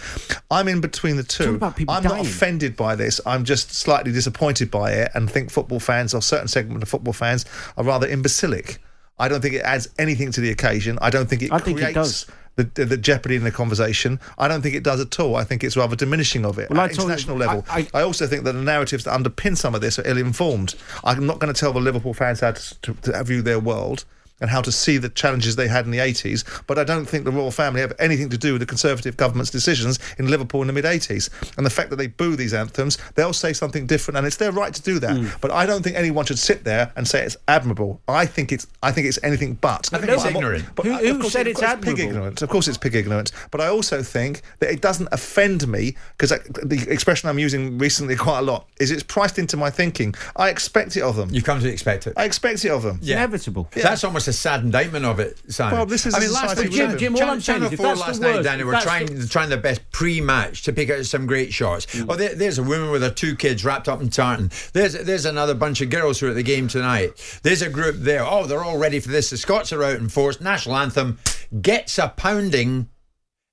I'm 0.51 0.69
in 0.69 0.81
between 0.81 1.17
the 1.17 1.25
two. 1.25 1.47
Talk 1.47 1.55
about 1.57 1.77
people 1.77 1.93
I'm 1.95 2.05
not 2.05 2.21
offended 2.21 2.77
by 2.77 2.95
this. 2.95 3.21
I'm 3.27 3.45
just 3.45 3.73
slightly 3.73 4.13
disappointed 4.13 4.71
by 4.71 4.93
it, 4.93 5.11
and 5.15 5.29
think 5.29 5.51
football 5.51 5.81
fans 5.81 6.15
or 6.15 6.23
certain 6.23 6.47
segment 6.47 6.85
of 6.85 6.89
football 6.89 7.13
fans 7.13 7.45
are 7.77 7.83
rather 7.83 8.07
imbecilic. 8.07 8.79
I 9.21 9.29
don't 9.29 9.41
think 9.41 9.55
it 9.55 9.63
adds 9.63 9.89
anything 9.99 10.33
to 10.33 10.41
the 10.41 10.51
occasion. 10.51 10.99
I 11.01 11.11
don't 11.11 11.29
think 11.29 11.43
it 11.43 11.53
I 11.53 11.59
think 11.59 11.79
it 11.79 11.83
creates 11.83 11.95
does. 11.95 12.27
The, 12.57 12.65
the, 12.85 12.97
jeopardy 12.97 13.37
in 13.37 13.45
the 13.45 13.51
conversation. 13.53 14.19
I 14.37 14.47
don't 14.49 14.61
think 14.61 14.75
it 14.75 14.83
does 14.83 15.01
at 15.01 15.19
all. 15.21 15.37
I 15.37 15.45
think 15.45 15.63
it's 15.65 15.77
rather 15.79 15.97
diminishing 15.97 16.45
of 16.45 16.59
it 16.59 16.69
Well, 16.69 16.81
I 16.81 16.85
at 16.87 16.89
told 16.95 17.09
you- 17.09 17.13
international 17.15 17.37
level. 17.39 17.65
I- 17.71 17.89
I, 17.95 18.03
also 18.03 18.27
think 18.27 18.45
that 18.45 18.53
the 18.53 18.61
narratives 18.63 19.05
that 19.05 19.19
underpin 19.19 19.57
some 19.57 19.75
of 19.75 19.81
this 19.81 19.99
are 19.99 20.07
ill-informed. 20.07 20.75
I'm 21.05 21.27
not 21.27 21.39
going 21.39 21.53
to 21.55 21.59
tell 21.59 21.73
the 21.73 21.81
Liverpool 21.81 22.13
fans 22.13 22.41
how 22.41 22.53
to, 22.53 22.81
to, 22.83 22.95
to 23.13 23.25
view 23.25 23.41
their 23.41 23.61
world. 23.61 24.05
And 24.41 24.51
how 24.51 24.61
to 24.63 24.73
see 24.73 24.99
the 24.99 25.09
challenges 25.09 25.57
they 25.57 25.69
had 25.69 25.85
in 25.85 25.91
the 25.91 25.99
80s. 25.99 26.45
But 26.67 26.79
I 26.79 26.85
don't 26.85 27.07
think 27.07 27.25
the 27.25 27.31
royal 27.31 27.51
family 27.51 27.81
have 27.81 27.93
anything 27.99 28.29
to 28.31 28.39
do 28.39 28.53
with 28.53 28.61
the 28.61 28.67
Conservative 28.67 29.17
government's 29.17 29.51
decisions 29.51 29.99
in 30.19 30.29
Liverpool 30.29 30.61
in 30.63 30.67
the 30.67 30.73
mid 30.73 30.85
80s. 30.85 31.29
And 31.57 31.67
the 31.67 31.71
fact 31.71 31.91
that 31.91 31.97
they 31.97 32.07
boo 32.07 32.37
these 32.37 32.55
anthems, 32.55 32.99
they'll 33.15 33.33
say 33.33 33.53
something 33.53 33.87
different, 33.87 34.19
and 34.19 34.27
it's 34.27 34.37
their 34.37 34.53
right 34.53 34.73
to 34.73 34.83
do 34.83 34.99
that. 35.01 35.17
Hmm. 35.17 35.27
But 35.41 35.51
I 35.51 35.67
don't 35.67 35.83
think 35.83 35.97
anyone 35.97 36.25
should 36.27 36.39
sit 36.39 36.65
there 36.65 36.93
and 36.97 37.07
say 37.07 37.23
it's 37.25 37.37
admirable. 37.49 38.01
I 38.09 38.27
think 38.27 38.53
it's 38.53 38.67
I 38.83 38.93
think 38.93 39.07
it's 39.07 39.19
anything 39.23 39.55
but. 39.55 39.91
I 39.93 39.99
think 39.99 40.11
it's 40.11 40.23
But 40.23 40.29
I'm 40.29 40.33
not- 40.35 40.39
ignorant. 40.43 40.65
but 40.75 40.87
Who- 40.87 40.95
who 40.95 41.19
course 41.21 41.33
said 41.33 41.47
it- 41.47 41.51
it's 41.51 41.63
of 41.63 41.69
course 41.69 41.85
pig 41.85 41.99
ignorance. 42.01 42.43
Of 42.43 42.49
course, 42.49 42.69
it's 42.69 42.79
pig 42.79 42.95
ignorance. 42.95 43.33
But 43.51 43.61
I 43.61 43.67
also 43.69 44.03
think 44.03 44.43
that 44.61 44.71
it 44.71 44.81
doesn't 44.81 45.09
offend 45.13 45.67
me 45.69 45.97
because 46.17 46.31
the 46.63 46.87
expression 46.89 47.29
I'm 47.29 47.39
using 47.39 47.79
recently 47.79 48.17
quite 48.27 48.39
a 48.39 48.43
lot 48.43 48.67
is 48.79 48.91
it's 48.91 49.03
priced 49.03 49.39
into 49.39 49.57
my 49.57 49.71
thinking. 49.71 50.15
I 50.37 50.49
expect 50.49 50.97
it 50.97 51.03
of 51.03 51.17
them. 51.17 51.29
You 51.33 51.43
come 51.43 51.61
to 51.61 51.69
expect 51.69 52.07
it. 52.07 52.15
I 52.17 52.25
expect 52.25 52.65
it 52.65 52.71
of 52.71 52.83
them. 52.83 52.99
Yeah. 53.03 53.17
inevitable. 53.17 53.69
That's 53.75 54.05
almost 54.05 54.29
a 54.31 54.39
sad 54.39 54.63
indictment 54.63 55.05
of 55.05 55.21
it, 55.21 55.39
Simon. 55.53 55.75
Well, 55.77 55.87
this 55.87 56.07
is 56.07 56.15
I 56.15 56.21
the 56.21 56.27
mean, 56.27 56.35
last 56.35 56.51
society 56.57 56.69
night, 56.71 56.77
Jim, 56.77 56.87
live 56.87 56.93
in. 56.95 56.99
Jim, 56.99 56.99
Jim, 56.99 57.13
all 57.15 57.19
Channel, 57.19 57.35
I'm 57.35 57.41
saying 57.41 57.63
is 57.65 57.73
if 57.73 57.79
4 57.79 57.87
that's 57.87 58.01
the 58.01 58.07
last 58.07 58.21
night, 58.21 58.43
Danny, 58.43 58.61
if 58.61 58.67
were 58.67 58.81
trying, 58.81 59.07
the- 59.19 59.27
trying 59.29 59.49
their 59.51 59.59
best 59.59 59.91
pre-match 59.91 60.63
to 60.63 60.73
pick 60.73 60.89
out 60.91 61.05
some 61.05 61.27
great 61.27 61.53
shots. 61.53 61.87
Mm. 61.87 62.07
Oh, 62.09 62.17
there, 62.17 62.35
there's 62.35 62.59
a 62.59 62.63
woman 62.63 62.91
with 62.91 63.03
her 63.03 63.11
two 63.11 63.37
kids 63.37 63.65
wrapped 63.65 63.89
up 63.89 64.01
in 64.01 64.09
tartan. 64.11 64.51
There's 64.73 64.95
there's 64.95 65.25
another 65.27 65.55
bunch 65.55 65.81
of 65.81 65.91
girls 65.91 66.19
who 66.21 66.27
are 66.27 66.31
at 66.31 66.37
the 66.37 66.43
game 66.43 66.69
tonight. 66.69 67.41
There's 67.43 67.63
a 67.63 67.69
group 67.69 67.97
there. 67.99 68.25
Oh, 68.25 68.47
they're 68.47 68.65
all 68.65 68.79
ready 68.79 69.01
for 69.01 69.11
this. 69.11 69.31
The 69.31 69.37
Scots 69.37 69.73
are 69.73 69.83
out 69.85 69.97
in 69.99 70.09
force. 70.09 70.41
National 70.41 70.77
anthem 70.77 71.19
gets 71.61 71.99
a 71.99 72.09
pounding. 72.09 72.89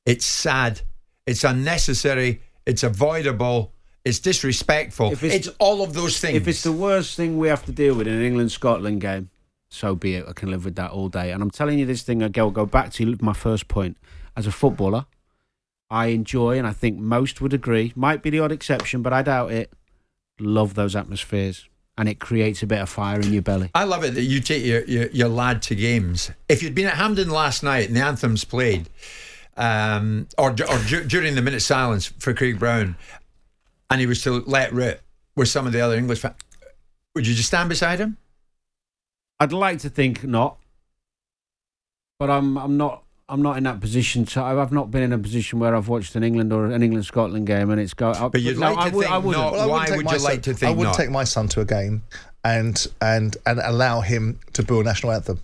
It's 0.06 0.26
sad. 0.26 0.82
It's 1.26 1.44
unnecessary. 1.44 2.42
It's 2.66 2.84
avoidable. 2.84 3.74
It's 4.06 4.20
disrespectful. 4.20 5.12
If 5.12 5.24
it's, 5.24 5.36
it's- 5.36 5.56
all 5.60 5.84
of 5.84 5.94
those 5.94 6.20
things. 6.20 6.38
If 6.38 6.48
it's 6.48 6.64
the 6.64 6.72
worst 6.72 7.18
thing 7.18 7.38
we 7.38 7.50
have 7.50 7.66
to 7.66 7.74
deal 7.74 7.94
with 7.96 8.08
in 8.08 8.14
an 8.14 8.22
England 8.24 8.54
Scotland 8.54 9.02
game, 9.02 9.30
so 9.70 9.96
be 9.96 10.16
it. 10.16 10.26
I 10.28 10.34
can 10.34 10.50
live 10.50 10.66
with 10.66 10.76
that 10.76 10.92
all 10.92 11.10
day. 11.10 11.32
And 11.32 11.42
I'm 11.42 11.52
telling 11.52 11.80
you 11.80 11.86
this 11.86 12.04
thing, 12.04 12.24
I'll 12.24 12.52
go 12.52 12.66
back 12.66 12.92
to 12.94 13.18
my 13.22 13.34
first 13.34 13.68
point. 13.68 13.98
As 14.36 14.46
a 14.46 14.52
footballer, 14.52 15.06
I 15.90 16.08
enjoy, 16.08 16.58
and 16.58 16.68
I 16.68 16.74
think 16.74 17.00
most 17.00 17.42
would 17.42 17.54
agree, 17.54 17.94
might 17.96 18.22
be 18.22 18.30
the 18.30 18.40
odd 18.40 18.52
exception, 18.52 19.02
but 19.02 19.14
I 19.14 19.24
doubt 19.24 19.52
it, 19.52 19.74
love 20.40 20.76
those 20.76 20.96
atmospheres. 20.96 21.68
And 21.98 22.08
it 22.08 22.20
creates 22.20 22.62
a 22.62 22.68
bit 22.68 22.80
of 22.80 22.90
fire 22.90 23.20
in 23.20 23.34
your 23.34 23.42
belly. 23.42 23.72
I 23.74 23.86
love 23.86 24.04
it 24.04 24.14
that 24.14 24.22
you 24.22 24.40
take 24.40 24.64
your, 24.64 24.84
your, 24.84 25.08
your 25.08 25.30
lad 25.30 25.64
to 25.64 25.76
games. 25.76 26.30
If 26.48 26.62
you'd 26.62 26.76
been 26.76 26.86
at 26.86 26.94
Hampden 26.94 27.32
last 27.32 27.64
night 27.64 27.88
and 27.88 27.96
the 27.96 28.04
anthems 28.04 28.44
played, 28.44 28.88
um, 29.56 30.28
or, 30.38 30.52
or 30.52 30.80
du- 30.88 31.06
during 31.06 31.34
the 31.34 31.42
minute 31.42 31.64
silence 31.64 32.06
for 32.06 32.36
Craig 32.36 32.60
Brown, 32.60 32.96
and 33.90 34.00
he 34.00 34.06
was 34.06 34.22
to 34.24 34.44
let 34.46 34.72
rip 34.74 35.02
with 35.36 35.48
some 35.48 35.66
of 35.66 35.74
the 35.74 35.82
other 35.82 35.96
English 35.96 36.20
fans, 36.20 36.36
would 37.16 37.26
you 37.26 37.34
just 37.34 37.48
stand 37.48 37.70
beside 37.70 37.98
him? 37.98 38.18
I'd 39.40 39.54
like 39.54 39.80
to 39.80 39.90
think 39.90 40.24
not, 40.24 40.58
but 42.20 42.30
I'm 42.30 42.58
I'm 42.58 42.78
not 42.78 43.04
I'm 43.30 43.42
not 43.42 43.58
in 43.58 43.64
that 43.66 43.80
position. 43.80 44.26
So 44.26 44.44
I've 44.44 44.72
not 44.72 44.90
been 44.90 45.04
in 45.04 45.14
a 45.14 45.18
position 45.18 45.60
where 45.60 45.76
I've 45.76 45.88
watched 45.88 46.16
an 46.16 46.24
England 46.24 46.52
or 46.54 46.66
an 46.68 46.82
England 46.82 47.06
Scotland 47.06 47.46
game 47.46 47.70
and 47.70 47.80
it's 47.80 47.94
go. 47.94 48.14
But 48.30 48.42
you'd 48.42 48.58
no, 48.58 48.74
like 48.74 48.78
I 48.78 48.90
to 48.90 48.96
would- 48.96 49.02
think 49.04 49.14
I 49.14 49.18
wouldn't. 49.18 49.44
not. 49.44 49.54
Well, 49.54 49.62
I 49.62 49.66
wouldn't 49.66 49.72
Why 49.80 49.86
take 49.88 49.98
would 49.98 50.06
my 50.06 50.14
you 50.14 50.20
son- 50.20 50.32
like 50.32 50.42
to 50.44 50.54
think 50.54 50.70
I 50.70 50.72
wouldn't 50.74 50.98
not? 50.98 51.04
take 51.04 51.10
my 51.12 51.24
son 51.24 51.48
to 51.50 51.62
a 51.62 51.66
game 51.66 52.04
and 52.44 52.88
and 53.02 53.38
and 53.46 53.60
allow 53.64 54.02
him 54.02 54.40
to 54.54 54.64
boo 54.64 54.80
a 54.80 54.84
national 54.84 55.12
anthem 55.12 55.40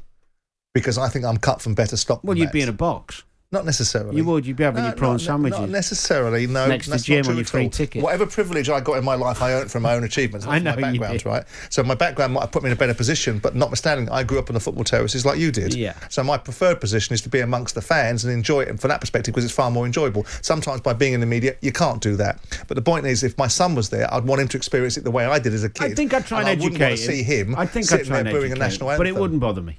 because 0.74 0.98
I 0.98 1.08
think 1.10 1.26
I'm 1.26 1.38
cut 1.38 1.62
from 1.62 1.76
better 1.76 1.98
stock. 1.98 2.22
Well, 2.24 2.34
than 2.34 2.40
you'd 2.40 2.48
that. 2.48 2.54
be 2.54 2.62
in 2.62 2.70
a 2.70 2.74
box. 2.74 3.24
Not 3.54 3.66
necessarily. 3.66 4.18
You 4.18 4.26
would. 4.26 4.48
You'd 4.48 4.58
be 4.58 4.64
having 4.64 4.82
No, 4.82 4.88
your 4.88 4.98
prawn 4.98 5.12
not, 5.14 5.22
sandwiches. 5.22 5.60
Not 5.60 5.70
necessarily. 5.70 6.48
No, 6.48 6.66
Next 6.66 6.88
to 6.90 6.98
Jim 6.98 7.28
on 7.28 7.36
your 7.36 7.46
free 7.46 7.70
ticket. 7.70 8.02
Whatever 8.02 8.26
privilege 8.26 8.68
I 8.68 8.82
got 8.82 8.98
in 8.98 9.06
my 9.06 9.14
life, 9.14 9.44
I 9.44 9.54
earned 9.54 9.70
from 9.70 9.84
my 9.84 9.94
own 9.94 10.04
achievements. 10.04 10.48
I 10.50 10.58
know 10.58 10.76
my 10.76 10.90
you 10.90 11.00
background, 11.00 11.26
right? 11.28 11.44
So 11.70 11.84
my 11.84 11.94
background 11.94 12.34
might 12.34 12.42
have 12.42 12.52
put 12.52 12.64
me 12.64 12.70
in 12.70 12.74
a 12.74 12.80
better 12.80 12.96
position, 12.96 13.38
but 13.38 13.56
notwithstanding, 13.56 14.10
I 14.10 14.24
grew 14.24 14.40
up 14.40 14.50
on 14.50 14.56
the 14.56 14.60
football 14.60 14.84
terraces 14.84 15.24
like 15.24 15.38
you 15.38 15.52
did. 15.52 15.76
Yeah. 15.76 15.94
So 16.10 16.24
my 16.24 16.40
preferred 16.40 16.82
position 16.82 17.14
is 17.14 17.22
to 17.22 17.30
be 17.30 17.42
amongst 17.42 17.76
the 17.76 17.82
fans 17.84 18.26
and 18.26 18.34
enjoy 18.34 18.62
it 18.62 18.70
and 18.70 18.82
from 18.82 18.90
that 18.90 19.02
perspective 19.02 19.36
because 19.36 19.46
it's 19.46 19.54
far 19.54 19.70
more 19.70 19.86
enjoyable. 19.86 20.26
Sometimes 20.42 20.82
by 20.82 20.94
being 20.94 21.14
in 21.14 21.20
the 21.20 21.28
media, 21.28 21.56
you 21.62 21.72
can't 21.72 22.02
do 22.02 22.16
that. 22.16 22.40
But 22.68 22.74
the 22.74 22.82
point 22.82 23.06
is, 23.06 23.22
if 23.22 23.38
my 23.38 23.48
son 23.48 23.76
was 23.76 23.92
there, 23.92 24.12
I'd 24.12 24.26
want 24.26 24.42
him 24.42 24.48
to 24.48 24.58
experience 24.58 24.98
it 24.98 25.04
the 25.04 25.12
way 25.12 25.26
I 25.26 25.38
did 25.38 25.54
as 25.54 25.64
a 25.64 25.70
kid. 25.70 25.92
I 25.92 25.94
think 25.94 26.12
I'd 26.16 26.26
try 26.26 26.40
and, 26.40 26.48
I 26.48 26.56
wouldn't 26.56 26.82
educate 26.82 26.86
want 26.86 26.98
to 26.98 27.06
see 27.06 27.22
him. 27.22 27.56
I 27.56 27.68
think 27.68 27.92
I'd 27.94 28.06
try 28.06 28.20
and 28.20 28.28
educate 28.30 28.58
national 28.58 28.90
him, 28.90 28.98
but 28.98 29.06
it 29.06 29.16
wouldn't 29.16 29.42
bother 29.42 29.62
me 29.62 29.78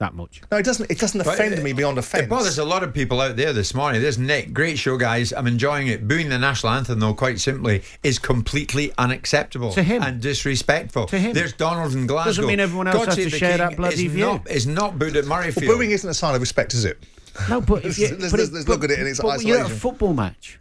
that 0.00 0.14
much. 0.14 0.40
No, 0.50 0.56
it 0.58 0.64
doesn't. 0.64 0.90
It 0.90 0.98
doesn't 0.98 1.20
offend 1.20 1.54
it- 1.54 1.62
me 1.62 1.72
beyond 1.72 1.98
offence. 1.98 2.24
It 2.24 2.28
bothers 2.28 2.58
a 2.58 2.64
lot 2.64 2.82
of 2.82 2.92
people 2.92 3.20
out 3.20 3.36
there 3.36 3.52
this 3.52 3.74
morning. 3.74 4.02
There's 4.02 4.18
Nick, 4.18 4.52
great 4.52 4.78
show, 4.78 4.96
guys. 4.96 5.32
I'm 5.32 5.46
enjoying 5.46 5.86
it. 5.86 6.08
Booing 6.08 6.28
the 6.30 6.38
national 6.38 6.72
anthem, 6.72 6.98
though, 6.98 7.14
quite 7.14 7.38
simply, 7.38 7.82
is 8.02 8.18
completely 8.18 8.92
unacceptable 8.98 9.72
To 9.72 9.82
him. 9.82 10.02
and 10.02 10.20
disrespectful. 10.20 11.06
To 11.06 11.18
him. 11.18 11.34
There's 11.34 11.52
Donald 11.52 11.92
in 11.94 12.06
Glasgow. 12.06 12.30
Doesn't 12.30 12.46
mean 12.46 12.60
everyone 12.60 12.88
else 12.88 12.96
God 12.96 13.06
has 13.08 13.16
to 13.16 13.30
share 13.30 13.50
King 13.50 13.58
that 13.58 13.76
bloody 13.76 14.06
is 14.06 14.12
view. 14.12 14.24
Not, 14.24 14.50
is 14.50 14.66
not 14.66 14.98
booed 14.98 15.16
at 15.16 15.24
Murrayfield. 15.26 15.68
Well, 15.68 15.76
booing 15.76 15.92
isn't 15.92 16.08
a 16.10 16.14
sign 16.14 16.34
of 16.34 16.40
respect, 16.40 16.74
is 16.74 16.84
it? 16.86 16.98
No, 17.50 17.60
but 17.60 17.84
if 17.84 17.98
you 17.98 18.08
Let's- 18.08 18.30
but 18.30 18.38
let's- 18.40 18.48
it- 18.50 18.54
let's 18.54 18.68
look 18.68 18.82
at 18.84 18.90
it 18.90 18.98
in 18.98 19.06
its 19.06 19.20
but 19.20 19.42
You're 19.44 19.60
at 19.60 19.66
a 19.70 19.74
football 19.74 20.14
match. 20.14 20.58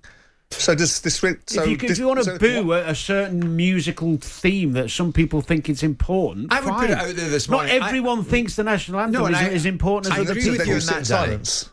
So 0.52 0.74
does 0.74 1.00
this? 1.02 1.16
So 1.18 1.28
if 1.28 1.82
you, 1.84 1.90
if 1.90 1.98
you 2.00 2.08
want 2.08 2.20
to 2.20 2.26
so 2.26 2.38
boo 2.40 2.74
a, 2.74 2.88
a 2.90 2.96
certain 2.96 3.56
musical 3.56 4.18
theme 4.18 4.74
that 4.74 4.90
some 4.90 5.14
people 5.14 5.42
think 5.42 5.70
it's 5.70 5.84
important, 5.84 6.52
I 6.52 6.60
would 6.62 6.74
put 6.74 6.90
it 6.90 6.98
out 6.98 7.16
there 7.16 7.30
this 7.30 7.48
Not 7.48 7.58
morning. 7.68 7.82
I- 7.82 7.86
everyone 7.88 8.24
thinks 8.24 8.56
the 8.56 8.64
national 8.64 9.00
anthem 9.00 9.22
No, 9.22 9.28
is 9.28 9.36
I- 9.38 9.50
as 9.50 9.66
important 9.66 10.14
I 10.14 10.22
as 10.22 10.30
agree 10.30 10.42
other 10.42 10.52
with 10.52 10.60
people. 10.62 10.66
you 10.66 10.72
you 10.72 10.76
in 10.78 10.82
sit 10.82 10.98
in 10.98 11.04
that, 11.04 11.08
Danny. 11.08 11.28
silence. 11.28 11.70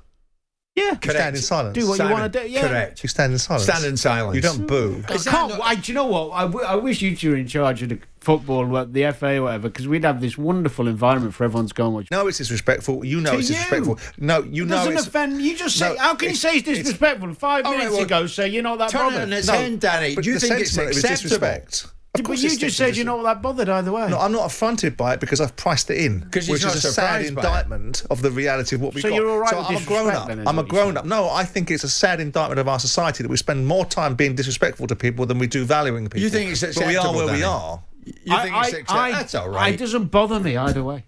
Yeah, 0.77 0.91
You 1.03 1.11
stand 1.11 1.37
in 1.37 1.41
silence. 1.43 1.75
do 1.75 1.87
what 1.89 1.93
you 1.95 1.97
Simon, 1.97 2.12
want 2.21 2.33
to 2.35 2.43
do. 2.43 2.49
Yeah. 2.51 2.69
Correct. 2.69 3.03
You 3.03 3.09
stand 3.09 3.33
in 3.33 3.39
silence. 3.39 3.65
Stand 3.65 3.85
in 3.87 3.97
silence. 3.97 4.37
You 4.37 4.43
don't 4.43 4.67
boo. 4.67 4.97
Mm. 5.07 5.11
I 5.11 5.17
can't. 5.31 5.49
not- 5.51 5.61
I, 5.62 5.75
do 5.75 5.91
you 5.91 5.95
know 5.95 6.05
what? 6.05 6.33
I, 6.33 6.43
w- 6.43 6.67
I 6.67 6.75
wish 6.77 7.01
you 7.01 7.17
two 7.17 7.31
were 7.31 7.37
in 7.37 7.47
charge 7.49 7.83
of 7.83 7.89
the 7.89 7.99
football, 8.21 8.67
what- 8.67 8.93
the 8.93 9.11
FA, 9.12 9.39
or 9.39 9.45
whatever, 9.45 9.69
because 9.71 9.89
we'd 9.89 10.05
have 10.05 10.21
this 10.21 10.37
wonderful 10.37 10.87
environment 10.87 11.33
for 11.35 11.45
everyone 11.45 11.67
to 11.67 11.73
go 11.75 11.87
and 11.87 11.95
watch. 11.95 12.11
No, 12.11 12.27
it's 12.29 12.37
disrespectful. 12.37 13.07
You 13.07 13.23
know 13.23 13.33
To 13.33 13.39
it's 13.39 13.49
you. 13.49 13.55
disrespectful. 13.55 13.99
No, 14.19 14.43
you 14.43 14.65
It 14.65 14.69
know 14.69 14.77
doesn't 14.77 14.93
it's. 14.99 15.07
offend. 15.07 15.41
You 15.41 15.57
just 15.57 15.79
say. 15.79 15.95
No, 15.95 15.99
how 15.99 16.15
can 16.15 16.27
you 16.27 16.35
it's- 16.35 16.41
say 16.43 16.59
it's 16.59 16.69
it's- 16.69 16.79
disrespectful? 16.79 17.33
Five 17.33 17.65
All 17.65 17.73
right, 17.73 17.79
minutes 17.79 17.95
well, 17.95 18.05
ago, 18.05 18.27
say 18.27 18.49
you're 18.49 18.62
not 18.62 18.77
that 18.79 18.91
Turn 18.91 19.01
it 19.01 19.05
bothered. 19.05 19.23
on 19.23 19.33
its 19.33 19.47
No, 19.47 19.55
head, 19.55 19.81
Danny. 19.81 20.15
but 20.15 20.25
Do 20.25 20.31
you 20.31 20.35
the 20.39 20.47
think 20.47 20.61
it's 20.61 20.73
sentiment 20.73 20.99
of 21.05 21.11
acceptable? 21.11 21.39
disrespect. 21.39 21.87
Of 22.20 22.26
but 22.26 22.38
you 22.38 22.57
just 22.57 22.76
said 22.76 22.96
you're 22.96 23.07
not 23.07 23.22
that 23.24 23.42
bothered 23.42 23.68
either 23.68 23.92
way. 23.92 24.09
No, 24.09 24.18
I'm 24.18 24.33
not 24.33 24.46
affronted 24.46 24.96
by 24.96 25.14
it 25.14 25.20
because 25.20 25.40
I've 25.40 25.55
priced 25.57 25.90
it 25.90 25.98
in, 25.98 26.22
'Cause 26.31 26.46
he's 26.46 26.52
which 26.52 26.62
not 26.64 26.74
is 26.74 26.85
a 26.85 26.92
sad 26.92 27.22
surprised 27.24 27.35
by 27.35 27.42
it. 27.42 27.46
indictment 27.46 28.02
of 28.11 28.22
the 28.22 28.31
reality 28.31 28.76
of 28.76 28.83
what 28.83 28.94
we've 28.94 29.02
So 29.02 29.09
got. 29.11 29.14
you're 29.16 29.31
all 29.31 29.38
right 29.38 29.50
so 29.50 29.59
with 29.59 29.68
I'm 29.68 29.76
a 29.76 29.81
grown 29.87 30.11
up. 30.14 30.29
then, 30.29 30.46
I'm 30.48 30.59
a 30.59 30.62
grown 30.62 30.96
up. 30.96 31.05
No, 31.05 31.29
I 31.31 31.44
think 31.44 31.70
it's 31.70 31.85
a 31.85 31.88
sad 31.88 32.20
indictment 32.20 32.59
of 32.61 32.68
our 32.68 32.79
society 32.79 33.22
that 33.22 33.29
we 33.29 33.37
spend 33.37 33.66
more 33.66 33.85
time 33.85 34.14
being 34.14 34.35
disrespectful 34.35 34.87
to 34.87 34.96
people 34.96 35.26
than 35.26 35.38
we 35.38 35.46
do 35.46 35.64
valuing 35.64 36.05
people. 36.05 36.20
You 36.20 36.31
think 36.31 36.50
it's 36.50 36.61
But 36.61 36.76
we 36.87 36.96
are 36.96 37.00
acceptable, 37.00 37.26
where 37.26 37.35
we 37.35 37.42
are. 37.42 37.81
Eh? 38.07 38.11
You 38.24 38.38
think 38.42 38.57
it's 38.57 38.68
acceptable? 38.72 39.12
That's 39.12 39.35
all 39.35 39.48
right. 39.48 39.74
It 39.74 39.79
doesn't 39.79 40.07
bother 40.12 40.38
me 40.40 40.57
either 40.57 40.83
way. 40.85 41.05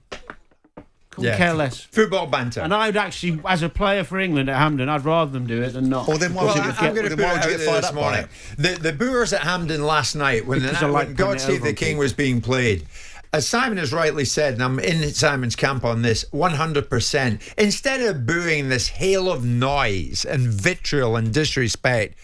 Couldn't 1.20 1.36
care 1.36 1.54
less. 1.54 1.80
Football 1.82 2.26
banter. 2.26 2.60
And 2.60 2.74
I'd 2.74 2.96
actually, 2.96 3.40
as 3.46 3.62
a 3.62 3.68
player 3.68 4.04
for 4.04 4.18
England 4.18 4.48
at 4.48 4.56
Hampden, 4.56 4.88
I'd 4.88 5.04
rather 5.04 5.30
them 5.30 5.46
do 5.46 5.62
it 5.62 5.70
than 5.70 5.88
not. 5.88 6.08
Or 6.08 6.18
then 6.18 6.34
why 6.34 6.44
Well, 6.44 6.54
would 6.54 6.64
you 6.64 6.70
am 6.70 6.76
get, 6.76 6.94
going 6.94 7.08
to 7.10 7.16
then 7.16 7.18
put 7.18 7.22
it 7.22 7.24
why 7.24 7.32
would 7.32 7.42
out 7.42 7.58
get 7.58 7.60
fired 7.60 7.84
this 7.84 7.92
morning. 7.92 8.28
The, 8.56 8.68
the 8.80 8.92
Boers 8.92 9.32
at 9.32 9.42
Hampden 9.42 9.82
last 9.82 10.14
night, 10.14 10.46
when, 10.46 10.62
the, 10.62 10.68
Because 10.68 10.82
like 10.82 11.06
when 11.08 11.16
God 11.16 11.40
Save 11.40 11.62
the 11.62 11.72
King 11.72 11.88
people. 11.88 12.00
was 12.00 12.12
being 12.12 12.40
played, 12.40 12.86
as 13.32 13.46
Simon 13.46 13.78
has 13.78 13.92
rightly 13.92 14.24
said, 14.24 14.54
and 14.54 14.62
I'm 14.62 14.78
in 14.78 15.02
Simon's 15.12 15.54
camp 15.54 15.84
on 15.84 16.02
this 16.02 16.24
100%, 16.32 17.54
instead 17.58 18.00
of 18.00 18.24
booing 18.24 18.68
this 18.68 18.88
hail 18.88 19.30
of 19.30 19.44
noise 19.44 20.24
and 20.24 20.48
vitriol 20.48 21.16
and 21.16 21.32
disrespect, 21.32 22.16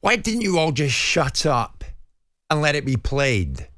why 0.00 0.16
didn't 0.16 0.42
you 0.42 0.58
all 0.58 0.72
just 0.72 0.94
shut 0.94 1.46
up 1.46 1.82
and 2.50 2.60
let 2.60 2.74
it 2.74 2.84
be 2.84 2.96
played? 2.96 3.68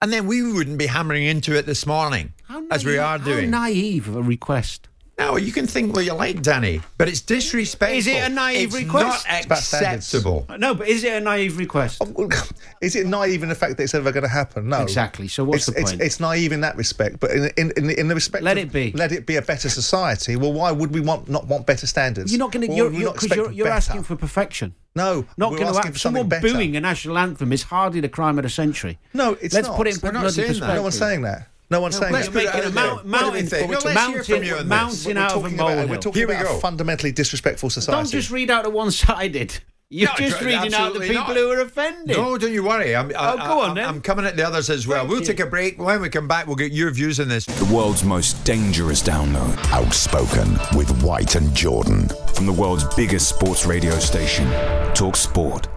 And 0.00 0.12
then 0.12 0.26
we 0.26 0.52
wouldn't 0.52 0.78
be 0.78 0.86
hammering 0.86 1.24
into 1.24 1.56
it 1.56 1.66
this 1.66 1.84
morning, 1.84 2.32
as 2.70 2.84
we 2.84 2.98
are 2.98 3.18
doing. 3.18 3.52
How 3.52 3.60
naive 3.66 4.08
of 4.08 4.16
a 4.16 4.22
request. 4.22 4.88
No, 5.18 5.38
you 5.38 5.50
can 5.50 5.66
think 5.66 5.96
what 5.96 6.04
you 6.04 6.12
like, 6.12 6.42
Danny, 6.42 6.82
but 6.98 7.08
it's 7.08 7.22
disrespectful. 7.22 7.96
Is 7.96 8.06
it 8.06 8.22
a 8.22 8.28
naive 8.28 8.74
it's 8.74 8.76
request? 8.84 9.26
Not 9.26 9.36
It's 9.38 9.46
about 9.46 9.58
standards. 9.60 10.12
acceptable. 10.14 10.46
No, 10.58 10.74
but 10.74 10.88
is 10.88 11.04
it 11.04 11.14
a 11.14 11.20
naive 11.20 11.56
request? 11.56 12.02
Oh, 12.04 12.28
is 12.82 12.96
it 12.96 13.06
naive 13.06 13.42
in 13.42 13.48
the 13.48 13.54
fact 13.54 13.78
that 13.78 13.84
it's 13.84 13.94
ever 13.94 14.12
going 14.12 14.24
to 14.24 14.28
happen? 14.28 14.68
No. 14.68 14.82
Exactly. 14.82 15.26
So 15.26 15.42
what's 15.42 15.68
it's, 15.68 15.74
the 15.78 15.84
point? 15.86 16.02
It's 16.02 16.20
naive 16.20 16.52
in 16.52 16.60
that 16.60 16.76
respect, 16.76 17.18
but 17.18 17.30
in 17.30 17.50
in, 17.56 17.72
in, 17.78 17.90
in 17.92 18.08
the 18.08 18.14
respect 18.14 18.44
Let 18.44 18.58
of- 18.58 18.64
it 18.64 18.72
be. 18.72 18.92
let 18.92 19.10
it 19.10 19.24
be 19.24 19.36
a 19.36 19.42
better 19.42 19.70
society. 19.70 20.36
Well, 20.36 20.52
why 20.52 20.70
would 20.70 20.92
we 20.92 21.00
want 21.00 21.30
not 21.30 21.46
want 21.46 21.64
better 21.66 21.86
standards? 21.86 22.30
You're 22.30 22.38
not 22.38 22.52
going 22.52 22.68
to. 22.68 22.74
You're, 22.74 22.92
you're, 22.92 23.04
not 23.04 23.16
'cause 23.16 23.34
you're, 23.34 23.50
you're 23.52 23.68
asking 23.68 24.02
for 24.02 24.16
perfection. 24.16 24.74
No, 24.94 25.24
Not 25.38 25.50
going 25.52 25.62
to 25.62 25.78
asking 25.78 25.92
for 25.92 25.98
Someone 25.98 26.28
better. 26.28 26.46
booing 26.46 26.76
a 26.76 26.80
national 26.80 27.16
anthem 27.16 27.52
is 27.52 27.62
hardly 27.62 28.00
the 28.00 28.08
crime 28.10 28.38
of 28.38 28.42
the 28.44 28.48
century. 28.50 28.98
No, 29.14 29.32
it's 29.40 29.54
Let's 29.54 29.68
not. 29.68 29.76
put 29.78 29.86
it 29.86 29.94
in 29.96 30.00
We're 30.02 30.12
not 30.12 30.20
bloody 30.20 30.34
saying 30.34 30.46
that. 30.48 30.52
perspective. 30.52 30.76
No 30.76 30.82
one's 30.82 30.98
saying 30.98 31.22
that. 31.22 31.48
No 31.70 31.80
one's 31.80 31.96
saying 31.98 32.12
let's 32.12 32.28
that. 32.28 32.32
put 32.32 32.42
it 32.44 32.46
making 32.46 32.60
a 32.60 32.62
there. 32.64 32.72
mount- 32.72 32.94
What 32.94 33.02
do 33.02 33.08
we 33.08 33.10
mountain, 33.10 33.46
think? 33.48 33.70
but 33.70 33.84
Well, 33.84 33.94
let's 33.94 34.26
hear 34.26 34.36
from 34.36 34.44
you 34.44 34.52
on 34.52 34.58
this. 34.58 34.66
mountain 34.68 35.14
We're 35.16 35.20
out 35.22 35.32
of 35.32 35.36
a 35.36 35.40
talking 35.42 35.54
about, 35.56 35.68
molehill. 35.68 35.88
we're 35.88 35.96
talking 35.96 36.20
Here 36.20 36.28
we 36.28 36.34
about 36.34 36.46
go. 36.46 36.56
a 36.56 36.60
fundamentally 36.60 37.12
disrespectful 37.12 37.70
society. 37.70 38.02
Don't 38.02 38.10
just 38.12 38.30
read 38.30 38.50
out 38.50 38.64
the 38.64 38.70
one-sided. 38.70 39.58
You're 39.88 40.08
No, 40.10 40.14
just 40.26 40.40
reading 40.40 40.74
out 40.74 40.94
the 40.94 41.00
people 41.00 41.14
not. 41.14 41.36
who 41.36 41.48
are 41.52 41.60
offended. 41.60 42.16
No, 42.16 42.36
don't 42.36 42.52
you 42.52 42.64
worry. 42.64 42.96
I'm, 42.96 43.10
I, 43.16 43.32
Oh, 43.34 43.36
go 43.36 43.60
on 43.60 43.78
I'm. 43.78 43.88
I'm 43.88 44.00
coming 44.00 44.24
at 44.26 44.36
the 44.36 44.44
others 44.44 44.68
as 44.68 44.84
well. 44.84 44.98
Thank 45.02 45.10
we'll 45.10 45.20
you. 45.20 45.26
take 45.26 45.38
a 45.38 45.46
break. 45.46 45.80
When 45.80 46.00
we 46.02 46.08
come 46.08 46.26
back, 46.26 46.48
we'll 46.48 46.56
get 46.56 46.72
your 46.72 46.90
views 46.90 47.20
on 47.20 47.28
this. 47.28 47.44
The 47.46 47.64
world's 47.72 48.02
most 48.02 48.42
dangerous 48.44 49.00
download. 49.00 49.56
Outspoken 49.70 50.58
with 50.76 50.90
White 51.04 51.36
and 51.36 51.54
Jordan. 51.54 52.08
From 52.34 52.46
the 52.46 52.52
world's 52.52 52.82
biggest 52.96 53.28
sports 53.28 53.64
radio 53.64 53.96
station, 54.00 54.50
Talk 54.92 55.14
Sport. 55.14 55.68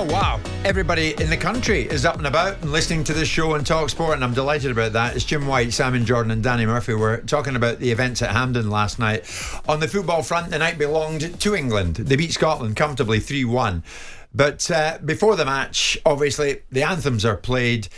Oh, 0.00 0.04
wow. 0.04 0.38
Everybody 0.64 1.20
in 1.20 1.28
the 1.28 1.36
country 1.36 1.82
is 1.82 2.04
up 2.04 2.18
and 2.18 2.26
about 2.28 2.62
and 2.62 2.70
listening 2.70 3.02
to 3.02 3.12
this 3.12 3.26
show 3.26 3.54
and 3.54 3.66
Talk 3.66 3.90
Sport, 3.90 4.14
and 4.14 4.22
I'm 4.22 4.32
delighted 4.32 4.70
about 4.70 4.92
that. 4.92 5.16
It's 5.16 5.24
Jim 5.24 5.48
White, 5.48 5.72
Simon 5.72 6.06
Jordan, 6.06 6.30
and 6.30 6.40
Danny 6.40 6.66
Murphy. 6.66 6.94
We're 6.94 7.20
talking 7.22 7.56
about 7.56 7.80
the 7.80 7.90
events 7.90 8.22
at 8.22 8.30
Hampden 8.30 8.70
last 8.70 9.00
night. 9.00 9.28
On 9.68 9.80
the 9.80 9.88
football 9.88 10.22
front, 10.22 10.52
the 10.52 10.58
night 10.60 10.78
belonged 10.78 11.40
to 11.40 11.56
England. 11.56 11.96
They 11.96 12.14
beat 12.14 12.32
Scotland 12.32 12.76
comfortably 12.76 13.18
3 13.18 13.44
1. 13.44 13.82
But 14.32 14.70
uh, 14.70 14.98
before 15.04 15.34
the 15.34 15.44
match, 15.44 15.98
obviously, 16.06 16.62
the 16.70 16.84
anthems 16.84 17.24
are 17.24 17.36
played. 17.36 17.88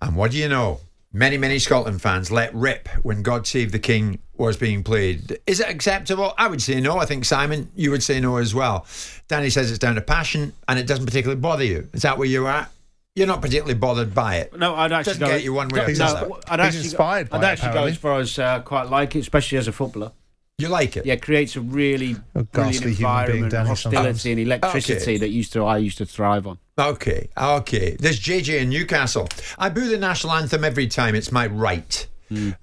And 0.00 0.14
what 0.14 0.30
do 0.30 0.38
you 0.38 0.48
know? 0.48 0.78
Many, 1.12 1.38
many 1.38 1.58
Scotland 1.58 2.00
fans 2.00 2.30
let 2.30 2.54
rip 2.54 2.88
when 3.02 3.22
God 3.22 3.48
Save 3.48 3.72
the 3.72 3.80
King 3.80 4.20
was 4.46 4.56
being 4.56 4.82
played. 4.82 5.38
Is 5.46 5.60
it 5.60 5.68
acceptable? 5.68 6.34
I 6.38 6.46
would 6.48 6.60
say 6.62 6.80
no. 6.80 6.98
I 6.98 7.04
think, 7.06 7.24
Simon, 7.24 7.70
you 7.74 7.90
would 7.90 8.02
say 8.02 8.20
no 8.20 8.36
as 8.36 8.54
well. 8.54 8.86
Danny 9.28 9.50
says 9.50 9.70
it's 9.70 9.78
down 9.78 9.94
to 9.94 10.00
passion 10.00 10.52
and 10.68 10.78
it 10.78 10.86
doesn't 10.86 11.06
particularly 11.06 11.40
bother 11.40 11.64
you. 11.64 11.88
Is 11.92 12.02
that 12.02 12.18
where 12.18 12.28
you're 12.28 12.48
at? 12.48 12.70
You're 13.14 13.26
not 13.26 13.42
particularly 13.42 13.74
bothered 13.74 14.14
by 14.14 14.36
it. 14.36 14.58
No, 14.58 14.74
I'd 14.74 14.90
actually 14.90 15.12
Doesn't 15.14 15.26
go. 15.28 15.32
get 15.34 15.42
you 15.44 15.52
one 15.52 15.68
way 15.68 15.80
or 15.80 15.88
no, 15.88 15.94
another. 15.94 16.30
I'd 16.48 16.60
He's 16.60 16.66
actually, 16.66 16.80
inspired 16.84 17.28
by 17.30 17.38
I'd 17.38 17.42
it, 17.42 17.46
actually 17.46 17.72
go 17.74 17.84
as 17.84 17.96
far 17.98 18.20
as 18.20 18.38
uh, 18.38 18.60
quite 18.60 18.88
like 18.88 19.14
it, 19.16 19.20
especially 19.20 19.58
as 19.58 19.68
a 19.68 19.72
footballer. 19.72 20.12
You 20.58 20.68
like 20.68 20.96
it? 20.96 21.04
Yeah, 21.06 21.14
it 21.14 21.22
creates 21.22 21.56
a 21.56 21.60
really 21.60 22.16
A 22.34 22.44
brilliant 22.44 22.52
ghastly 22.52 22.92
human 22.94 22.94
being, 22.94 22.98
environment, 23.44 23.52
Danny, 23.52 23.68
hostility 23.68 23.96
sometimes. 23.96 24.26
and 24.26 24.38
electricity 24.40 24.94
Okay. 25.02 25.16
that 25.18 25.28
used 25.30 25.52
to 25.54 25.64
I 25.64 25.78
used 25.78 25.98
to 25.98 26.06
thrive 26.06 26.46
on. 26.46 26.58
Okay, 26.78 27.28
okay. 27.36 27.96
There's 27.98 28.18
JJ 28.20 28.60
in 28.60 28.68
Newcastle. 28.70 29.28
I 29.58 29.68
boo 29.68 29.88
the 29.88 29.98
national 29.98 30.32
anthem 30.34 30.64
every 30.64 30.86
time. 30.86 31.14
It's 31.14 31.30
my 31.32 31.46
right. 31.46 32.06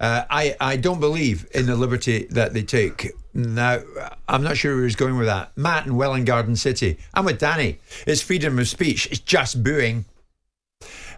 Uh, 0.00 0.24
I, 0.30 0.56
I 0.60 0.76
don't 0.76 1.00
believe 1.00 1.46
in 1.54 1.66
the 1.66 1.76
liberty 1.76 2.26
that 2.30 2.52
they 2.54 2.62
take. 2.62 3.12
Now, 3.32 3.80
I'm 4.28 4.42
not 4.42 4.56
sure 4.56 4.74
where 4.74 4.84
he's 4.84 4.96
going 4.96 5.16
with 5.16 5.26
that. 5.26 5.56
Matt 5.56 5.86
in 5.86 5.96
Welwyn 5.96 6.24
Garden 6.24 6.56
City. 6.56 6.98
I'm 7.14 7.24
with 7.24 7.38
Danny. 7.38 7.78
It's 8.06 8.22
freedom 8.22 8.58
of 8.58 8.68
speech. 8.68 9.06
It's 9.06 9.20
just 9.20 9.62
booing. 9.62 10.04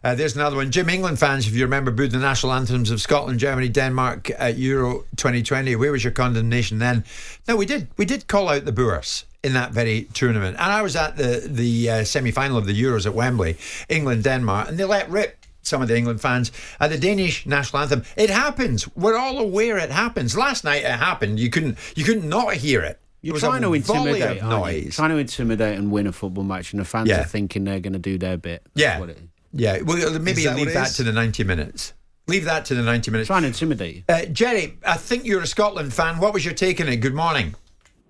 Uh, 0.05 0.15
there's 0.15 0.35
another 0.35 0.57
one. 0.57 0.71
Jim 0.71 0.89
England 0.89 1.19
fans, 1.19 1.47
if 1.47 1.55
you 1.55 1.63
remember, 1.63 1.91
booed 1.91 2.11
the 2.11 2.19
national 2.19 2.53
anthems 2.53 2.91
of 2.91 3.01
Scotland, 3.01 3.39
Germany, 3.39 3.69
Denmark 3.69 4.31
at 4.37 4.59
Euro 4.59 5.05
2020. 5.17 5.77
Where 5.77 5.93
was 5.93 6.03
your 6.03 6.13
condemnation 6.13 6.79
then? 6.79 7.05
No, 7.47 7.57
we 7.57 7.67
did. 7.67 7.87
We 7.97 8.05
did 8.05 8.27
call 8.27 8.49
out 8.49 8.65
the 8.65 8.73
booers 8.73 9.25
in 9.45 9.53
that 9.55 9.73
very 9.73 10.09
tournament. 10.13 10.57
And 10.59 10.73
I 10.73 10.83
was 10.83 10.97
at 10.97 11.17
the 11.17 11.45
the 11.47 11.91
uh, 11.91 12.05
semi 12.05 12.31
final 12.31 12.57
of 12.57 12.67
the 12.67 12.81
Euros 12.81 13.07
at 13.07 13.15
Wembley, 13.15 13.57
England, 13.89 14.25
Denmark, 14.25 14.69
and 14.69 14.79
they 14.79 14.85
let 14.85 15.09
rip 15.09 15.39
some 15.63 15.81
of 15.83 15.89
the 15.89 15.97
England 15.97 16.21
fans 16.21 16.53
at 16.81 16.91
the 16.91 16.99
Danish 16.99 17.47
national 17.47 17.83
anthem. 17.83 18.03
It 18.17 18.31
happens. 18.31 18.87
We're 18.97 19.17
all 19.17 19.39
aware 19.39 19.79
it 19.79 19.91
happens. 19.91 20.37
Last 20.37 20.65
night 20.65 20.85
it 20.85 20.91
happened. 20.91 21.39
You 21.41 21.51
couldn't 21.51 21.79
you 21.97 22.05
couldn't 22.05 22.29
not 22.29 22.55
hear 22.55 22.83
it. 22.83 23.01
You're 23.25 23.33
There 23.33 23.35
was 23.35 23.43
trying 23.43 23.63
a 23.63 23.67
to 23.69 23.75
intimidate, 23.75 24.43
of 24.43 24.49
noise. 24.49 24.97
Trying 24.97 25.11
to 25.11 25.17
intimidate 25.19 25.79
and 25.79 25.93
win 25.93 26.09
a 26.09 26.13
football 26.13 26.43
match, 26.43 26.73
and 26.73 26.81
the 26.81 26.85
fans 26.85 27.09
Yeah. 27.09 27.21
are 27.21 27.25
thinking 27.25 27.63
they're 27.65 27.79
going 27.79 27.93
to 27.93 27.99
do 28.01 28.19
their 28.19 28.37
bit. 28.37 28.63
That's 28.75 28.81
Yeah. 28.83 28.99
what 28.99 29.11
it 29.11 29.17
is. 29.19 29.23
Yeah. 29.53 29.79
Well, 29.83 30.19
maybe 30.19 30.41
Is 30.41 30.45
that 30.45 30.57
leave 30.57 30.67
what 30.67 30.75
that 30.75 30.89
is? 30.89 30.97
to 30.97 31.05
the 31.05 31.13
90 31.13 31.45
minutes. 31.45 31.93
Leave 32.27 32.45
that 32.47 32.65
to 32.67 32.75
the 32.75 32.83
90 32.83 33.11
minutes. 33.13 33.29
Trying 33.29 33.43
to 33.43 33.49
intimidate 33.49 33.95
you. 33.97 34.03
Uh, 34.09 34.25
Jerry, 34.25 34.77
I 34.85 34.97
think 34.97 35.25
you're 35.25 35.41
a 35.43 35.47
Scotland 35.47 35.93
fan. 35.93 36.19
What 36.19 36.35
was 36.35 36.45
your 36.45 36.55
take 36.55 36.81
on 36.81 36.89
it? 36.89 36.97
Good 36.97 37.15
morning. 37.15 37.55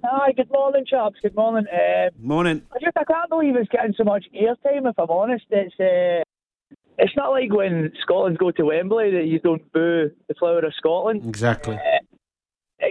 Hi, 0.05 0.33
good 0.33 0.51
morning, 0.51 0.85
chaps. 0.89 1.17
Good 1.23 1.35
morning. 1.37 1.67
Um, 1.73 2.09
Morning. 2.27 2.63
I 2.75 2.79
just 2.83 2.97
I 2.97 3.05
can't 3.05 3.29
believe 3.29 3.55
it's 3.57 3.69
getting 3.71 3.95
so 3.97 4.05
much 4.05 4.25
airtime. 4.35 4.89
If 4.91 4.99
I'm 4.99 5.11
honest, 5.11 5.45
it's 5.51 5.75
uh, 5.79 6.23
it's 6.99 7.17
not 7.17 7.31
like 7.31 7.53
when 7.53 7.93
Scotland 8.03 8.39
go 8.39 8.51
to 8.51 8.65
Wembley 8.67 9.11
that 9.13 9.27
you 9.27 9.39
don't 9.41 9.71
boo 9.73 10.11
the 10.29 10.35
flower 10.35 10.65
of 10.65 10.75
Scotland. 10.77 11.27
Exactly. 11.27 11.79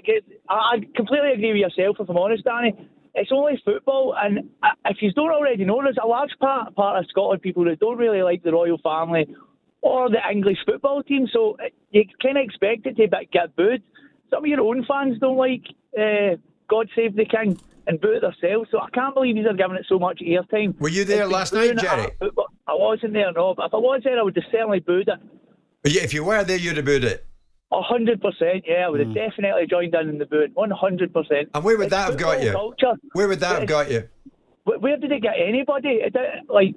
Gets, 0.06 0.26
I 0.50 0.78
completely 0.96 1.34
agree 1.34 1.52
with 1.52 1.62
yourself. 1.62 1.98
If 2.00 2.10
I'm 2.10 2.18
honest, 2.18 2.46
Danny, 2.46 2.74
it's 3.14 3.32
only 3.32 3.62
football, 3.66 4.16
and 4.18 4.50
uh, 4.64 4.70
if 4.86 4.98
you 5.02 5.12
don't 5.12 5.32
already 5.32 5.66
know, 5.66 5.82
there's 5.84 5.98
a 6.02 6.08
large 6.08 6.32
part 6.40 6.74
part 6.76 6.98
of 6.98 7.10
Scotland 7.10 7.42
people 7.42 7.66
that 7.66 7.80
don't 7.80 7.98
really 7.98 8.24
like 8.24 8.42
the 8.42 8.54
royal 8.54 8.78
family 8.78 9.28
or 9.82 10.10
the 10.10 10.20
English 10.32 10.60
football 10.66 11.04
team. 11.04 11.28
So 11.32 11.58
uh, 11.60 11.66
you 11.90 12.06
kind 12.22 12.38
of 12.38 12.44
expect 12.44 12.86
it 12.86 12.96
to 12.96 13.08
get 13.32 13.56
booed. 13.56 13.84
Some 14.30 14.46
of 14.46 14.48
your 14.48 14.62
own 14.62 14.86
fans 14.86 15.20
don't 15.20 15.38
like 15.38 15.66
uh, 16.00 16.38
God 16.70 16.90
Save 16.96 17.18
the 17.18 17.26
King 17.26 17.60
and 17.88 18.00
boo 18.00 18.12
it 18.12 18.22
themselves. 18.22 18.70
So 18.72 18.80
I 18.80 18.90
can't 18.92 19.14
believe 19.14 19.36
these 19.36 19.46
are 19.46 19.54
giving 19.54 19.78
it 19.78 19.86
so 19.88 20.00
much 20.00 20.20
airtime. 20.20 20.80
Were 20.80 20.90
you 20.90 21.04
there 21.04 21.28
last 21.28 21.54
night, 21.54 21.72
it 21.72 21.80
Jerry? 21.80 22.12
I 22.68 22.74
wasn't 22.74 23.14
there, 23.14 23.32
no. 23.34 23.54
But 23.56 23.68
if 23.68 23.74
I 23.74 23.78
was 23.78 24.02
there, 24.04 24.20
I 24.20 24.24
would 24.24 24.36
have 24.36 24.46
certainly 24.52 24.80
booed 24.80 25.08
it. 25.08 25.20
Yeah, 25.84 26.04
If 26.04 26.14
you 26.14 26.24
were 26.24 26.44
there, 26.44 26.58
you'd 26.58 26.78
have 26.78 26.86
booed 26.86 27.04
it. 27.04 27.26
A 27.74 27.82
hundred 27.82 28.22
percent, 28.22 28.66
yeah. 28.68 28.86
I 28.86 28.90
would 28.90 29.00
have 29.00 29.10
hmm. 29.10 29.14
definitely 29.14 29.66
joined 29.66 29.96
in 29.96 30.10
in 30.10 30.18
the 30.18 30.26
booing. 30.26 30.52
One 30.54 30.72
hundred 30.72 31.14
percent. 31.14 31.50
And 31.54 31.64
where 31.64 31.78
would 31.78 31.90
that 31.90 32.10
have 32.10 32.18
got 32.18 32.44
you? 32.44 32.52
Culture. 32.52 32.94
Where 33.14 33.30
would 33.30 33.40
that 33.40 33.60
have 33.60 33.68
got 33.68 33.90
you? 33.90 34.10
Where, 34.66 34.98
did 34.98 35.12
it 35.12 35.22
get 35.22 35.36
anybody? 35.40 36.02
It, 36.04 36.16
like, 36.50 36.76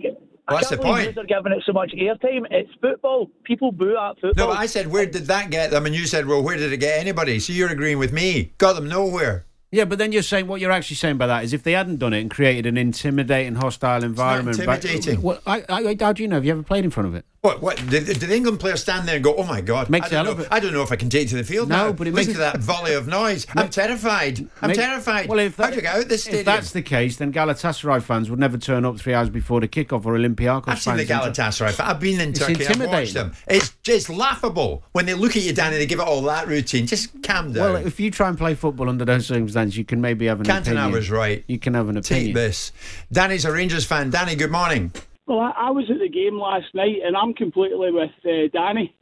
I 0.49 0.61
can't 0.61 0.71
the 0.71 0.77
believe 0.77 0.95
point? 0.95 1.15
They're 1.17 1.25
giving 1.25 1.53
it 1.53 1.63
so 1.67 1.73
much 1.73 1.93
airtime. 1.93 2.47
It's 2.51 2.71
football. 2.81 3.31
People 3.45 3.73
boo 3.73 3.97
at 3.97 4.21
football. 4.21 4.49
No, 4.49 4.53
I 4.53 4.67
said, 4.67 4.87
where 4.87 5.05
did 5.05 5.27
that 5.27 5.51
get 5.51 5.71
them? 5.71 5.85
And 5.85 5.95
you 5.95 6.07
said, 6.07 6.27
well, 6.27 6.43
where 6.43 6.57
did 6.57 6.73
it 6.73 6.79
get 6.79 6.99
anybody? 6.99 7.41
So 7.41 7.53
you're 7.53 7.71
agreeing 7.71 7.99
with 7.99 8.13
me. 8.13 8.53
Got 8.59 8.75
them 8.75 8.89
nowhere. 8.89 9.47
Yeah, 9.75 9.87
but 9.87 9.99
then 9.99 10.12
you're 10.12 10.22
saying 10.22 10.47
what 10.47 10.61
you're 10.61 10.70
actually 10.70 10.95
saying 10.97 11.16
by 11.18 11.27
that 11.27 11.43
is 11.43 11.53
if 11.53 11.64
they 11.64 11.72
hadn't 11.72 11.97
done 11.97 12.12
it 12.12 12.20
and 12.20 12.31
created 12.31 12.64
an 12.66 12.77
intimidating, 12.77 13.57
hostile 13.57 14.05
environment. 14.05 14.57
but- 14.64 14.85
intimidating. 14.85 15.20
What, 15.20 15.43
I, 15.49 15.64
I, 15.68 15.97
how 15.99 16.12
do 16.12 16.22
you 16.22 16.29
know? 16.29 16.37
Have 16.37 16.45
you 16.45 16.53
ever 16.53 16.62
played 16.62 16.85
in 16.85 16.93
front 16.93 17.09
of 17.09 17.16
it? 17.16 17.25
What? 17.45 17.61
What? 17.61 17.76
Did, 17.90 18.07
did 18.07 18.16
the 18.20 18.34
England 18.34 18.59
players 18.59 18.80
stand 18.80 19.07
there 19.07 19.16
and 19.16 19.22
go, 19.22 19.34
"Oh 19.36 19.42
my 19.45 19.61
God"? 19.61 19.90
Makes 19.90 20.07
I 20.07 20.22
don't 20.22 20.38
know. 20.38 20.47
I 20.51 20.61
don't 20.61 20.72
know 20.72 20.80
if 20.82 20.90
I 20.90 20.97
can 20.97 21.11
take 21.11 21.26
it 21.26 21.28
to 21.28 21.36
the 21.36 21.45
field 21.45 21.68
No, 21.68 21.76
now. 21.88 21.92
but 21.92 22.07
it 22.07 22.14
Listen 22.14 22.28
makes- 22.30 22.38
to 22.38 22.38
that 22.38 22.61
volley 22.61 22.95
of 22.95 23.07
noise. 23.07 23.47
I'm 23.55 23.68
terrified. 23.68 24.49
I'm 24.62 24.68
Make- 24.68 24.78
terrified. 24.78 25.28
Well, 25.28 25.38
if 25.40 25.59
How 25.59 25.68
do 25.68 25.76
you 25.76 25.82
get 25.82 25.95
out 25.95 26.09
this 26.09 26.22
stadium? 26.22 26.40
if 26.40 26.47
that's 26.47 26.70
the 26.70 26.80
case, 26.80 27.16
then 27.16 27.34
Galatasaray 27.34 28.03
fans 28.03 28.30
would 28.30 28.38
never 28.38 28.57
turn 28.57 28.86
up 28.86 28.99
three 28.99 29.12
hours 29.12 29.28
before 29.28 29.61
the 29.61 29.68
kickoff 29.68 30.07
or 30.07 30.16
Olympiacos 30.16 30.64
I've 30.68 30.80
seen 30.80 30.97
the 30.97 31.05
Galatasaray. 31.05 31.78
I've 31.80 32.01
been 32.01 32.18
in 32.18 32.30
It's 32.30 32.38
Turkey. 32.38 32.66
I've 32.66 32.80
watched 32.86 33.12
them. 33.12 33.32
It's 33.47 33.74
just 33.82 34.09
laughable 34.09 34.82
when 34.92 35.05
they 35.05 35.12
look 35.12 35.36
at 35.36 35.42
you, 35.42 35.53
Danny. 35.53 35.76
They 35.76 35.84
give 35.84 36.01
it 36.01 36.07
all 36.07 36.22
that 36.22 36.49
routine. 36.49 36.86
Just 36.86 37.22
calm 37.22 37.53
down. 37.53 37.74
Well, 37.74 37.86
if 37.86 38.01
you 38.01 38.11
try 38.11 38.30
and 38.30 38.38
play 38.38 38.55
football 38.55 38.88
under 38.88 39.05
those 39.05 39.26
circumstances, 39.26 39.76
you 39.76 39.84
can 39.84 40.01
maybe 40.01 40.24
have 40.28 40.40
an 40.40 40.47
Cantona 40.47 40.61
opinion. 40.61 40.92
was 40.92 41.11
right. 41.11 41.45
You 41.47 41.59
can 41.59 41.74
have 41.74 41.90
an 41.90 41.99
opinion. 41.99 42.28
Take 42.28 42.34
this. 42.34 42.72
Danny's 43.12 43.45
a 43.45 43.53
Rangers 43.53 43.84
fan. 43.84 44.09
Danny, 44.09 44.34
good 44.34 44.51
morning. 44.51 44.92
Well, 45.27 45.41
I, 45.41 45.53
I 45.57 45.70
was 45.70 45.91
at 45.91 45.99
the 45.99 46.09
game 46.09 46.39
last 46.39 46.66
night, 46.75 46.97
and 47.05 47.16
I'm 47.16 47.33
completely 47.35 47.91
with 47.91 48.11
uh, 48.25 48.49
Danny. 48.53 48.95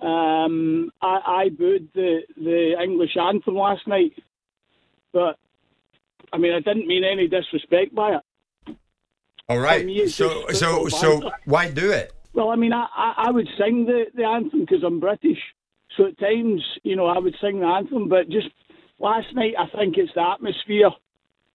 Um, 0.00 0.90
I, 1.02 1.20
I 1.26 1.48
booed 1.50 1.88
the, 1.94 2.20
the 2.36 2.76
English 2.82 3.16
anthem 3.16 3.54
last 3.56 3.86
night, 3.86 4.12
but 5.12 5.36
I 6.32 6.38
mean, 6.38 6.52
I 6.52 6.60
didn't 6.60 6.86
mean 6.86 7.04
any 7.04 7.28
disrespect 7.28 7.94
by 7.94 8.16
it. 8.16 8.76
All 9.48 9.58
right. 9.58 9.84
me, 9.84 9.96
it's 9.98 10.14
So, 10.14 10.46
so, 10.52 10.88
so, 10.88 11.20
banter. 11.20 11.36
why 11.44 11.70
do 11.70 11.90
it? 11.90 12.12
Well, 12.32 12.50
I 12.50 12.56
mean, 12.56 12.72
I, 12.72 12.86
I, 12.96 13.14
I 13.26 13.30
would 13.32 13.48
sing 13.58 13.84
the, 13.86 14.04
the 14.14 14.24
anthem 14.24 14.60
because 14.60 14.84
I'm 14.84 15.00
British, 15.00 15.38
so 15.96 16.06
at 16.06 16.18
times, 16.18 16.62
you 16.84 16.94
know, 16.94 17.06
I 17.06 17.18
would 17.18 17.34
sing 17.40 17.58
the 17.60 17.66
anthem, 17.66 18.08
but 18.08 18.28
just 18.28 18.48
last 19.00 19.34
night, 19.34 19.54
I 19.58 19.66
think 19.76 19.96
it's 19.98 20.14
the 20.14 20.22
atmosphere. 20.22 20.90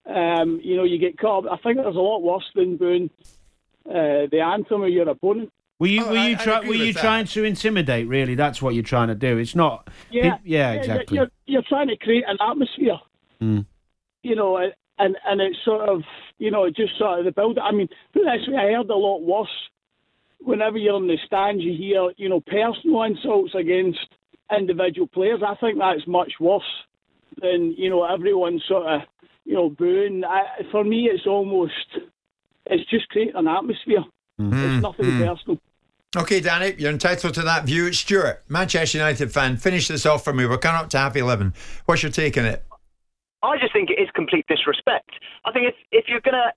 Um, 0.04 0.60
you 0.62 0.76
know, 0.76 0.84
you 0.84 0.98
get 0.98 1.18
caught. 1.18 1.48
I 1.50 1.56
think 1.56 1.78
there's 1.78 1.96
a 1.96 1.98
lot 1.98 2.20
worse 2.22 2.44
than 2.54 2.76
booing 2.76 3.10
uh, 3.88 4.26
the 4.30 4.40
anthem 4.40 4.82
of 4.82 4.88
your 4.90 5.08
opponent. 5.08 5.52
Were 5.78 5.88
you 5.88 6.04
Oh, 6.04 6.08
were 6.10 6.16
you 6.16 6.36
I 6.36 6.42
try, 6.42 6.58
agree 6.58 6.68
were 6.70 6.84
you 6.86 6.92
that. 6.94 7.00
trying 7.00 7.26
to 7.26 7.44
intimidate? 7.44 8.08
Really, 8.08 8.34
that's 8.34 8.62
what 8.62 8.74
you're 8.74 8.82
trying 8.82 9.08
to 9.08 9.14
do. 9.14 9.36
It's 9.38 9.54
not. 9.54 9.88
Yeah, 10.10 10.38
yeah, 10.44 10.72
exactly. 10.72 11.18
You're, 11.18 11.30
you're 11.46 11.62
trying 11.68 11.88
to 11.88 11.96
create 11.96 12.24
an 12.26 12.38
atmosphere, 12.40 12.98
Mm. 13.42 13.66
you 14.22 14.34
know, 14.34 14.56
and 14.98 15.16
and 15.26 15.40
it's 15.42 15.58
sort 15.64 15.86
of, 15.88 16.02
you 16.38 16.50
know, 16.50 16.68
just 16.70 16.96
sort 16.98 17.18
of 17.18 17.24
the 17.26 17.32
build. 17.32 17.58
I 17.58 17.70
mean, 17.72 17.88
put 18.14 18.22
this 18.24 18.48
way, 18.48 18.56
I 18.56 18.72
heard 18.76 18.88
a 18.88 18.94
lot 18.96 19.18
worse. 19.22 19.48
Whenever 20.40 20.78
you're 20.78 20.96
in 20.96 21.06
the 21.08 21.18
stands, 21.26 21.62
you 21.62 21.74
hear, 21.76 22.10
you 22.16 22.28
know, 22.30 22.40
personal 22.40 23.02
insults 23.02 23.54
against 23.54 23.98
individual 24.56 25.06
players. 25.08 25.40
I 25.46 25.54
think 25.56 25.78
that's 25.78 26.06
much 26.06 26.34
worse 26.40 26.62
than 27.42 27.74
you 27.76 27.90
know 27.90 28.04
everyone 28.04 28.60
sort 28.66 28.86
of, 28.86 29.00
you 29.44 29.54
know, 29.54 29.68
booing. 29.68 30.24
I, 30.24 30.62
for 30.72 30.84
me, 30.84 31.10
it's 31.12 31.26
almost, 31.26 31.72
it's 32.70 32.88
just 32.90 33.08
creating 33.08 33.34
an 33.36 33.48
atmosphere. 33.48 34.04
It's 34.38 34.54
mm-hmm. 34.54 34.80
nothing 34.80 35.06
mm-hmm. 35.06 35.24
personal. 35.24 35.58
Okay, 36.16 36.40
Danny, 36.40 36.74
you're 36.78 36.92
entitled 36.92 37.34
to 37.34 37.42
that 37.42 37.64
view. 37.64 37.86
It's 37.86 37.98
Stuart, 37.98 38.42
Manchester 38.48 38.98
United 38.98 39.32
fan, 39.32 39.56
finish 39.56 39.88
this 39.88 40.06
off 40.06 40.24
for 40.24 40.32
me. 40.32 40.46
We're 40.46 40.58
coming 40.58 40.80
up 40.80 40.88
to 40.90 40.98
half 40.98 41.16
11. 41.16 41.52
What's 41.84 42.02
your 42.02 42.12
take 42.12 42.38
on 42.38 42.46
it? 42.46 42.64
I 43.42 43.58
just 43.58 43.72
think 43.72 43.90
it 43.90 44.00
is 44.00 44.08
complete 44.14 44.46
disrespect. 44.48 45.10
I 45.44 45.52
think 45.52 45.68
if 45.68 45.74
if 45.92 46.04
you're 46.08 46.20
gonna 46.20 46.52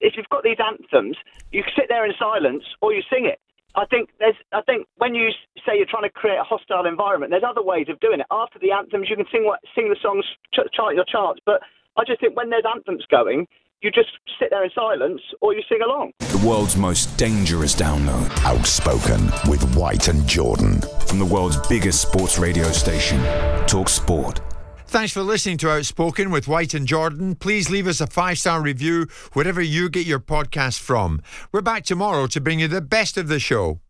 if 0.00 0.14
you've 0.16 0.28
got 0.28 0.44
these 0.44 0.58
anthems, 0.60 1.16
you 1.52 1.62
sit 1.74 1.86
there 1.88 2.04
in 2.04 2.12
silence 2.18 2.64
or 2.80 2.92
you 2.92 3.02
sing 3.10 3.26
it. 3.26 3.40
I 3.74 3.86
think 3.86 4.10
there's 4.18 4.36
I 4.52 4.62
think 4.62 4.86
when 4.96 5.14
you 5.14 5.30
say 5.66 5.76
you're 5.76 5.88
trying 5.88 6.04
to 6.04 6.10
create 6.10 6.38
a 6.38 6.44
hostile 6.44 6.86
environment, 6.86 7.30
there's 7.30 7.46
other 7.46 7.62
ways 7.62 7.88
of 7.88 7.98
doing 8.00 8.20
it. 8.20 8.26
After 8.30 8.58
the 8.58 8.72
anthems, 8.72 9.08
you 9.08 9.16
can 9.16 9.26
sing 9.32 9.44
what 9.44 9.60
sing 9.74 9.88
the 9.88 9.96
songs, 10.02 10.24
ch- 10.54 10.70
chart 10.72 10.94
your 10.94 11.04
charts. 11.04 11.40
But 11.44 11.62
I 11.96 12.04
just 12.04 12.20
think 12.20 12.36
when 12.36 12.50
there's 12.50 12.68
anthems 12.68 13.04
going, 13.10 13.46
you 13.82 13.90
just 13.90 14.10
sit 14.40 14.50
there 14.50 14.64
in 14.64 14.70
silence 14.74 15.20
or 15.40 15.54
you 15.54 15.62
sing 15.68 15.80
along. 15.82 16.12
The 16.18 16.46
world's 16.46 16.76
most 16.76 17.16
dangerous 17.16 17.74
download. 17.74 18.30
Outspoken 18.44 19.26
with 19.48 19.74
White 19.76 20.08
and 20.08 20.26
Jordan. 20.26 20.80
From 21.06 21.18
the 21.18 21.24
world's 21.24 21.56
biggest 21.68 22.02
sports 22.02 22.38
radio 22.38 22.68
station, 22.68 23.20
Talk 23.66 23.88
Sport. 23.88 24.40
Thanks 24.86 25.12
for 25.12 25.22
listening 25.22 25.58
to 25.58 25.70
Outspoken 25.70 26.30
with 26.30 26.48
White 26.48 26.72
and 26.72 26.86
Jordan. 26.86 27.34
Please 27.34 27.68
leave 27.68 27.86
us 27.86 28.00
a 28.00 28.06
five 28.06 28.38
star 28.38 28.62
review 28.62 29.06
wherever 29.34 29.60
you 29.60 29.90
get 29.90 30.06
your 30.06 30.20
podcast 30.20 30.80
from. 30.80 31.20
We're 31.52 31.60
back 31.60 31.84
tomorrow 31.84 32.26
to 32.28 32.40
bring 32.40 32.60
you 32.60 32.68
the 32.68 32.80
best 32.80 33.18
of 33.18 33.28
the 33.28 33.38
show. 33.38 33.80